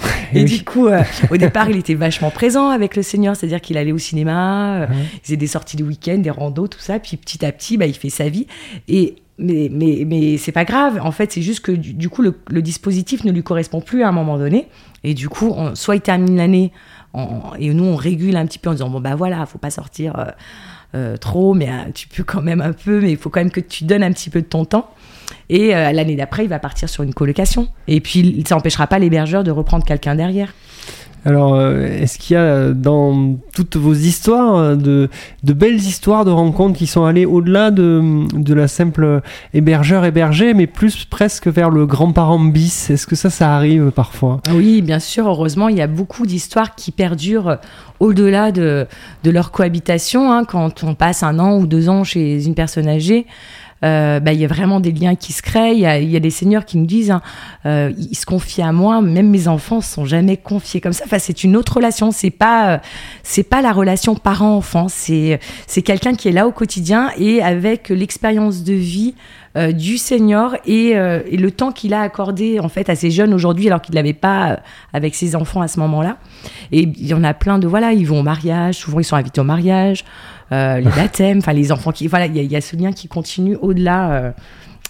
Et 0.34 0.42
Oui. 0.42 0.44
du 0.58 0.64
coup, 0.64 0.86
euh, 0.88 1.02
au 1.30 1.36
départ, 1.36 1.70
il 1.70 1.76
était 1.76 1.94
vachement 1.94 2.30
présent 2.30 2.68
avec 2.68 2.96
le 2.96 3.02
senior, 3.02 3.34
c'est-à-dire 3.36 3.60
qu'il 3.60 3.76
allait 3.78 3.92
au 3.92 3.98
cinéma, 3.98 4.82
euh, 4.82 4.86
Ouais. 4.86 4.94
il 5.14 5.20
faisait 5.22 5.36
des 5.36 5.46
sorties 5.46 5.76
de 5.76 5.84
week-end, 5.84 6.18
des 6.18 6.30
randos, 6.30 6.68
tout 6.68 6.80
ça. 6.80 6.98
Puis 6.98 7.16
petit 7.16 7.44
à 7.44 7.52
petit, 7.52 7.76
bah, 7.78 7.86
il 7.86 7.94
fait 7.94 8.10
sa 8.10 8.28
vie. 8.28 8.46
Et 8.88 9.16
mais 9.38 9.68
mais 9.72 10.02
mais 10.06 10.36
c'est 10.36 10.52
pas 10.52 10.64
grave. 10.64 11.00
En 11.02 11.12
fait, 11.12 11.32
c'est 11.32 11.42
juste 11.42 11.60
que 11.60 11.72
du, 11.72 11.94
du 11.94 12.08
coup, 12.08 12.22
le, 12.22 12.34
le 12.50 12.60
dispositif 12.60 13.24
ne 13.24 13.32
lui 13.32 13.42
correspond 13.42 13.80
plus 13.80 14.02
à 14.02 14.08
un 14.08 14.12
moment 14.12 14.36
donné. 14.36 14.66
Et 15.04 15.14
du 15.14 15.28
coup, 15.28 15.52
on- 15.56 15.74
soit 15.74 15.94
il 15.96 16.00
termine 16.00 16.36
l'année 16.36 16.72
et 17.58 17.72
nous 17.72 17.84
on 17.84 17.96
régule 17.96 18.36
un 18.36 18.46
petit 18.46 18.58
peu 18.58 18.68
en 18.68 18.72
disant 18.72 18.90
bon 18.90 19.00
bah 19.00 19.14
voilà, 19.16 19.44
faut 19.46 19.58
pas 19.58 19.70
sortir 19.70 20.32
euh, 20.94 21.16
trop, 21.16 21.54
mais 21.54 21.68
tu 21.94 22.06
peux 22.06 22.22
quand 22.22 22.42
même 22.42 22.60
un 22.60 22.72
peu, 22.72 23.00
mais 23.00 23.10
il 23.12 23.16
faut 23.16 23.30
quand 23.30 23.40
même 23.40 23.50
que 23.50 23.60
tu 23.60 23.84
donnes 23.84 24.02
un 24.02 24.12
petit 24.12 24.30
peu 24.30 24.40
de 24.40 24.46
ton 24.46 24.64
temps. 24.64 24.90
Et 25.50 25.74
euh, 25.74 25.92
l'année 25.92 26.16
d'après, 26.16 26.44
il 26.44 26.48
va 26.48 26.58
partir 26.58 26.88
sur 26.88 27.02
une 27.02 27.14
colocation. 27.14 27.68
Et 27.86 28.00
puis, 28.00 28.44
ça 28.46 28.54
n'empêchera 28.54 28.86
pas 28.86 28.98
l'hébergeur 28.98 29.44
de 29.44 29.50
reprendre 29.50 29.84
quelqu'un 29.84 30.14
derrière. 30.14 30.52
Alors, 31.24 31.54
euh, 31.56 31.84
est-ce 31.84 32.16
qu'il 32.16 32.34
y 32.34 32.36
a 32.36 32.70
dans 32.70 33.36
toutes 33.52 33.76
vos 33.76 33.92
histoires 33.92 34.54
euh, 34.54 34.76
de, 34.76 35.10
de 35.42 35.52
belles 35.52 35.74
histoires 35.74 36.24
de 36.24 36.30
rencontres 36.30 36.78
qui 36.78 36.86
sont 36.86 37.04
allées 37.04 37.26
au-delà 37.26 37.72
de, 37.72 38.24
de 38.34 38.54
la 38.54 38.68
simple 38.68 39.20
hébergeur-hébergé, 39.52 40.54
mais 40.54 40.68
plus 40.68 41.04
presque 41.04 41.48
vers 41.48 41.70
le 41.70 41.86
grand-parent 41.86 42.38
bis? 42.38 42.88
Est-ce 42.90 43.06
que 43.06 43.16
ça, 43.16 43.30
ça 43.30 43.54
arrive 43.54 43.90
parfois? 43.90 44.40
Oui, 44.54 44.80
bien 44.80 45.00
sûr, 45.00 45.26
heureusement, 45.26 45.68
il 45.68 45.76
y 45.76 45.82
a 45.82 45.88
beaucoup 45.88 46.24
d'histoires 46.24 46.76
qui 46.76 46.92
perdurent 46.92 47.58
au-delà 48.00 48.52
de, 48.52 48.86
de 49.24 49.30
leur 49.30 49.50
cohabitation. 49.50 50.32
hein. 50.32 50.44
Quand 50.44 50.84
on 50.84 50.94
passe 50.94 51.24
un 51.24 51.40
an 51.40 51.58
ou 51.58 51.66
deux 51.66 51.88
ans 51.88 52.04
chez 52.04 52.46
une 52.46 52.54
personne 52.54 52.86
âgée, 52.86 53.26
euh, 53.84 54.20
bah, 54.20 54.32
il 54.32 54.40
y 54.40 54.44
a 54.44 54.48
vraiment 54.48 54.80
des 54.80 54.92
liens 54.92 55.14
qui 55.14 55.32
se 55.32 55.42
créent. 55.42 55.74
Il 55.74 55.80
y 55.80 55.86
a, 55.86 55.98
il 55.98 56.10
y 56.10 56.16
a 56.16 56.20
des 56.20 56.30
seigneurs 56.30 56.64
qui 56.64 56.78
nous 56.78 56.86
disent, 56.86 57.10
hein, 57.10 57.22
euh, 57.66 57.92
ils 57.96 58.16
se 58.16 58.26
confient 58.26 58.62
à 58.62 58.72
moi, 58.72 59.00
même 59.00 59.28
mes 59.28 59.48
enfants 59.48 59.80
sont 59.80 60.04
jamais 60.04 60.36
confiés 60.36 60.80
comme 60.80 60.92
ça. 60.92 61.04
Enfin, 61.06 61.18
c'est 61.18 61.44
une 61.44 61.56
autre 61.56 61.76
relation. 61.76 62.10
C'est 62.10 62.30
pas, 62.30 62.74
euh, 62.74 62.78
c'est 63.22 63.42
pas 63.42 63.62
la 63.62 63.72
relation 63.72 64.14
parent-enfant. 64.14 64.88
C'est, 64.88 65.40
c'est 65.66 65.82
quelqu'un 65.82 66.14
qui 66.14 66.28
est 66.28 66.32
là 66.32 66.46
au 66.46 66.52
quotidien 66.52 67.10
et 67.18 67.42
avec 67.42 67.88
l'expérience 67.88 68.64
de 68.64 68.74
vie 68.74 69.14
euh, 69.58 69.72
du 69.72 69.98
senior 69.98 70.54
et, 70.66 70.96
euh, 70.96 71.20
et 71.26 71.36
le 71.36 71.50
temps 71.50 71.72
qu'il 71.72 71.92
a 71.92 72.02
accordé 72.02 72.60
en 72.60 72.68
fait 72.68 72.90
à 72.90 72.94
ces 72.94 73.10
jeunes 73.10 73.34
aujourd'hui 73.34 73.66
alors 73.66 73.80
qu'il 73.80 73.94
l'avait 73.94 74.12
pas 74.12 74.50
euh, 74.50 74.56
avec 74.92 75.14
ses 75.14 75.34
enfants 75.34 75.62
à 75.62 75.68
ce 75.68 75.80
moment-là. 75.80 76.18
Et 76.70 76.82
il 76.82 77.06
y 77.06 77.14
en 77.14 77.24
a 77.24 77.34
plein 77.34 77.58
de 77.58 77.66
voilà, 77.66 77.92
ils 77.92 78.06
vont 78.06 78.20
au 78.20 78.22
mariage, 78.22 78.76
souvent 78.76 79.00
ils 79.00 79.04
sont 79.04 79.16
invités 79.16 79.40
au 79.40 79.44
mariage, 79.44 80.04
les 80.50 80.90
baptêmes, 80.90 81.38
enfin 81.38 81.52
les 81.52 81.70
enfants 81.72 81.92
qui 81.92 82.06
voilà, 82.06 82.26
il 82.26 82.36
y, 82.36 82.40
a- 82.40 82.42
il 82.42 82.50
y 82.52 82.56
a 82.56 82.60
ce 82.60 82.76
lien 82.76 82.92
qui 82.92 83.08
continue 83.08 83.56
au-delà 83.60 84.10
euh, 84.10 84.30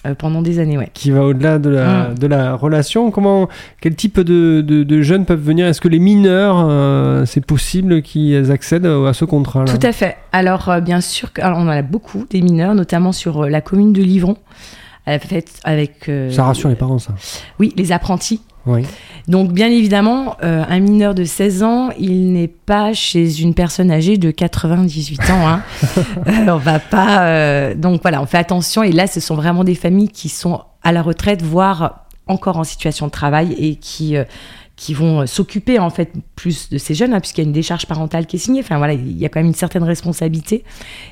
euh, 0.07 0.15
pendant 0.15 0.43
des 0.43 0.61
années, 0.61 0.79
ouais. 0.79 0.91
qui 0.95 1.11
va 1.11 1.25
au-delà 1.25 1.59
de 1.59 1.71
la, 1.71 2.11
Mm. 2.11 2.19
de 2.19 2.27
la 2.29 2.55
relation 2.55 3.11
Comment, 3.11 3.49
Quel 3.81 3.97
type 3.97 4.21
de, 4.21 4.61
de, 4.61 4.85
de 4.85 5.03
jeunes 5.03 5.25
peuvent 5.25 5.43
venir? 5.43 5.67
Est-ce 5.67 5.81
que 5.81 5.89
les 5.89 5.99
mineurs, 5.99 6.65
euh, 6.71 7.25
c'est 7.27 7.45
possible 7.45 8.03
qu'ils 8.03 8.53
accèdent 8.53 8.87
à 8.87 9.13
ce 9.13 9.25
contrat-là? 9.25 9.77
Tout 9.77 9.85
à 9.85 9.91
fait. 9.93 10.17
Alors, 10.31 10.69
euh, 10.69 10.81
bien 10.81 11.01
sûr, 11.01 11.31
alors, 11.41 11.59
on 11.59 11.63
en 11.63 11.69
a 11.69 11.83
beaucoup, 11.83 12.25
des 12.31 12.41
mineurs, 12.43 12.77
notamment 12.77 13.11
sur 13.11 13.43
euh, 13.43 13.49
la 13.49 13.61
commune 13.61 13.93
de 13.93 14.01
Livron, 14.03 14.37
avec, 15.05 15.47
avec 15.65 16.09
euh, 16.09 16.31
Ça 16.31 16.45
rassure 16.45 16.69
les 16.69 16.77
parents, 16.77 16.99
ça. 16.99 17.15
Oui, 17.59 17.73
les 17.77 17.91
apprentis. 17.93 18.41
Oui. 18.69 18.85
Donc, 19.27 19.53
bien 19.53 19.69
évidemment, 19.69 20.37
euh, 20.43 20.65
un 20.69 20.81
mineur 20.81 21.15
de 21.15 21.25
16 21.25 21.63
ans, 21.63 21.91
il 21.99 22.33
n'est 22.33 22.49
pas 22.49 22.93
chez 22.95 23.41
une 23.41 23.55
personne 23.55 23.91
âgée 23.91 24.17
de 24.17 24.31
98 24.31 25.31
ans. 25.31 25.49
Hein. 25.49 25.63
Euh, 26.27 26.49
on 26.49 26.57
va 26.57 26.79
pas. 26.79 27.23
euh, 27.23 27.75
donc 27.75 28.03
voilà, 28.03 28.21
on 28.21 28.27
fait 28.27 28.39
attention. 28.39 28.83
Et 28.83 28.93
là, 28.93 29.07
ce 29.07 29.21
sont 29.21 29.35
vraiment 29.35 29.65
des 29.65 29.75
familles 29.75 30.09
qui 30.09 30.29
sont 30.29 30.61
à 30.83 30.93
la 30.93 31.03
retraite, 31.03 31.43
voire 31.43 32.07
encore 32.27 32.59
en 32.59 32.65
situation 32.65 33.07
de 33.07 33.11
travail 33.11 33.55
et 33.59 33.77
qui. 33.77 34.17
Qui 34.79 34.95
vont 34.95 35.23
euh, 35.23 35.27
s'occuper 35.27 35.81
en 35.81 35.91
fait 35.91 36.13
plus 36.37 36.71
de 36.71 36.79
ces 36.79 36.95
jeunes, 36.95 37.13
hein, 37.13 37.21
puisqu'il 37.21 37.43
y 37.43 37.45
a 37.45 37.49
une 37.49 37.53
décharge 37.53 37.85
parentale 37.87 38.27
qui 38.27 38.37
est 38.37 38.39
signée. 38.39 38.61
Enfin 38.61 38.79
voilà, 38.79 38.95
il 38.95 39.19
y 39.19 39.27
a 39.27 39.29
quand 39.29 39.41
même 39.41 39.49
une 39.49 39.55
certaine 39.55 39.83
responsabilité. 39.83 40.65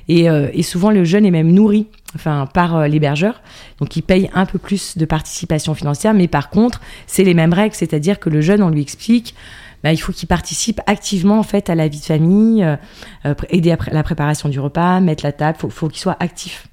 Et, 0.08 0.30
euh, 0.30 0.48
et 0.54 0.62
souvent 0.62 0.90
le 0.90 1.04
jeune 1.04 1.26
est 1.26 1.32
même 1.32 1.50
nourri, 1.50 1.88
enfin 2.14 2.48
par 2.54 2.76
euh, 2.76 2.86
l'hébergeur, 2.86 3.42
donc 3.80 3.96
il 3.96 4.02
paye 4.02 4.30
un 4.34 4.46
peu 4.46 4.58
plus 4.58 4.96
de 4.96 5.04
participation 5.04 5.74
financière. 5.74 6.14
Mais 6.14 6.28
par 6.28 6.48
contre, 6.48 6.80
c'est 7.08 7.24
les 7.24 7.34
mêmes 7.34 7.52
règles, 7.52 7.74
c'est-à-dire 7.74 8.20
que 8.20 8.30
le 8.30 8.40
jeune, 8.40 8.62
on 8.62 8.70
lui 8.70 8.80
explique. 8.80 9.34
bah, 9.82 9.92
il 9.92 9.98
faut 9.98 10.12
qu'il 10.12 10.28
participe 10.28 10.80
activement 10.86 11.38
en 11.38 11.42
fait 11.42 11.68
à 11.68 11.74
la 11.74 11.88
vie 11.88 12.00
de 12.00 12.04
famille, 12.04 12.62
euh, 12.62 12.76
euh, 13.24 13.34
aider 13.50 13.72
à 13.72 13.78
la 13.90 14.02
préparation 14.04 14.48
du 14.48 14.60
repas, 14.60 15.00
mettre 15.00 15.24
la 15.24 15.32
table. 15.32 15.58
Faut, 15.58 15.70
faut 15.70 15.88
qu'il 15.88 16.00
soit 16.00 16.16
actif 16.20 16.68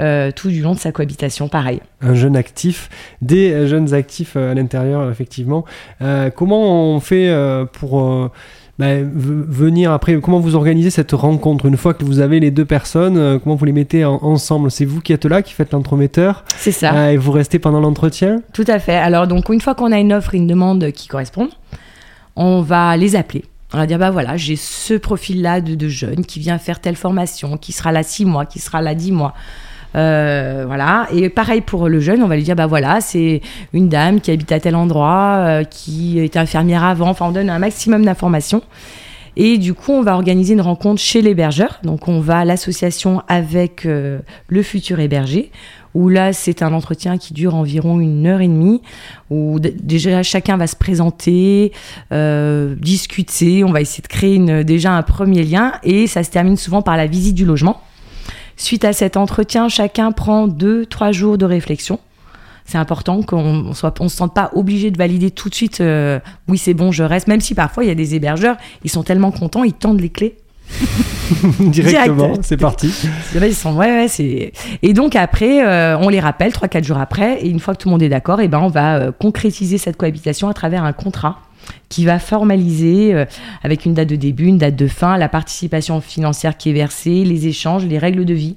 euh, 0.00 0.30
tout 0.30 0.48
du 0.48 0.62
long 0.62 0.74
de 0.74 0.78
sa 0.78 0.92
cohabitation, 0.92 1.48
pareil. 1.48 1.80
un 2.00 2.14
jeune 2.14 2.36
actif, 2.36 2.88
des 3.22 3.50
euh, 3.52 3.66
jeunes 3.66 3.94
actifs 3.94 4.34
euh, 4.36 4.52
à 4.52 4.54
l'intérieur, 4.54 5.10
effectivement. 5.10 5.64
Euh, 6.02 6.30
comment 6.30 6.94
on 6.94 7.00
fait 7.00 7.34
pour 7.72 8.30
v- 8.78 9.02
venir 9.14 9.90
après 9.92 10.20
Comment 10.20 10.38
vous 10.40 10.54
organisez 10.54 10.90
cette 10.90 11.12
rencontre? 11.12 11.66
Une 11.66 11.76
fois 11.76 11.94
que 11.94 12.04
vous 12.04 12.20
avez 12.20 12.40
les 12.40 12.50
deux 12.50 12.64
personnes, 12.66 13.16
euh, 13.16 13.38
comment 13.38 13.54
vous 13.56 13.64
les 13.64 13.72
mettez 13.72 14.04
en- 14.04 14.22
ensemble? 14.22 14.70
C'est 14.70 14.84
vous 14.84 15.00
qui 15.00 15.12
êtes 15.12 15.24
là, 15.24 15.42
qui 15.42 15.52
faites 15.54 15.72
l'entremetteur, 15.72 16.44
C'est 16.58 16.72
ça. 16.72 16.92
euh, 16.94 17.10
et 17.12 17.16
vous 17.16 17.32
restez 17.32 17.58
pendant 17.58 17.80
l'entretien? 17.80 18.42
Tout 18.52 18.64
à 18.68 18.78
fait. 18.78 18.96
Alors, 18.96 19.26
donc, 19.26 19.48
une 19.48 19.60
fois 19.60 19.74
qu'on 19.74 19.92
a 19.92 19.98
une 19.98 20.12
offre 20.12 20.34
et 20.34 20.38
une 20.38 20.46
demande 20.46 20.90
qui 20.92 21.08
correspondent, 21.08 21.50
on 22.36 22.60
va 22.60 22.96
les 22.98 23.16
appeler. 23.16 23.44
On 23.74 23.78
va 23.78 23.86
dire, 23.86 23.98
bah 23.98 24.10
voilà, 24.10 24.36
j'ai 24.36 24.56
ce 24.56 24.94
profil-là 24.94 25.60
de, 25.60 25.74
de 25.74 25.88
jeune 25.88 26.24
qui 26.24 26.38
vient 26.40 26.58
faire 26.58 26.80
telle 26.80 26.96
formation, 26.96 27.56
qui 27.56 27.72
sera 27.72 27.92
là 27.92 28.02
six 28.02 28.24
mois, 28.24 28.46
qui 28.46 28.58
sera 28.58 28.80
là 28.80 28.94
dix 28.94 29.12
mois. 29.12 29.34
Euh, 29.96 30.64
voilà. 30.66 31.08
Et 31.12 31.28
pareil 31.28 31.62
pour 31.62 31.88
le 31.88 32.00
jeune, 32.00 32.22
on 32.22 32.28
va 32.28 32.36
lui 32.36 32.42
dire, 32.42 32.56
bah 32.56 32.66
voilà, 32.66 33.00
c'est 33.00 33.40
une 33.72 33.88
dame 33.88 34.20
qui 34.20 34.30
habite 34.30 34.52
à 34.52 34.60
tel 34.60 34.76
endroit, 34.76 35.36
euh, 35.38 35.64
qui 35.64 36.20
était 36.20 36.38
infirmière 36.38 36.84
avant. 36.84 37.08
Enfin, 37.08 37.26
on 37.26 37.32
donne 37.32 37.50
un 37.50 37.58
maximum 37.58 38.04
d'informations. 38.04 38.62
Et 39.38 39.58
du 39.58 39.74
coup, 39.74 39.92
on 39.92 40.02
va 40.02 40.14
organiser 40.14 40.54
une 40.54 40.62
rencontre 40.62 41.00
chez 41.00 41.20
l'hébergeur. 41.20 41.80
Donc, 41.82 42.08
on 42.08 42.20
va 42.20 42.38
à 42.38 42.44
l'association 42.44 43.22
avec 43.28 43.84
euh, 43.84 44.20
le 44.48 44.62
futur 44.62 44.98
hébergé, 44.98 45.50
où 45.96 46.10
là, 46.10 46.34
c'est 46.34 46.62
un 46.62 46.74
entretien 46.74 47.16
qui 47.16 47.32
dure 47.32 47.54
environ 47.54 48.00
une 48.00 48.26
heure 48.26 48.42
et 48.42 48.48
demie, 48.48 48.82
où 49.30 49.58
déjà 49.58 50.22
chacun 50.22 50.58
va 50.58 50.66
se 50.66 50.76
présenter, 50.76 51.72
euh, 52.12 52.74
discuter. 52.78 53.64
On 53.64 53.72
va 53.72 53.80
essayer 53.80 54.02
de 54.02 54.08
créer 54.08 54.38
déjà 54.62 54.92
un 54.92 55.02
premier 55.02 55.42
lien, 55.42 55.72
et 55.82 56.06
ça 56.06 56.22
se 56.22 56.30
termine 56.30 56.58
souvent 56.58 56.82
par 56.82 56.98
la 56.98 57.06
visite 57.06 57.34
du 57.34 57.46
logement. 57.46 57.80
Suite 58.58 58.84
à 58.84 58.92
cet 58.92 59.16
entretien, 59.16 59.70
chacun 59.70 60.12
prend 60.12 60.48
deux, 60.48 60.84
trois 60.84 61.12
jours 61.12 61.38
de 61.38 61.46
réflexion. 61.46 61.98
C'est 62.66 62.78
important 62.78 63.22
qu'on 63.22 63.70
on 63.70 64.08
se 64.08 64.16
sente 64.16 64.34
pas 64.34 64.50
obligé 64.54 64.90
de 64.90 64.98
valider 64.98 65.30
tout 65.30 65.48
de 65.48 65.54
suite. 65.54 65.80
euh, 65.80 66.18
oui, 66.46 66.58
c'est 66.58 66.74
bon, 66.74 66.92
je 66.92 67.04
reste. 67.04 67.26
Même 67.26 67.40
si 67.40 67.54
parfois 67.54 67.84
il 67.84 67.86
y 67.86 67.90
a 67.90 67.94
des 67.94 68.14
hébergeurs, 68.14 68.56
ils 68.84 68.90
sont 68.90 69.02
tellement 69.02 69.30
contents, 69.30 69.64
ils 69.64 69.72
tendent 69.72 70.00
les 70.00 70.10
clés. 70.10 70.36
Directement, 71.60 72.28
Direct. 72.28 72.42
c'est 72.44 72.56
parti. 72.56 72.92
Vrai, 73.34 73.50
ils 73.50 73.54
sont 73.54 73.74
ouais, 73.76 73.90
ouais, 73.90 74.08
c'est. 74.08 74.52
Et 74.82 74.92
donc 74.92 75.16
après, 75.16 75.66
euh, 75.66 75.98
on 75.98 76.08
les 76.08 76.20
rappelle 76.20 76.52
trois, 76.52 76.68
quatre 76.68 76.84
jours 76.84 76.98
après, 76.98 77.40
et 77.40 77.48
une 77.48 77.60
fois 77.60 77.74
que 77.74 77.82
tout 77.82 77.88
le 77.88 77.92
monde 77.92 78.02
est 78.02 78.08
d'accord, 78.08 78.40
et 78.40 78.48
ben 78.48 78.60
on 78.60 78.68
va 78.68 78.96
euh, 78.96 79.12
concrétiser 79.12 79.78
cette 79.78 79.96
cohabitation 79.96 80.48
à 80.48 80.54
travers 80.54 80.84
un 80.84 80.92
contrat 80.92 81.38
qui 81.88 82.04
va 82.04 82.18
formaliser 82.18 83.14
euh, 83.14 83.24
avec 83.62 83.86
une 83.86 83.94
date 83.94 84.08
de 84.08 84.16
début, 84.16 84.46
une 84.46 84.58
date 84.58 84.76
de 84.76 84.86
fin, 84.86 85.16
la 85.16 85.28
participation 85.28 86.00
financière 86.00 86.56
qui 86.56 86.70
est 86.70 86.74
versée, 86.74 87.24
les 87.24 87.46
échanges, 87.46 87.84
les 87.84 87.98
règles 87.98 88.24
de 88.24 88.34
vie 88.34 88.56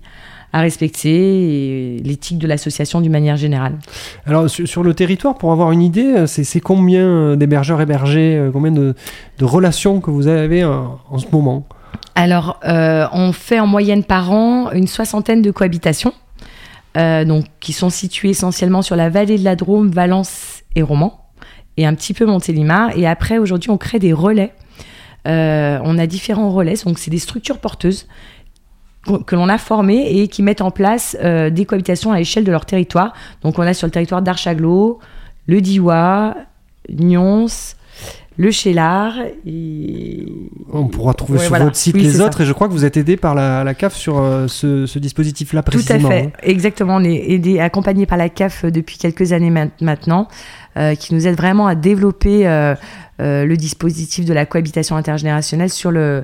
à 0.51 0.61
respecter 0.61 1.09
et 1.11 1.99
l'éthique 1.99 2.39
de 2.39 2.47
l'association 2.47 3.01
d'une 3.01 3.11
manière 3.11 3.37
générale. 3.37 3.77
Alors, 4.25 4.49
sur, 4.49 4.67
sur 4.67 4.81
le 4.81 4.95
territoire, 4.95 5.37
pour 5.37 5.51
avoir 5.51 5.71
une 5.71 5.83
idée, 5.83 6.25
c'est 6.25 6.43
c'est 6.43 6.59
combien 6.59 7.35
d'hébergeurs 7.35 7.79
hébergés, 7.81 8.49
combien 8.51 8.71
de, 8.71 8.95
de 9.37 9.45
relations 9.45 10.01
que 10.01 10.09
vous 10.09 10.27
avez 10.27 10.65
en 10.65 11.17
ce 11.19 11.27
moment? 11.31 11.67
Alors, 12.15 12.59
euh, 12.65 13.07
on 13.11 13.31
fait 13.31 13.59
en 13.59 13.67
moyenne 13.67 14.03
par 14.03 14.31
an 14.31 14.71
une 14.71 14.87
soixantaine 14.87 15.41
de 15.41 15.51
cohabitations, 15.51 16.13
euh, 16.97 17.41
qui 17.59 17.73
sont 17.73 17.89
situées 17.89 18.29
essentiellement 18.29 18.81
sur 18.81 18.95
la 18.95 19.09
vallée 19.09 19.37
de 19.37 19.43
la 19.43 19.55
Drôme, 19.55 19.89
Valence 19.89 20.63
et 20.75 20.81
Romans, 20.81 21.29
et 21.77 21.85
un 21.85 21.93
petit 21.95 22.13
peu 22.13 22.25
Montélimar. 22.25 22.97
Et 22.97 23.07
après, 23.07 23.37
aujourd'hui, 23.37 23.69
on 23.69 23.77
crée 23.77 23.99
des 23.99 24.13
relais. 24.13 24.53
Euh, 25.27 25.79
on 25.83 25.97
a 25.97 26.07
différents 26.07 26.49
relais, 26.51 26.75
donc 26.85 26.97
c'est 26.97 27.11
des 27.11 27.19
structures 27.19 27.59
porteuses 27.59 28.07
que 29.25 29.35
l'on 29.35 29.47
a 29.47 29.57
formées 29.57 30.19
et 30.19 30.27
qui 30.27 30.43
mettent 30.43 30.61
en 30.61 30.71
place 30.71 31.15
des 31.15 31.65
cohabitations 31.65 32.11
à 32.11 32.17
l'échelle 32.17 32.43
de 32.43 32.51
leur 32.51 32.65
territoire. 32.65 33.13
Donc, 33.43 33.57
on 33.57 33.61
a 33.61 33.73
sur 33.73 33.87
le 33.87 33.91
territoire 33.91 34.21
d'Archaglo, 34.21 34.99
le 35.47 35.61
Diois, 35.61 36.35
Nyons, 36.89 37.47
le 38.41 38.51
Chélard 38.51 39.15
et 39.45 40.25
On 40.71 40.85
pourra 40.87 41.13
trouver 41.13 41.39
Ouais, 41.39 41.43
sur 41.45 41.49
voilà. 41.49 41.65
votre 41.65 41.75
site 41.75 41.93
Oui, 41.95 42.03
les 42.03 42.21
autres, 42.21 42.39
et 42.39 42.45
je 42.45 42.53
crois 42.53 42.67
que 42.69 42.73
vous 42.73 42.85
êtes 42.85 42.95
aidé 42.95 43.17
par 43.17 43.35
la, 43.35 43.65
la 43.65 43.73
CAF 43.73 43.93
sur 43.93 44.17
euh, 44.17 44.47
ce, 44.47 44.85
ce 44.85 44.97
dispositif-là 44.97 45.61
Tout 45.61 45.67
à 45.67 45.71
précisément. 45.73 46.09
fait, 46.09 46.21
hein. 46.27 46.31
exactement. 46.43 46.95
On 46.95 47.03
est 47.03 47.31
aidé, 47.31 47.59
accompagné 47.59 48.05
par 48.05 48.17
la 48.17 48.29
CAF 48.29 48.63
depuis 48.63 48.97
quelques 48.97 49.33
années 49.33 49.49
ma- 49.49 49.67
maintenant, 49.81 50.29
euh, 50.77 50.95
qui 50.95 51.13
nous 51.13 51.27
aide 51.27 51.35
vraiment 51.35 51.67
à 51.67 51.75
développer 51.75 52.47
euh, 52.47 52.75
euh, 53.19 53.43
le 53.43 53.57
dispositif 53.57 54.23
de 54.23 54.31
la 54.33 54.45
cohabitation 54.45 54.95
intergénérationnelle 54.95 55.69
sur 55.69 55.91
le 55.91 56.23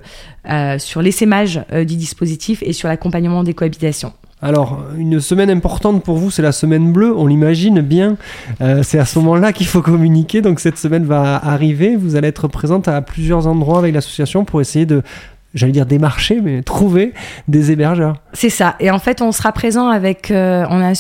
euh, 0.50 0.80
sur 0.80 1.02
l'essaimage 1.02 1.66
euh, 1.74 1.84
du 1.84 1.98
dispositif 1.98 2.64
et 2.66 2.72
sur 2.72 2.88
l'accompagnement 2.88 3.44
des 3.44 3.54
cohabitations. 3.54 4.14
Alors, 4.46 4.78
une 4.96 5.20
semaine 5.22 5.50
importante 5.50 6.04
pour 6.04 6.18
vous, 6.18 6.30
c'est 6.30 6.44
la 6.44 6.52
semaine 6.52 6.94
bleue, 6.94 7.12
on 7.18 7.26
l'imagine 7.26 7.82
bien. 7.82 8.16
Euh, 8.62 8.84
c'est 8.84 9.00
à 9.00 9.06
ce 9.06 9.18
moment-là 9.18 9.52
qu'il 9.52 9.66
faut 9.66 9.82
communiquer. 9.82 10.44
Donc, 10.44 10.60
cette 10.60 10.78
semaine 10.78 11.04
va 11.04 11.44
arriver. 11.44 11.96
Vous 11.96 12.16
allez 12.16 12.28
être 12.28 12.48
présente 12.48 12.88
à 12.88 13.02
plusieurs 13.02 13.48
endroits 13.48 13.80
avec 13.80 13.96
l'association 13.96 14.46
pour 14.46 14.62
essayer 14.62 14.86
de, 14.86 15.02
j'allais 15.56 15.72
dire 15.72 15.88
démarcher, 15.88 16.42
mais 16.44 16.62
trouver 16.62 17.14
des 17.48 17.72
hébergeurs. 17.72 18.18
C'est 18.34 18.52
ça. 18.52 18.76
Et 18.80 18.92
en 18.92 19.00
fait, 19.00 19.24
on 19.24 19.32
sera 19.32 19.52
présent 19.52 19.88
avec. 19.88 20.30
euh, 20.30 20.64
on 20.70 20.80
a 20.80 20.92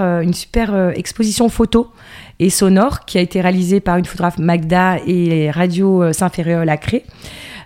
euh, 0.00 0.20
une 0.20 0.34
super 0.34 0.90
exposition 0.96 1.48
photo 1.48 1.92
et 2.40 2.50
sonore 2.50 3.04
qui 3.04 3.16
a 3.16 3.20
été 3.20 3.40
réalisée 3.40 3.78
par 3.78 3.96
une 3.98 4.06
photographe 4.06 4.38
Magda 4.38 4.96
et 5.06 5.52
Radio 5.52 6.12
Saint-Ferréol 6.12 6.68
à. 6.68 7.04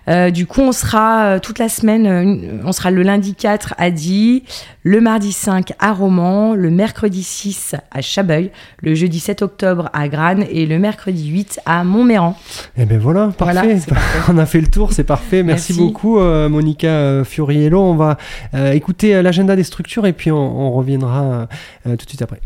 Euh, 0.09 0.31
du 0.31 0.45
coup, 0.45 0.61
on 0.61 0.71
sera 0.71 1.25
euh, 1.25 1.39
toute 1.39 1.59
la 1.59 1.69
semaine, 1.69 2.07
euh, 2.07 2.61
on 2.65 2.71
sera 2.71 2.91
le 2.91 3.03
lundi 3.03 3.35
4 3.35 3.75
à 3.77 3.89
Die, 3.89 4.43
le 4.83 4.99
mardi 4.99 5.31
5 5.31 5.73
à 5.79 5.93
Romans, 5.93 6.55
le 6.55 6.69
mercredi 6.69 7.23
6 7.23 7.75
à 7.91 8.01
Chabeuil, 8.01 8.51
le 8.81 8.95
jeudi 8.95 9.19
7 9.19 9.41
octobre 9.41 9.89
à 9.93 10.07
Grane 10.09 10.45
et 10.49 10.65
le 10.65 10.79
mercredi 10.79 11.29
8 11.29 11.61
à 11.65 11.83
Montméran. 11.83 12.37
Et 12.77 12.85
ben 12.85 12.99
voilà, 12.99 13.27
parfait. 13.37 13.79
Voilà, 13.87 14.01
on 14.29 14.37
a 14.37 14.45
fait 14.45 14.61
le 14.61 14.67
tour, 14.67 14.91
c'est 14.91 15.03
parfait. 15.03 15.43
Merci, 15.43 15.73
Merci. 15.73 15.73
beaucoup, 15.73 16.19
euh, 16.19 16.49
Monica 16.49 17.23
Fioriello. 17.23 17.79
On 17.81 17.95
va 17.95 18.17
euh, 18.53 18.71
écouter 18.71 19.21
l'agenda 19.21 19.55
des 19.55 19.63
structures 19.63 20.05
et 20.05 20.13
puis 20.13 20.31
on, 20.31 20.37
on 20.37 20.71
reviendra 20.71 21.47
euh, 21.87 21.95
tout 21.95 22.05
de 22.05 22.09
suite 22.09 22.21
après. 22.21 22.41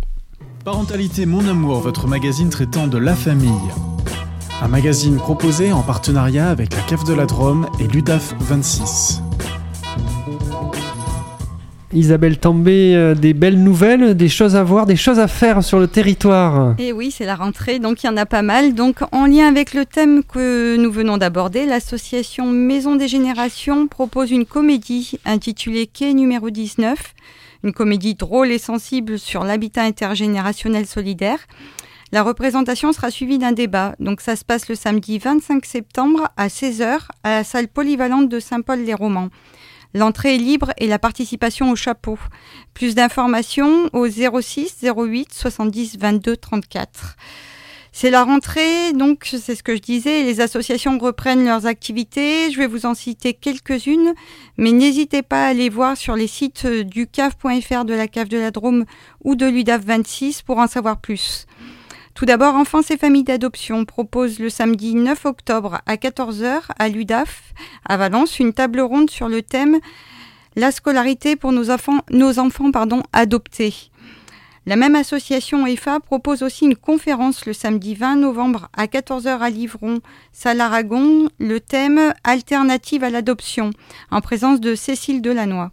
Parentalité 0.64 1.26
Mon 1.26 1.48
Amour, 1.48 1.80
votre 1.80 2.08
magazine 2.08 2.50
traitant 2.50 2.88
de 2.88 2.98
la 2.98 3.16
famille. 3.16 3.52
Un 4.60 4.70
magazine 4.70 5.18
proposé 5.18 5.72
en 5.72 5.84
partenariat 5.84 6.50
avec 6.50 6.74
la 6.74 6.82
CAF 6.82 7.04
de 7.04 7.14
la 7.14 7.28
Drôme 7.28 7.68
et 7.80 7.88
l'UDAF 7.88 8.34
26. 8.40 9.22
Isabelle 11.94 12.40
Tambay, 12.40 12.96
euh, 12.96 13.14
des 13.14 13.34
belles 13.36 13.62
nouvelles, 13.62 14.18
des 14.18 14.30
choses 14.30 14.56
à 14.56 14.64
voir, 14.64 14.88
des 14.88 14.96
choses 14.96 15.20
à 15.20 15.28
faire 15.28 15.64
sur 15.64 15.80
le 15.80 15.88
territoire. 15.88 16.74
Et 16.80 16.92
oui, 16.92 17.12
c'est 17.12 17.26
la 17.26 17.36
rentrée, 17.36 17.78
donc 17.78 18.04
il 18.04 18.08
y 18.08 18.10
en 18.10 18.18
a 18.18 18.26
pas 18.26 18.42
mal. 18.42 18.74
Donc 18.74 18.98
en 19.12 19.28
lien 19.28 19.48
avec 19.48 19.76
le 19.76 19.86
thème 19.86 20.24
que 20.24 20.76
nous 20.76 20.92
venons 20.92 21.18
d'aborder, 21.18 21.68
l'association 21.68 22.52
Maison 22.52 22.96
des 22.96 23.08
Générations 23.08 23.88
propose 23.88 24.32
une 24.32 24.46
comédie 24.46 25.20
intitulée 25.24 25.86
Quai 25.86 26.16
numéro 26.16 26.50
19, 26.50 26.98
une 27.64 27.74
comédie 27.74 28.16
drôle 28.16 28.52
et 28.52 28.58
sensible 28.58 29.20
sur 29.20 29.44
l'habitat 29.44 29.84
intergénérationnel 29.84 30.88
solidaire. 30.88 31.40
La 32.14 32.24
représentation 32.24 32.94
sera 32.94 33.12
suivie 33.12 33.38
d'un 33.38 33.52
débat. 33.52 33.96
Donc 34.00 34.22
ça 34.22 34.38
se 34.38 34.46
passe 34.46 34.70
le 34.70 34.76
samedi 34.76 35.20
25 35.20 35.66
septembre 35.66 36.30
à 36.38 36.48
16h 36.48 37.00
à 37.24 37.30
la 37.30 37.44
salle 37.44 37.68
polyvalente 37.68 38.30
de 38.30 38.40
Saint-Paul-les-Romans. 38.40 39.30
L'entrée 39.94 40.36
est 40.36 40.40
libre 40.40 40.72
et 40.78 40.88
la 40.88 41.00
participation 41.00 41.70
au 41.70 41.76
chapeau. 41.76 42.18
Plus 42.74 42.96
d'informations 42.96 43.90
au 43.92 44.08
06 44.08 44.78
08 44.84 45.34
70 45.34 45.98
22 45.98 46.38
34. 46.38 47.18
C'est 47.92 48.12
la 48.12 48.24
rentrée, 48.24 48.94
donc 48.94 49.26
c'est 49.26 49.56
ce 49.56 49.64
que 49.64 49.76
je 49.76 49.82
disais, 49.82 50.22
les 50.22 50.40
associations 50.40 51.00
reprennent 51.00 51.44
leurs 51.44 51.66
activités. 51.66 52.52
Je 52.52 52.58
vais 52.58 52.68
vous 52.68 52.86
en 52.86 52.94
citer 52.94 53.34
quelques-unes, 53.34 54.14
mais 54.58 54.72
n'hésitez 54.72 55.24
pas 55.24 55.46
à 55.46 55.48
aller 55.48 55.68
voir 55.70 55.98
sur 55.98 56.16
les 56.16 56.28
sites 56.28 56.68
du 56.68 57.08
cave.fr 57.08 57.86
de 57.86 57.94
la 57.96 58.08
cave 58.08 58.28
de 58.28 58.38
la 58.38 58.52
Drôme 58.52 58.86
ou 59.24 59.36
de 59.36 59.48
l'UDAF 59.48 59.84
26 59.84 60.44
pour 60.44 60.60
en 60.60 60.68
savoir 60.68 61.02
plus. 61.02 61.48
Tout 62.18 62.26
d'abord, 62.26 62.56
Enfance 62.56 62.90
et 62.90 62.98
familles 62.98 63.26
d'adoption 63.26 63.86
propose 63.86 64.40
le 64.40 64.50
samedi 64.50 64.96
9 64.96 65.28
octobre 65.28 65.82
à 65.86 65.98
14h 65.98 66.62
à 66.80 66.90
l'UDAF 66.90 67.54
à 67.86 67.96
Valence 67.96 68.40
une 68.40 68.54
table 68.54 68.80
ronde 68.80 69.12
sur 69.12 69.30
le 69.30 69.44
thème 69.44 69.78
La 70.56 70.72
scolarité 70.72 71.36
pour 71.36 71.52
nos 71.52 71.70
enfants, 71.70 72.02
adoptés. 73.14 73.92
La 74.66 74.78
même 74.78 74.96
association 74.96 75.68
EFA 75.68 76.00
propose 76.00 76.42
aussi 76.42 76.66
une 76.66 76.76
conférence 76.76 77.46
le 77.46 77.54
samedi 77.54 77.94
20 77.94 78.16
novembre 78.16 78.68
à 78.76 78.88
14h 78.88 79.38
à 79.38 79.52
Livron, 79.52 80.00
salle 80.32 80.60
Aragon, 80.60 81.30
le 81.38 81.60
thème 81.60 82.16
Alternative 82.24 83.04
à 83.04 83.12
l'adoption, 83.12 83.70
en 84.10 84.22
présence 84.22 84.60
de 84.60 84.74
Cécile 84.74 85.22
Delannoy. 85.22 85.70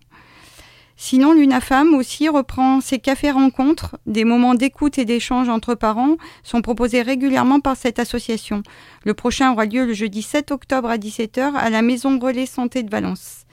Sinon, 0.97 1.33
l'UNAFAM 1.33 1.93
aussi 1.95 2.29
reprend 2.29 2.81
ses 2.81 3.01
cafés 3.01 3.33
rencontres. 3.33 3.97
Des 4.07 4.25
moments 4.25 4.55
d'écoute 4.55 4.97
et 4.99 5.05
d'échange 5.05 5.49
entre 5.49 5.75
parents 5.75 6.17
sont 6.45 6.63
proposés 6.63 7.03
régulièrement 7.03 7.61
par 7.61 7.77
cette 7.77 7.99
association. 7.99 8.63
Le 9.05 9.13
prochain 9.13 9.53
aura 9.53 9.67
lieu 9.67 9.87
le 9.87 9.93
jeudi 9.93 10.23
7 10.23 10.53
octobre 10.53 10.89
à 10.89 10.97
17h 10.97 11.55
à 11.55 11.69
la 11.69 11.83
Maison 11.83 12.19
Relais 12.19 12.47
Santé 12.47 12.85
de 12.85 12.91
Valence. 12.91 13.45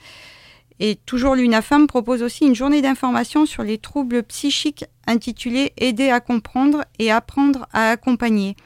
Et 0.78 0.96
toujours 1.04 1.34
l'UNAFAM 1.34 1.86
propose 1.86 2.22
aussi 2.22 2.46
une 2.46 2.54
journée 2.54 2.80
d'information 2.80 3.44
sur 3.44 3.62
les 3.62 3.78
troubles 3.78 4.22
psychiques 4.22 4.84
intitulée 5.06 5.72
Aider 5.76 6.10
à 6.10 6.20
comprendre 6.20 6.84
et 6.98 7.10
apprendre 7.10 7.66
à 7.72 7.90
accompagner. 7.90 8.56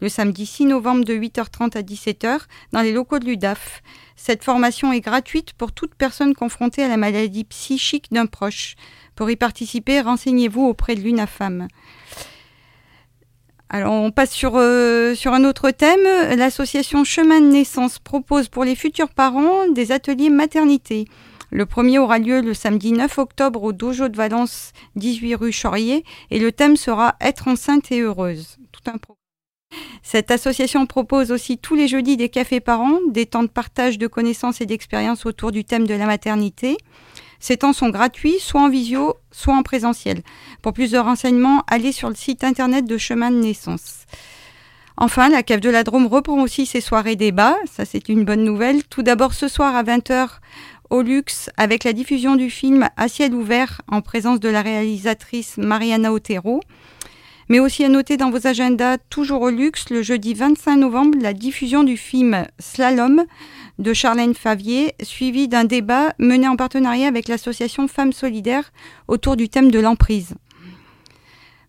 Le 0.00 0.08
samedi 0.08 0.44
6 0.44 0.66
novembre 0.66 1.04
de 1.04 1.14
8h30 1.14 1.76
à 1.76 1.82
17h 1.82 2.40
dans 2.72 2.82
les 2.82 2.92
locaux 2.92 3.18
de 3.18 3.24
l'UDAF. 3.24 3.82
Cette 4.14 4.44
formation 4.44 4.92
est 4.92 5.00
gratuite 5.00 5.54
pour 5.54 5.72
toute 5.72 5.94
personne 5.94 6.34
confrontée 6.34 6.82
à 6.82 6.88
la 6.88 6.96
maladie 6.96 7.44
psychique 7.44 8.12
d'un 8.12 8.26
proche. 8.26 8.74
Pour 9.14 9.30
y 9.30 9.36
participer, 9.36 10.00
renseignez-vous 10.00 10.62
auprès 10.62 10.94
de 10.96 11.00
l'UNAFAM. 11.00 11.68
Alors 13.68 13.94
on 13.94 14.10
passe 14.10 14.32
sur, 14.32 14.52
euh, 14.56 15.14
sur 15.14 15.32
un 15.32 15.44
autre 15.44 15.70
thème. 15.70 16.36
L'association 16.36 17.02
Chemin 17.04 17.40
de 17.40 17.46
naissance 17.46 17.98
propose 17.98 18.48
pour 18.48 18.64
les 18.64 18.76
futurs 18.76 19.08
parents 19.08 19.66
des 19.68 19.92
ateliers 19.92 20.30
maternité. 20.30 21.06
Le 21.50 21.64
premier 21.64 21.98
aura 21.98 22.18
lieu 22.18 22.40
le 22.40 22.54
samedi 22.54 22.92
9 22.92 23.18
octobre 23.18 23.62
au 23.62 23.72
Dojo 23.72 24.08
de 24.08 24.16
Valence, 24.16 24.72
18 24.96 25.34
rue 25.36 25.52
Chaurier, 25.52 26.04
et 26.30 26.38
le 26.38 26.52
thème 26.52 26.76
sera 26.76 27.16
Être 27.20 27.48
enceinte 27.48 27.90
et 27.92 28.00
heureuse. 28.00 28.58
Tout 28.72 28.90
un 28.90 28.98
Cette 30.08 30.30
association 30.30 30.86
propose 30.86 31.32
aussi 31.32 31.58
tous 31.58 31.74
les 31.74 31.88
jeudis 31.88 32.16
des 32.16 32.28
cafés 32.28 32.60
par 32.60 32.80
an, 32.80 33.00
des 33.10 33.26
temps 33.26 33.42
de 33.42 33.48
partage 33.48 33.98
de 33.98 34.06
connaissances 34.06 34.60
et 34.60 34.64
d'expériences 34.64 35.26
autour 35.26 35.50
du 35.50 35.64
thème 35.64 35.84
de 35.84 35.94
la 35.94 36.06
maternité. 36.06 36.76
Ces 37.40 37.56
temps 37.56 37.72
sont 37.72 37.88
gratuits, 37.88 38.36
soit 38.38 38.60
en 38.60 38.68
visio, 38.68 39.16
soit 39.32 39.56
en 39.56 39.64
présentiel. 39.64 40.22
Pour 40.62 40.74
plus 40.74 40.92
de 40.92 40.98
renseignements, 40.98 41.64
allez 41.66 41.90
sur 41.90 42.08
le 42.08 42.14
site 42.14 42.44
internet 42.44 42.84
de 42.84 42.96
Chemin 42.96 43.32
de 43.32 43.40
Naissance. 43.40 44.06
Enfin, 44.96 45.28
la 45.28 45.42
cave 45.42 45.58
de 45.58 45.70
la 45.70 45.82
Drôme 45.82 46.06
reprend 46.06 46.40
aussi 46.40 46.66
ses 46.66 46.80
soirées 46.80 47.16
débats. 47.16 47.56
Ça, 47.68 47.84
c'est 47.84 48.08
une 48.08 48.24
bonne 48.24 48.44
nouvelle. 48.44 48.84
Tout 48.84 49.02
d'abord, 49.02 49.34
ce 49.34 49.48
soir 49.48 49.74
à 49.74 49.82
20h, 49.82 50.28
au 50.88 51.02
luxe 51.02 51.50
avec 51.56 51.82
la 51.82 51.92
diffusion 51.92 52.36
du 52.36 52.48
film 52.48 52.88
À 52.96 53.08
ciel 53.08 53.34
ouvert 53.34 53.82
en 53.88 54.02
présence 54.02 54.38
de 54.38 54.48
la 54.48 54.62
réalisatrice 54.62 55.58
Mariana 55.58 56.12
Otero. 56.12 56.60
Mais 57.48 57.60
aussi 57.60 57.84
à 57.84 57.88
noter 57.88 58.16
dans 58.16 58.30
vos 58.30 58.46
agendas, 58.46 58.98
toujours 59.08 59.42
au 59.42 59.50
luxe, 59.50 59.90
le 59.90 60.02
jeudi 60.02 60.34
25 60.34 60.76
novembre, 60.76 61.18
la 61.20 61.32
diffusion 61.32 61.84
du 61.84 61.96
film 61.96 62.44
Slalom 62.58 63.24
de 63.78 63.92
Charlène 63.92 64.34
Favier, 64.34 64.94
suivi 65.02 65.46
d'un 65.46 65.64
débat 65.64 66.12
mené 66.18 66.48
en 66.48 66.56
partenariat 66.56 67.06
avec 67.06 67.28
l'association 67.28 67.86
Femmes 67.86 68.12
Solidaires 68.12 68.72
autour 69.06 69.36
du 69.36 69.48
thème 69.48 69.70
de 69.70 69.78
l'emprise. 69.78 70.34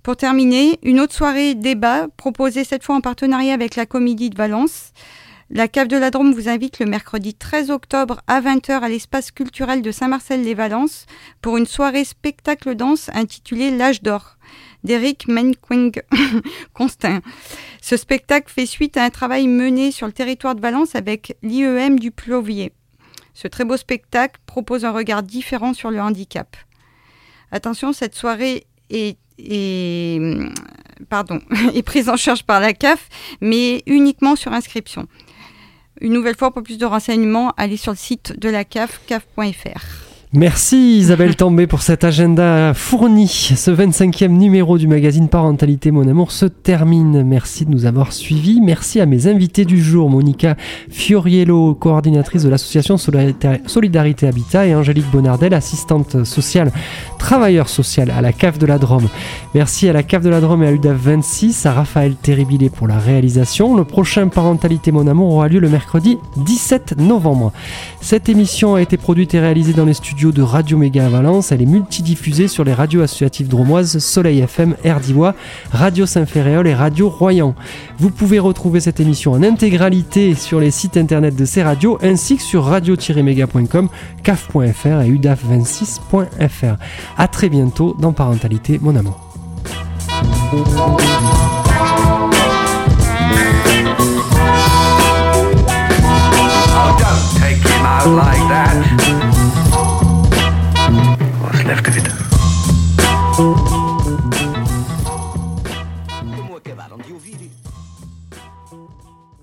Pour 0.02 0.16
terminer, 0.16 0.80
une 0.84 1.00
autre 1.00 1.14
soirée 1.14 1.54
débat 1.54 2.08
proposée 2.16 2.64
cette 2.64 2.84
fois 2.84 2.96
en 2.96 3.02
partenariat 3.02 3.54
avec 3.54 3.76
la 3.76 3.86
Comédie 3.86 4.30
de 4.30 4.38
Valence. 4.38 4.94
La 5.50 5.68
Cave 5.68 5.88
de 5.88 5.98
la 5.98 6.12
Drôme 6.12 6.34
vous 6.34 6.50
invite 6.50 6.80
le 6.80 6.86
mercredi 6.86 7.34
13 7.34 7.72
octobre 7.72 8.22
à 8.26 8.42
20h 8.42 8.80
à 8.80 8.90
l'espace 8.90 9.32
culturel 9.32 9.82
de 9.82 9.92
Saint-Marcel-les-Valences 9.92 11.06
pour 11.42 11.58
une 11.58 11.66
soirée 11.66 12.04
spectacle 12.04 12.76
danse 12.76 13.10
intitulée 13.14 13.70
L'âge 13.70 14.02
d'or 14.02 14.37
d'Eric 14.88 15.28
Menkwing 15.28 15.92
Constant. 16.74 17.20
Ce 17.82 17.98
spectacle 17.98 18.52
fait 18.52 18.66
suite 18.66 18.98
à 18.98 19.04
un 19.04 19.10
travail 19.10 19.48
mené 19.48 19.92
sur 19.92 20.08
le 20.08 20.14
territoire 20.14 20.56
de 20.56 20.62
Valence 20.62 20.96
avec 20.96 21.38
l'IEM 21.44 22.00
du 22.00 22.12
Plovier. 22.12 22.72
Ce 23.34 23.48
très 23.48 23.66
beau 23.66 23.78
spectacle 23.78 24.40
propose 24.46 24.86
un 24.86 24.92
regard 24.92 25.22
différent 25.22 25.74
sur 25.74 25.92
le 25.92 26.02
handicap. 26.02 26.58
Attention, 27.52 27.94
cette 27.94 28.16
soirée 28.16 28.66
est 28.90 29.18
prise 31.86 32.10
en 32.10 32.18
charge 32.18 32.44
par 32.44 32.60
la 32.60 32.74
CAF, 32.74 33.10
mais 33.42 33.84
uniquement 33.86 34.36
sur 34.36 34.54
inscription. 34.54 35.08
Une 36.00 36.14
nouvelle 36.14 36.38
fois, 36.38 36.52
pour 36.52 36.64
plus 36.64 36.78
de 36.78 36.86
renseignements, 36.86 37.54
allez 37.58 37.78
sur 37.78 37.92
le 37.92 37.98
site 37.98 38.40
de 38.40 38.50
la 38.50 38.64
CAF, 38.64 39.02
caf.fr. 39.06 40.07
Merci 40.34 40.98
Isabelle 40.98 41.36
També 41.38 41.68
pour 41.68 41.82
cet 41.82 42.04
agenda 42.04 42.74
fourni. 42.74 43.28
Ce 43.30 43.72
25e 43.72 44.28
numéro 44.28 44.78
du 44.78 44.86
magazine 44.86 45.30
Parentalité 45.30 45.90
Mon 45.90 46.06
Amour 46.06 46.34
se 46.34 46.46
termine. 46.46 47.24
Merci 47.24 47.66
de 47.66 47.72
nous 47.72 47.86
avoir 47.86 48.12
suivis. 48.12 48.60
Merci 48.60 49.00
à 49.00 49.06
mes 49.06 49.28
invités 49.28 49.64
du 49.64 49.82
jour, 49.82 50.10
Monica 50.10 50.58
Fioriello, 50.90 51.76
coordinatrice 51.76 52.44
de 52.44 52.50
l'association 52.50 52.98
Solidarité 52.98 54.28
Habitat 54.28 54.68
et 54.68 54.76
Angélique 54.76 55.10
Bonardel, 55.10 55.54
assistante 55.54 56.26
sociale, 56.26 56.74
travailleur 57.18 57.70
social 57.70 58.12
à 58.12 58.20
la 58.20 58.34
CAF 58.34 58.60
de 58.60 58.66
la 58.66 58.80
Drôme. 58.80 59.08
Merci 59.56 59.88
à 59.88 59.94
la 59.94 60.04
CAF 60.04 60.24
de 60.24 60.30
la 60.30 60.42
Drôme 60.42 60.62
et 60.62 60.68
à 60.68 60.72
l'UDAF 60.72 60.98
26, 60.98 61.66
à 61.66 61.72
Raphaël 61.72 62.16
Terribilé 62.16 62.70
pour 62.70 62.90
la 62.90 63.00
réalisation. 63.00 63.78
Le 63.78 63.86
prochain 63.86 64.28
Parentalité 64.28 64.92
Mon 64.92 65.08
Amour 65.08 65.36
aura 65.36 65.48
lieu 65.48 65.62
le 65.62 65.70
mercredi 65.70 66.18
17 66.36 66.98
novembre. 66.98 67.54
Cette 68.02 68.28
émission 68.28 68.76
a 68.76 68.82
été 68.82 68.98
produite 68.98 69.34
et 69.34 69.40
réalisée 69.40 69.72
dans 69.72 69.86
les 69.86 69.94
studios 69.94 70.17
de 70.18 70.42
Radio 70.42 70.80
Méga 70.80 71.06
à 71.06 71.10
Valence. 71.10 71.52
Elle 71.52 71.62
est 71.62 71.68
multidiffusée 71.68 72.48
sur 72.48 72.64
les 72.64 72.74
radios 72.74 73.02
associatives 73.02 73.48
dromoises 73.48 74.00
Soleil 74.00 74.40
FM, 74.40 74.76
Erdivois, 74.84 75.36
Radio 75.72 76.08
Saint-Ferréol 76.08 76.68
et 76.68 76.74
Radio 76.74 77.08
Royan. 77.08 77.54
Vous 78.00 78.10
pouvez 78.10 78.40
retrouver 78.40 78.80
cette 78.80 79.00
émission 79.00 79.34
en 79.34 79.44
intégralité 79.44 80.34
sur 80.34 80.60
les 80.60 80.72
sites 80.72 80.98
internet 80.98 81.36
de 81.36 81.46
ces 81.46 81.62
radios 81.62 82.00
ainsi 82.02 82.38
que 82.38 82.42
sur 82.42 82.64
radio-méga.com, 82.64 83.90
caf.fr 84.24 85.02
et 85.02 85.12
udaf26.fr. 85.12 86.78
A 87.18 87.28
très 87.28 87.50
bientôt 87.50 87.96
dans 88.00 88.14
Parentalité, 88.14 88.80
mon 88.82 88.96
amour. 88.96 89.24
che 99.00 99.37
non 101.68 101.82
ti 101.82 103.77